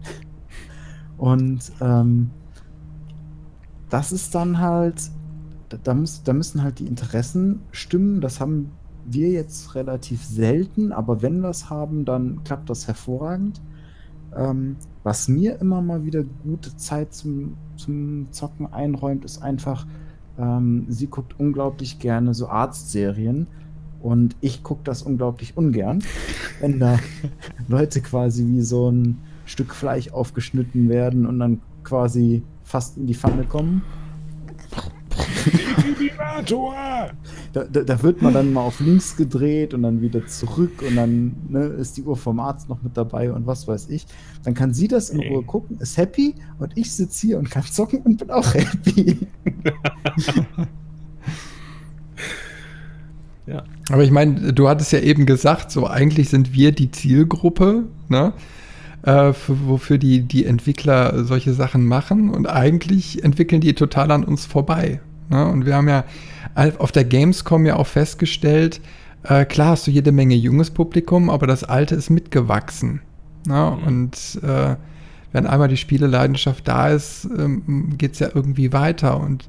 [1.17, 2.31] Und ähm,
[3.89, 5.09] das ist dann halt,
[5.69, 8.19] da, da, muss, da müssen halt die Interessen stimmen.
[8.19, 8.71] Das haben
[9.05, 13.61] wir jetzt relativ selten, aber wenn wir es haben, dann klappt das hervorragend.
[14.35, 19.87] Ähm, was mir immer mal wieder gute Zeit zum, zum Zocken einräumt, ist einfach,
[20.39, 23.47] ähm, sie guckt unglaublich gerne so Arztserien
[24.01, 26.03] und ich gucke das unglaublich ungern,
[26.59, 26.99] wenn da
[27.67, 33.13] Leute quasi wie so ein Stück Fleisch aufgeschnitten werden und dann quasi fast in die
[33.13, 33.83] Pfanne kommen.
[37.53, 40.95] Da, da, da, wird man dann mal auf links gedreht und dann wieder zurück und
[40.95, 44.05] dann ne, ist die Uhr vom Arzt noch mit dabei und was weiß ich.
[44.43, 47.63] Dann kann sie das in Ruhe gucken, ist happy und ich sitze hier und kann
[47.63, 49.17] zocken und bin auch happy.
[53.45, 53.63] ja.
[53.89, 58.33] Aber ich meine, du hattest ja eben gesagt, so eigentlich sind wir die Zielgruppe, ne?
[59.05, 64.23] Äh, für, wofür die, die Entwickler solche Sachen machen und eigentlich entwickeln die total an
[64.23, 64.99] uns vorbei.
[65.29, 65.47] Ne?
[65.47, 66.05] Und wir haben ja
[66.79, 68.81] auf der Gamescom ja auch festgestellt,
[69.21, 73.01] äh, klar hast du jede Menge junges Publikum, aber das Alte ist mitgewachsen.
[73.47, 73.77] Ne?
[73.79, 73.87] Mhm.
[73.87, 74.75] Und äh,
[75.31, 79.19] wenn einmal die Spieleleidenschaft da ist, ähm, geht es ja irgendwie weiter.
[79.19, 79.47] Und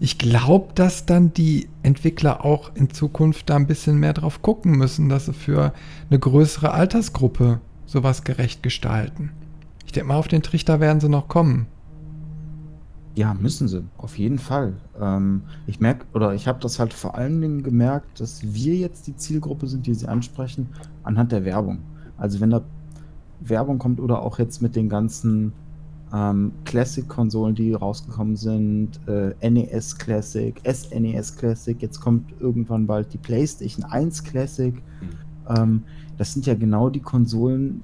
[0.00, 4.72] ich glaube, dass dann die Entwickler auch in Zukunft da ein bisschen mehr drauf gucken
[4.72, 5.72] müssen, dass sie für
[6.10, 9.30] eine größere Altersgruppe sowas gerecht gestalten.
[9.84, 11.66] Ich denke mal, auf den Trichter werden sie noch kommen.
[13.14, 14.74] Ja, müssen sie, auf jeden Fall.
[15.00, 19.06] Ähm, ich merke, oder ich habe das halt vor allen Dingen gemerkt, dass wir jetzt
[19.06, 20.68] die Zielgruppe sind, die sie ansprechen,
[21.02, 21.78] anhand der Werbung.
[22.18, 22.62] Also wenn da
[23.40, 25.52] Werbung kommt oder auch jetzt mit den ganzen
[26.12, 33.18] ähm, Classic-Konsolen, die rausgekommen sind, äh, NES Classic, SNES Classic, jetzt kommt irgendwann bald die
[33.18, 34.74] PlayStation 1 Classic.
[34.74, 35.25] Mhm.
[35.48, 35.84] Ähm,
[36.16, 37.82] das sind ja genau die Konsolen,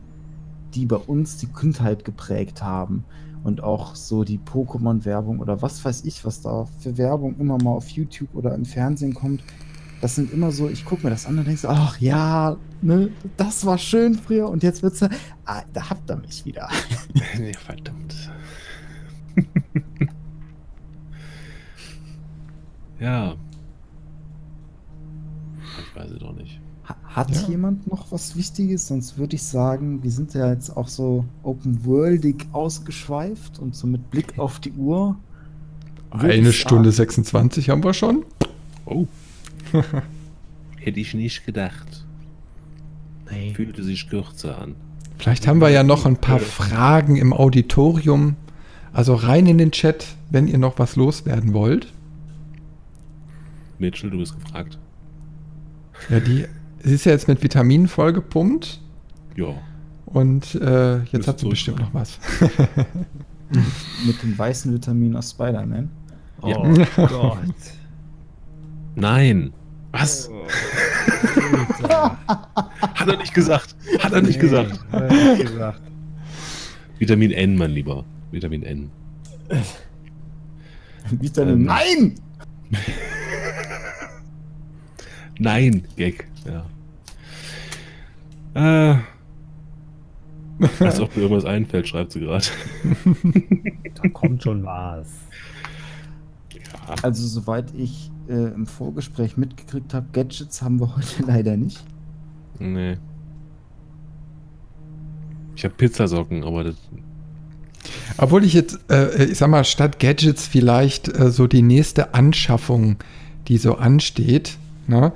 [0.75, 3.05] die bei uns die Kindheit geprägt haben.
[3.45, 7.73] Und auch so die Pokémon-Werbung oder was weiß ich, was da für Werbung immer mal
[7.73, 9.43] auf YouTube oder im Fernsehen kommt.
[10.01, 13.11] Das sind immer so, ich gucke mir das an und denke so, ach ja, ne,
[13.37, 16.69] das war schön früher und jetzt wird's, ah, da habt ihr mich wieder.
[17.39, 18.31] nee, verdammt.
[23.01, 23.35] ja.
[25.81, 26.62] Ich weiß es doch nicht.
[27.15, 27.49] Ha- Hat Ja.
[27.49, 28.89] jemand noch was Wichtiges?
[28.89, 34.11] Sonst würde ich sagen, wir sind ja jetzt auch so open-worldig ausgeschweift und so mit
[34.11, 35.17] Blick auf die Uhr.
[36.11, 38.25] Eine Stunde sagen- 26 haben wir schon.
[38.87, 39.07] Oh.
[40.79, 42.05] Hätte ich nicht gedacht.
[43.31, 43.55] Nee.
[43.55, 44.75] Fühlte sich kürzer an.
[45.19, 48.37] Vielleicht haben wir ja noch ein paar Fragen im Auditorium.
[48.93, 51.93] Also rein in den Chat, wenn ihr noch was loswerden wollt.
[53.79, 54.79] Mitchell, du bist gefragt.
[56.11, 56.45] Ja, die
[56.83, 58.81] sie ist ja jetzt mit Vitaminen vollgepumpt
[59.37, 59.55] Ja.
[60.07, 62.19] und äh, jetzt Müsste hat sie bestimmt noch was.
[64.07, 65.91] Mit dem weißen Vitamin aus Spider-Man.
[66.45, 66.57] Ja.
[66.59, 67.39] Oh Gott.
[68.95, 69.53] Nein.
[69.93, 70.31] Was?
[72.95, 73.77] Hat er nicht gesagt.
[73.99, 74.81] Hat er nicht gesagt.
[74.91, 75.83] Hat er nicht gesagt.
[76.99, 78.05] Vitamin N, mein Lieber.
[78.31, 78.91] Vitamin N.
[81.11, 81.55] Vitamin.
[81.57, 81.65] Ähm.
[81.65, 82.15] Nein!
[85.39, 86.27] Nein, Gag.
[86.47, 86.65] Ja.
[88.55, 88.97] Äh.
[90.81, 92.45] Als ob mir irgendwas einfällt, schreibt sie gerade.
[94.03, 95.09] Da kommt schon was.
[96.53, 96.95] Ja.
[97.03, 101.85] Also, soweit ich äh, im Vorgespräch mitgekriegt habe, Gadgets haben wir heute leider nicht.
[102.59, 102.97] Nee.
[105.55, 106.77] Ich habe Pizzasocken, aber das.
[108.17, 112.97] Obwohl ich jetzt, äh, ich sag mal, statt Gadgets vielleicht äh, so die nächste Anschaffung,
[113.49, 114.57] die so ansteht,
[114.87, 115.13] ne?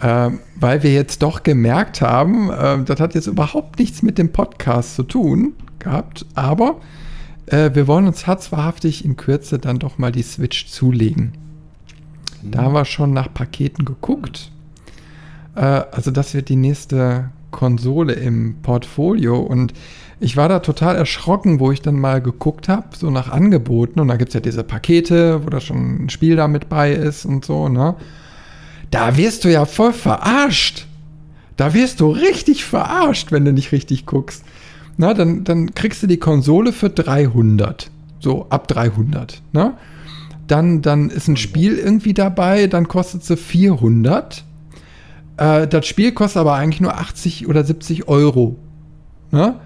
[0.00, 4.30] Ähm, weil wir jetzt doch gemerkt haben, äh, das hat jetzt überhaupt nichts mit dem
[4.30, 6.80] Podcast zu tun gehabt, aber
[7.46, 11.32] äh, wir wollen uns herzwahrhaftig in Kürze dann doch mal die Switch zulegen.
[12.42, 14.52] Da haben wir schon nach Paketen geguckt.
[15.54, 19.72] Äh, also das wird die nächste Konsole im Portfolio und
[20.20, 24.08] ich war da total erschrocken, wo ich dann mal geguckt habe, so nach Angeboten und
[24.08, 27.24] da gibt es ja diese Pakete, wo da schon ein Spiel da mit bei ist
[27.24, 27.94] und so, ne?
[28.90, 30.86] Da wirst du ja voll verarscht.
[31.56, 34.44] Da wirst du richtig verarscht, wenn du nicht richtig guckst.
[34.96, 37.90] Na, dann, dann kriegst du die Konsole für 300.
[38.20, 39.74] So, ab 300, ne?
[40.46, 44.44] Dann, dann ist ein Spiel irgendwie dabei, dann kostet sie 400.
[45.36, 48.56] Äh, das Spiel kostet aber eigentlich nur 80 oder 70 Euro.
[49.32, 49.56] Ne?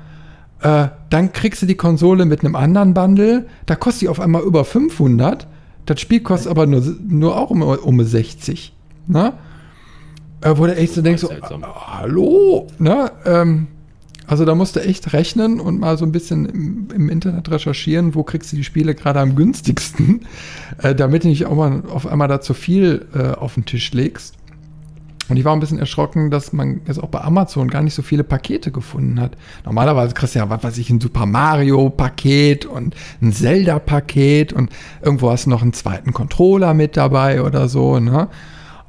[0.62, 4.42] Äh, dann kriegst du die Konsole mit einem anderen Bundle, da kostet die auf einmal
[4.42, 5.46] über 500.
[5.86, 8.74] Das Spiel kostet aber nur, nur auch um, um 60.
[9.10, 9.32] Ne?
[10.40, 11.40] Äh, wo du echt so denkst, so, äh,
[11.86, 12.68] hallo?
[12.78, 13.10] Ne?
[13.26, 13.66] Ähm,
[14.26, 18.14] also da musst du echt rechnen und mal so ein bisschen im, im Internet recherchieren,
[18.14, 20.26] wo kriegst du die Spiele gerade am günstigsten,
[20.82, 23.92] äh, damit du nicht auch mal auf einmal da zu viel äh, auf den Tisch
[23.92, 24.34] legst.
[25.28, 28.02] Und ich war ein bisschen erschrocken, dass man jetzt auch bei Amazon gar nicht so
[28.02, 29.36] viele Pakete gefunden hat.
[29.64, 34.70] Normalerweise kriegst du ja, was weiß ich, ein Super Mario-Paket und ein Zelda-Paket und
[35.02, 38.28] irgendwo hast du noch einen zweiten Controller mit dabei oder so, ne?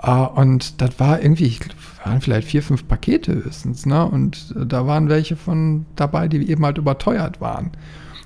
[0.04, 1.60] Ah, Und das war irgendwie, ich
[2.04, 4.04] waren vielleicht vier, fünf Pakete höchstens, ne?
[4.04, 7.70] Und äh, da waren welche von dabei, die eben halt überteuert waren.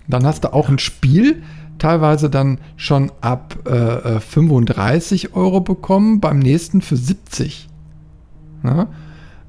[0.07, 1.43] Dann hast du auch ein Spiel,
[1.77, 3.71] teilweise dann schon ab äh,
[4.15, 7.67] äh, 35 Euro bekommen, beim nächsten für 70.
[8.63, 8.87] Ne?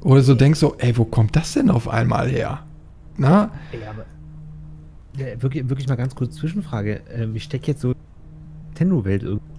[0.00, 2.64] Oder so denkst du, ey, wo kommt das denn auf einmal her?
[3.16, 3.52] Na?
[3.70, 4.04] Ey, aber
[5.16, 7.02] ja, wirklich, wirklich mal ganz kurz Zwischenfrage.
[7.14, 7.94] Ähm, ich stecke jetzt so
[8.70, 9.55] Nintendo-Welt irgendwie.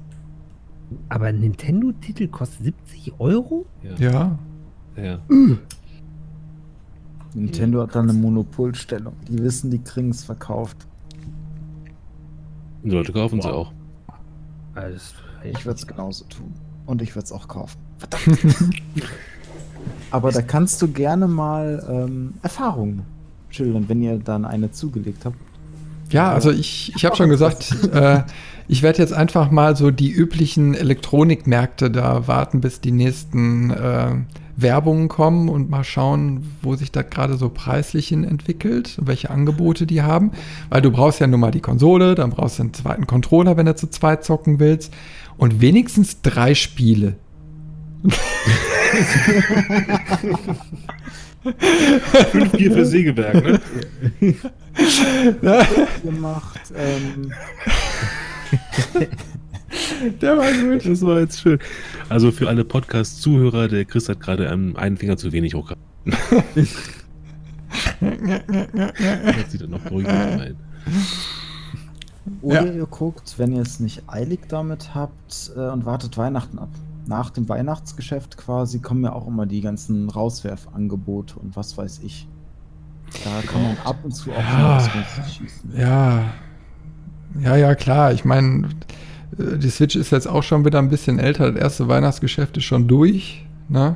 [1.09, 3.65] Aber ein Nintendo-Titel kostet 70 Euro?
[3.99, 4.37] Ja.
[4.95, 5.19] ja.
[7.33, 9.13] Nintendo hat da eine Monopolstellung.
[9.27, 10.77] Die wissen, die kriegen es verkauft.
[12.83, 13.55] Und Leute kaufen sie Wow.
[13.55, 13.73] auch.
[14.75, 16.53] Also, Ich würde es genauso tun.
[16.85, 17.77] Und ich würde es auch kaufen.
[17.97, 18.39] Verdammt.
[20.11, 23.03] Aber da kannst du gerne mal ähm, Erfahrungen
[23.49, 25.37] schildern, wenn ihr dann eine zugelegt habt.
[26.09, 28.21] Ja, also ich, ich habe schon gesagt, äh,
[28.67, 34.15] ich werde jetzt einfach mal so die üblichen Elektronikmärkte da warten, bis die nächsten äh,
[34.55, 39.85] Werbungen kommen und mal schauen, wo sich das gerade so preislich hin entwickelt, welche Angebote
[39.85, 40.31] die haben.
[40.69, 43.67] Weil du brauchst ja nun mal die Konsole, dann brauchst du einen zweiten Controller, wenn
[43.67, 44.93] du zu zweit zocken willst.
[45.37, 47.15] Und wenigstens drei Spiele.
[52.31, 53.59] Fünf Bier für Sägewerk, ne?
[56.03, 56.59] Gemacht.
[56.75, 57.31] Ähm,
[60.21, 60.85] Der war gut.
[60.85, 61.59] Das war jetzt schön.
[62.09, 65.81] Also für alle Podcast-Zuhörer, der Chris hat gerade einen einen Finger zu wenig hochgehabt.
[67.99, 70.55] Hört sich dann noch beruhigend ein.
[72.41, 72.71] Oder Ja.
[72.73, 76.69] ihr guckt, wenn ihr es nicht eilig damit habt äh, und wartet Weihnachten ab.
[77.07, 82.27] Nach dem Weihnachtsgeschäft quasi kommen ja auch immer die ganzen Rauswerfangebote und was weiß ich.
[83.23, 84.79] Da kann man ab und zu auch Ja.
[85.25, 85.71] schießen.
[85.77, 86.23] Ja,
[87.41, 88.11] ja, ja, klar.
[88.11, 88.67] Ich meine,
[89.39, 91.51] äh, die Switch ist jetzt auch schon wieder ein bisschen älter.
[91.51, 93.45] Das erste Weihnachtsgeschäft ist schon durch.
[93.69, 93.95] Ne?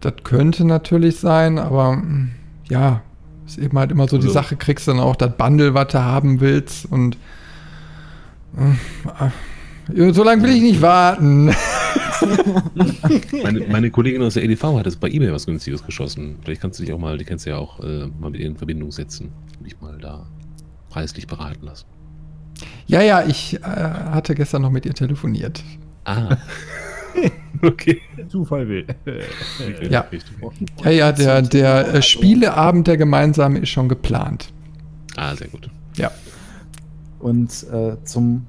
[0.00, 2.30] Das könnte natürlich sein, aber mm,
[2.68, 3.00] ja,
[3.46, 6.00] ist eben halt immer so die Also- Sache, kriegst dann auch das Bundle, was du
[6.02, 7.16] haben willst und
[9.96, 11.52] äh, so lange will ich nicht warten.
[13.42, 16.36] Meine, meine Kollegin aus der EDV hat es bei eBay was günstiges geschossen.
[16.42, 18.46] Vielleicht kannst du dich auch mal, die kennst du ja auch, äh, mal mit ihr
[18.46, 20.26] in Verbindung setzen und dich mal da
[20.88, 21.86] preislich beraten lassen.
[22.86, 25.62] Ja, ja, ich äh, hatte gestern noch mit ihr telefoniert.
[26.04, 26.36] Ah.
[27.62, 28.00] okay.
[28.28, 28.86] Zufall will.
[29.90, 30.06] Ja.
[30.84, 34.52] Ja, ja, der, der äh, Spieleabend, der gemeinsame, ist schon geplant.
[35.16, 35.68] Ah, sehr gut.
[35.96, 36.10] Ja.
[37.18, 38.46] Und äh, zum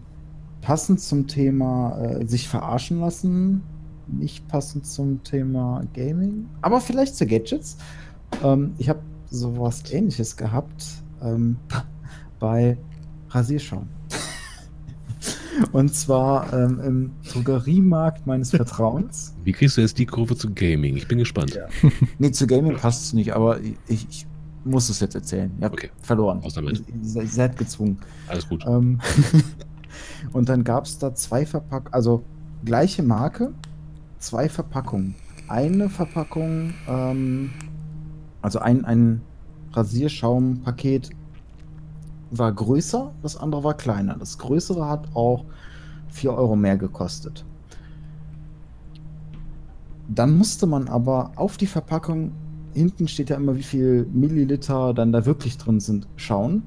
[0.66, 3.62] passend zum Thema äh, sich verarschen lassen,
[4.08, 7.78] nicht passend zum Thema Gaming, aber vielleicht zu Gadgets.
[8.44, 10.84] Ähm, ich habe sowas ähnliches gehabt
[11.22, 11.58] ähm,
[12.40, 12.80] bei
[13.30, 13.88] Rasierschaum.
[15.72, 19.36] Und zwar ähm, im Drogeriemarkt meines Vertrauens.
[19.44, 20.98] Wie kriegst du jetzt die Kurve zu Gaming?
[20.98, 21.54] Ich bin gespannt.
[21.54, 21.68] Ja.
[22.18, 24.26] Nee, zu Gaming passt es nicht, aber ich, ich
[24.64, 25.52] muss es jetzt erzählen.
[25.60, 25.92] Ihr habt Okay.
[26.02, 26.40] verloren.
[26.40, 26.84] Raus damit.
[26.88, 28.00] Ihr, ihr seid gezwungen.
[28.28, 28.66] Alles gut.
[28.68, 29.00] Ähm,
[30.34, 32.24] und dann gab es da zwei Verpackungen, also
[32.64, 33.54] gleiche Marke,
[34.20, 35.16] zwei Verpackungen.
[35.48, 37.52] Eine Verpackung, ähm,
[38.42, 39.22] also ein, ein
[39.74, 41.10] Rasierschaumpaket
[42.32, 44.16] war größer, das andere war kleiner.
[44.18, 45.46] Das größere hat auch
[46.10, 47.46] 4 Euro mehr gekostet.
[50.08, 52.32] Dann musste man aber auf die Verpackung,
[52.74, 56.64] hinten steht ja immer, wie viel Milliliter dann da wirklich drin sind, schauen.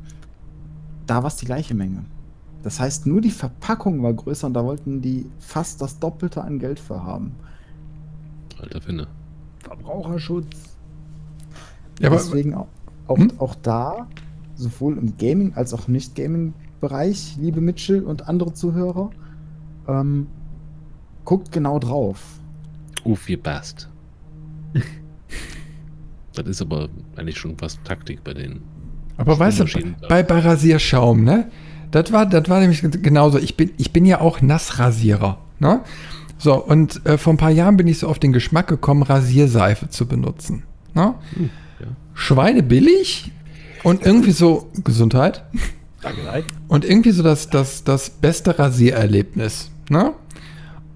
[1.06, 2.04] Da war es die gleiche Menge.
[2.68, 6.58] Das heißt, nur die Verpackung war größer und da wollten die fast das Doppelte an
[6.58, 7.34] Geld für haben.
[8.60, 9.06] Alter Finde.
[9.64, 10.76] Verbraucherschutz.
[11.98, 12.66] Ja, aber, Deswegen auch,
[13.06, 13.32] auch, Hm?
[13.38, 14.06] auch da,
[14.54, 19.08] sowohl im Gaming als auch Nicht-Gaming-Bereich, liebe Mitchell und andere Zuhörer,
[19.88, 20.26] ähm,
[21.24, 22.22] guckt genau drauf.
[23.04, 23.88] Uff, ihr Bast.
[26.34, 28.60] das ist aber eigentlich schon fast Taktik bei den.
[29.16, 29.64] aber weißt du,
[30.06, 31.50] bei, bei Rasierschaum, ne?
[31.90, 33.38] Das war, das war nämlich genauso.
[33.38, 35.80] Ich bin, ich bin ja auch Nassrasierer, ne?
[36.38, 39.88] So, und äh, vor ein paar Jahren bin ich so auf den Geschmack gekommen, Rasierseife
[39.88, 40.62] zu benutzen.
[40.94, 41.14] Ne?
[41.34, 41.50] Hm,
[41.80, 41.86] ja.
[42.14, 43.32] Schweinebillig
[43.82, 45.44] und irgendwie so Gesundheit.
[46.00, 46.44] Danke.
[46.68, 49.70] Und irgendwie so das, das, das beste Rasiererlebnis.
[49.90, 50.12] Ne?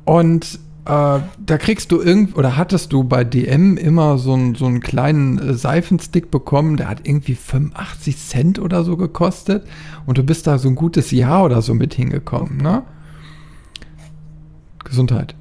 [0.04, 4.66] Und äh, da kriegst du irgend oder hattest du bei DM immer so, einen- so
[4.66, 9.66] einen kleinen äh, Seifenstick bekommen, der hat irgendwie 85 Cent oder so gekostet.
[10.06, 12.56] Und du bist da so ein gutes Jahr oder so mit hingekommen.
[12.58, 12.82] Ne?
[14.84, 15.34] Gesundheit.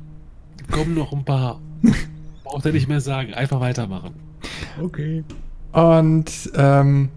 [0.71, 1.59] Kommen noch ein paar.
[2.43, 3.33] Braucht er nicht mehr sagen.
[3.33, 4.13] Einfach weitermachen.
[4.81, 5.23] Okay.
[5.71, 7.09] Und ähm,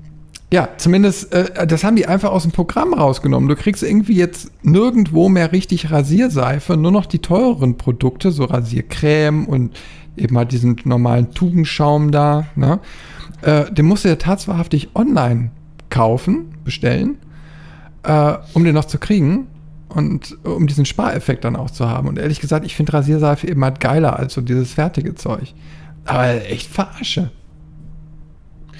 [0.52, 3.48] ja, zumindest, äh, das haben die einfach aus dem Programm rausgenommen.
[3.48, 9.46] Du kriegst irgendwie jetzt nirgendwo mehr richtig Rasierseife, nur noch die teureren Produkte, so Rasiercreme
[9.46, 9.76] und
[10.16, 12.46] eben halt diesen normalen Tugenschaum da.
[12.54, 12.78] Ne?
[13.42, 15.50] Äh, den musst du ja tatsächlich online
[15.90, 17.18] kaufen, bestellen,
[18.04, 19.48] äh, um den noch zu kriegen.
[19.88, 22.08] Und um diesen Spareffekt dann auch zu haben.
[22.08, 25.54] Und ehrlich gesagt, ich finde Rasierseife eben halt geiler als so dieses fertige Zeug.
[26.04, 27.30] Aber echt verarsche.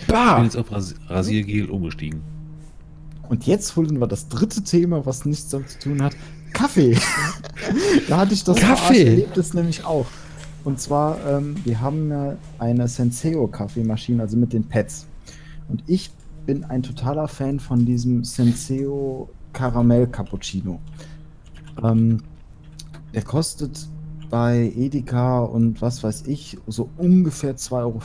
[0.07, 0.37] Ich Bah!
[0.37, 2.21] bin jetzt auf Ras Rasiergel umgestiegen.
[3.29, 6.15] Und jetzt holen wir das dritte Thema, was nichts damit zu tun hat.
[6.53, 6.97] Kaffee.
[8.09, 9.07] da hatte ich das Kaffee?
[9.07, 10.07] Erlebnis nämlich auch.
[10.63, 15.07] Und zwar, ähm, wir haben ja eine Senseo-Kaffeemaschine, also mit den Pads.
[15.69, 16.11] Und ich
[16.45, 20.81] bin ein totaler Fan von diesem Senseo Karamell Cappuccino.
[21.83, 22.21] Ähm,
[23.15, 23.89] der kostet
[24.35, 28.01] bei Edeka und was weiß ich so ungefähr 2,50 Euro.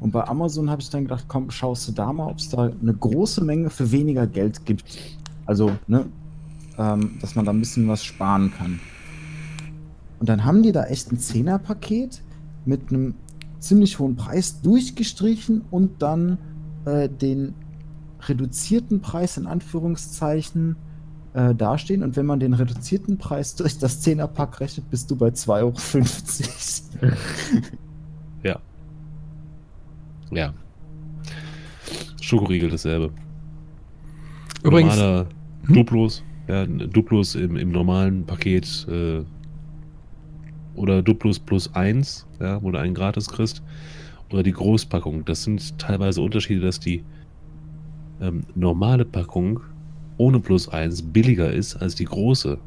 [0.00, 2.64] Und bei Amazon habe ich dann gedacht, komm, schaust du da mal, ob es da
[2.64, 4.82] eine große Menge für weniger Geld gibt.
[5.46, 6.06] Also, ne,
[6.78, 8.80] ähm, dass man da ein bisschen was sparen kann.
[10.18, 12.22] Und dann haben die da echt ein Zehnerpaket
[12.64, 13.14] mit einem
[13.60, 16.38] ziemlich hohen Preis durchgestrichen und dann
[16.86, 17.54] äh, den
[18.22, 20.74] reduzierten Preis in Anführungszeichen
[21.34, 22.02] äh, dastehen.
[22.02, 25.72] Und wenn man den reduzierten Preis durch das Zehnerpack rechnet, bist du bei 2,50 Euro.
[28.42, 28.58] Ja.
[30.30, 30.54] Ja.
[32.22, 33.10] Schokoriegel dasselbe.
[34.62, 35.26] Übrigens, Normaler
[35.66, 35.74] Hm?
[35.74, 36.22] Duplos.
[36.48, 39.22] Ja, Duplos im, im normalen Paket äh,
[40.74, 43.62] oder Duplos plus 1, ja, wo du einen gratis kriegst.
[44.32, 47.04] oder die Großpackung, das sind teilweise Unterschiede, dass die
[48.20, 49.60] ähm, normale Packung
[50.20, 52.58] ohne plus eins billiger ist als die große,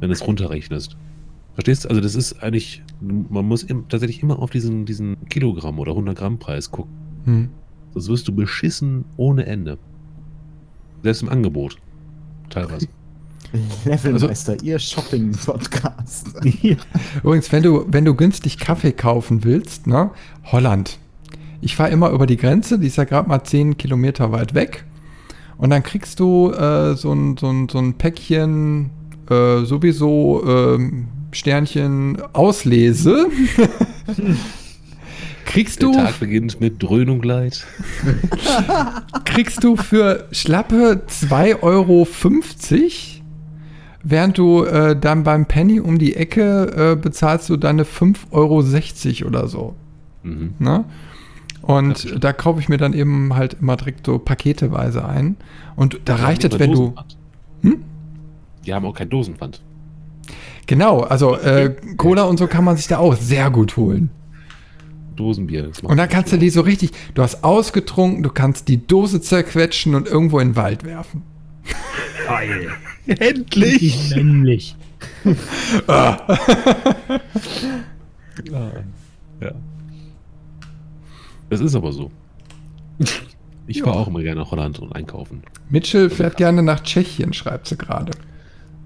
[0.00, 0.96] wenn du es runterrechnest.
[1.52, 1.90] Verstehst du?
[1.90, 6.16] Also das ist eigentlich, man muss im, tatsächlich immer auf diesen, diesen Kilogramm oder 100
[6.16, 6.92] Gramm Preis gucken.
[7.26, 7.48] Hm.
[7.92, 9.76] Sonst wirst du beschissen ohne Ende.
[11.02, 11.76] Selbst im Angebot.
[12.48, 12.88] Teilweise.
[13.84, 16.28] Levelmeister, ihr Shopping-Podcast.
[17.22, 20.10] Übrigens, wenn du, wenn du günstig Kaffee kaufen willst, ne?
[20.44, 20.98] Holland.
[21.60, 24.86] Ich fahre immer über die Grenze, die ist ja gerade mal 10 Kilometer weit weg.
[25.56, 28.90] Und dann kriegst du äh, so, ein, so, ein, so ein Päckchen
[29.30, 33.28] äh, sowieso ähm, Sternchen Auslese.
[35.44, 37.66] kriegst Der du, Tag beginnt mit Dröhnung leid.
[39.24, 42.06] kriegst du für schlappe 2,50 Euro,
[44.02, 49.28] während du äh, dann beim Penny um die Ecke äh, bezahlst du deine 5,60 Euro
[49.28, 49.74] oder so.
[50.22, 50.54] Mhm.
[50.58, 50.84] Ne?
[51.66, 52.24] Ja, Und stimmt.
[52.24, 55.36] da kaufe ich mir dann eben halt immer direkt so paketeweise ein.
[55.76, 56.94] Und da Die reicht es, wenn du.
[57.62, 57.82] Hm?
[58.66, 59.60] Die haben auch kein Dosenpfand.
[60.66, 64.10] Genau, also äh, Cola und so kann man sich da auch sehr gut holen.
[65.16, 65.64] Dosenbier.
[65.68, 68.84] das macht Und dann kannst du die so richtig, du hast ausgetrunken, du kannst die
[68.86, 71.22] Dose zerquetschen und irgendwo in den Wald werfen.
[72.26, 72.68] Geil.
[73.06, 74.14] Endlich!
[74.14, 74.76] Männlich.
[75.86, 76.38] Ah.
[79.40, 79.52] Ja.
[81.50, 82.10] Das ist aber so.
[83.66, 85.42] Ich fahre auch immer gerne nach Holland und einkaufen.
[85.70, 88.12] Mitchell fährt gerne nach Tschechien, schreibt sie gerade.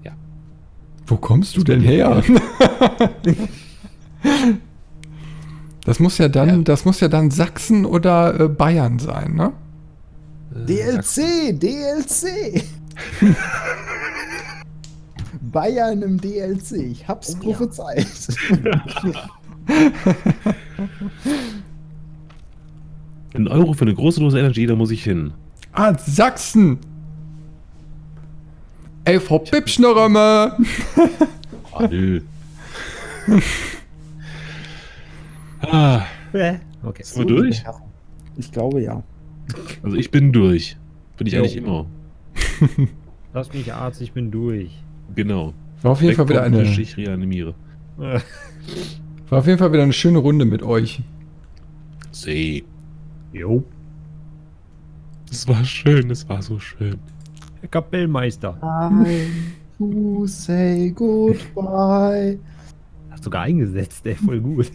[0.05, 0.13] Ja.
[1.05, 2.23] Wo kommst du Das denn her?
[5.83, 6.57] Das muss ja dann, Ja.
[6.59, 9.51] das muss ja dann Sachsen oder äh, Bayern sein, ne?
[10.55, 12.63] Äh, DLC, DLC.
[15.41, 16.71] Bayern im DLC.
[16.91, 17.61] Ich hab's Oh ja.
[23.33, 25.33] Ein Euro für eine große Dose Energy, da muss ich hin.
[25.71, 26.79] Ah, Sachsen!
[29.05, 30.57] Ey, Frau Bibschnerömme!
[31.71, 32.19] Ah, nö.
[35.61, 36.01] ah,
[36.83, 37.03] Okay.
[37.03, 37.63] sind wir durch?
[38.37, 39.03] Ich glaube ja.
[39.83, 40.77] Also ich bin durch.
[41.17, 41.39] Bin ich Jo.
[41.39, 41.85] eigentlich immer.
[43.33, 44.71] Lass mich Arzt, ich bin durch.
[45.15, 45.53] Genau.
[45.81, 47.53] War auf jeden Fall wieder eine, Ich reanimiere.
[47.97, 51.01] war auf jeden Fall wieder eine schöne Runde mit euch.
[52.11, 52.63] See.
[53.31, 53.63] Jo.
[55.31, 56.99] Es war schön, es war so schön.
[57.61, 58.57] Herr Kapellmeister.
[58.59, 59.29] Time
[59.77, 62.39] to say goodbye.
[63.11, 64.71] Hast sogar eingesetzt, ey, voll gut.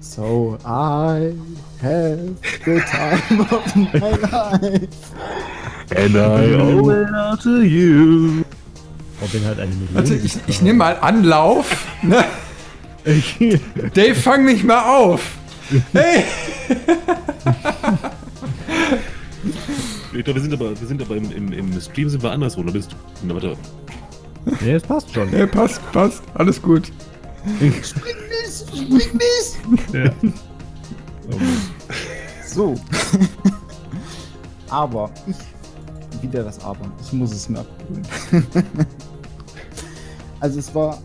[0.00, 1.34] So I
[1.82, 5.12] have the time of my life.
[5.94, 8.44] And I owe it all to you.
[9.20, 9.96] Robin hat eine Million.
[9.96, 11.86] Also ich, ich nehme mal Anlauf.
[12.02, 12.24] Ne?
[13.94, 15.22] Dave, fang mich mal auf.
[15.92, 16.24] Hey!
[20.12, 22.66] Ich glaube, wir sind aber, wir sind aber im, im, im Stream sind wir andersrum.
[22.66, 22.96] Da bist du.
[23.22, 23.56] Na, warte.
[24.60, 25.28] Nee, das passt schon.
[25.28, 26.22] Hey, passt, passt.
[26.34, 26.92] Alles gut.
[27.58, 27.82] Spring nicht,
[28.68, 29.94] spring nicht.
[29.94, 30.10] Ja.
[31.30, 31.38] Oh.
[32.46, 32.74] So.
[34.68, 35.36] Aber ich.
[36.22, 36.90] Wieder das Aber.
[37.02, 38.06] Ich muss es mir abgewöhnen.
[40.40, 40.98] also es war,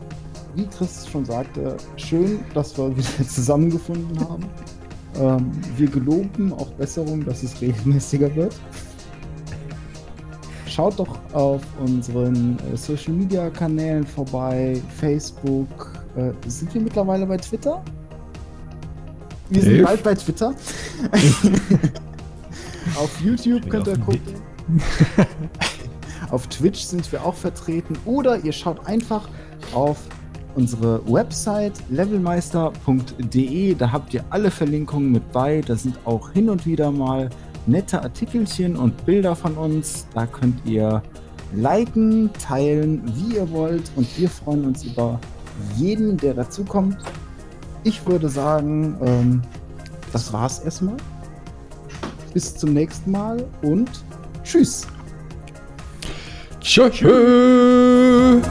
[0.56, 4.46] wie Chris schon sagte, schön, dass wir wieder zusammengefunden haben.
[5.20, 8.56] Ähm, wir geloben auch Besserung, dass es regelmäßiger wird.
[10.66, 15.92] Schaut doch auf unseren äh, Social Media Kanälen vorbei, Facebook.
[16.16, 17.84] Äh, sind wir mittlerweile bei Twitter?
[19.50, 19.84] Wir sind Dave?
[19.84, 20.54] bald bei Twitter.
[22.96, 24.22] auf YouTube könnt ihr gucken.
[26.32, 27.98] auf Twitch sind wir auch vertreten.
[28.06, 29.28] Oder ihr schaut einfach
[29.74, 29.98] auf
[30.56, 33.76] unsere Website levelmeister.de.
[33.76, 35.62] Da habt ihr alle Verlinkungen mit bei.
[35.62, 37.30] Da sind auch hin und wieder mal
[37.66, 40.08] nette Artikelchen und Bilder von uns.
[40.14, 41.02] Da könnt ihr
[41.54, 43.92] liken, teilen, wie ihr wollt.
[43.96, 45.20] Und wir freuen uns über
[45.76, 46.98] jeden, der dazukommt.
[47.84, 49.42] Ich würde sagen, ähm,
[50.12, 50.98] das war's erstmal.
[52.34, 53.90] Bis zum nächsten Mal und
[54.44, 54.88] tschüss.
[56.62, 58.42] Tschö.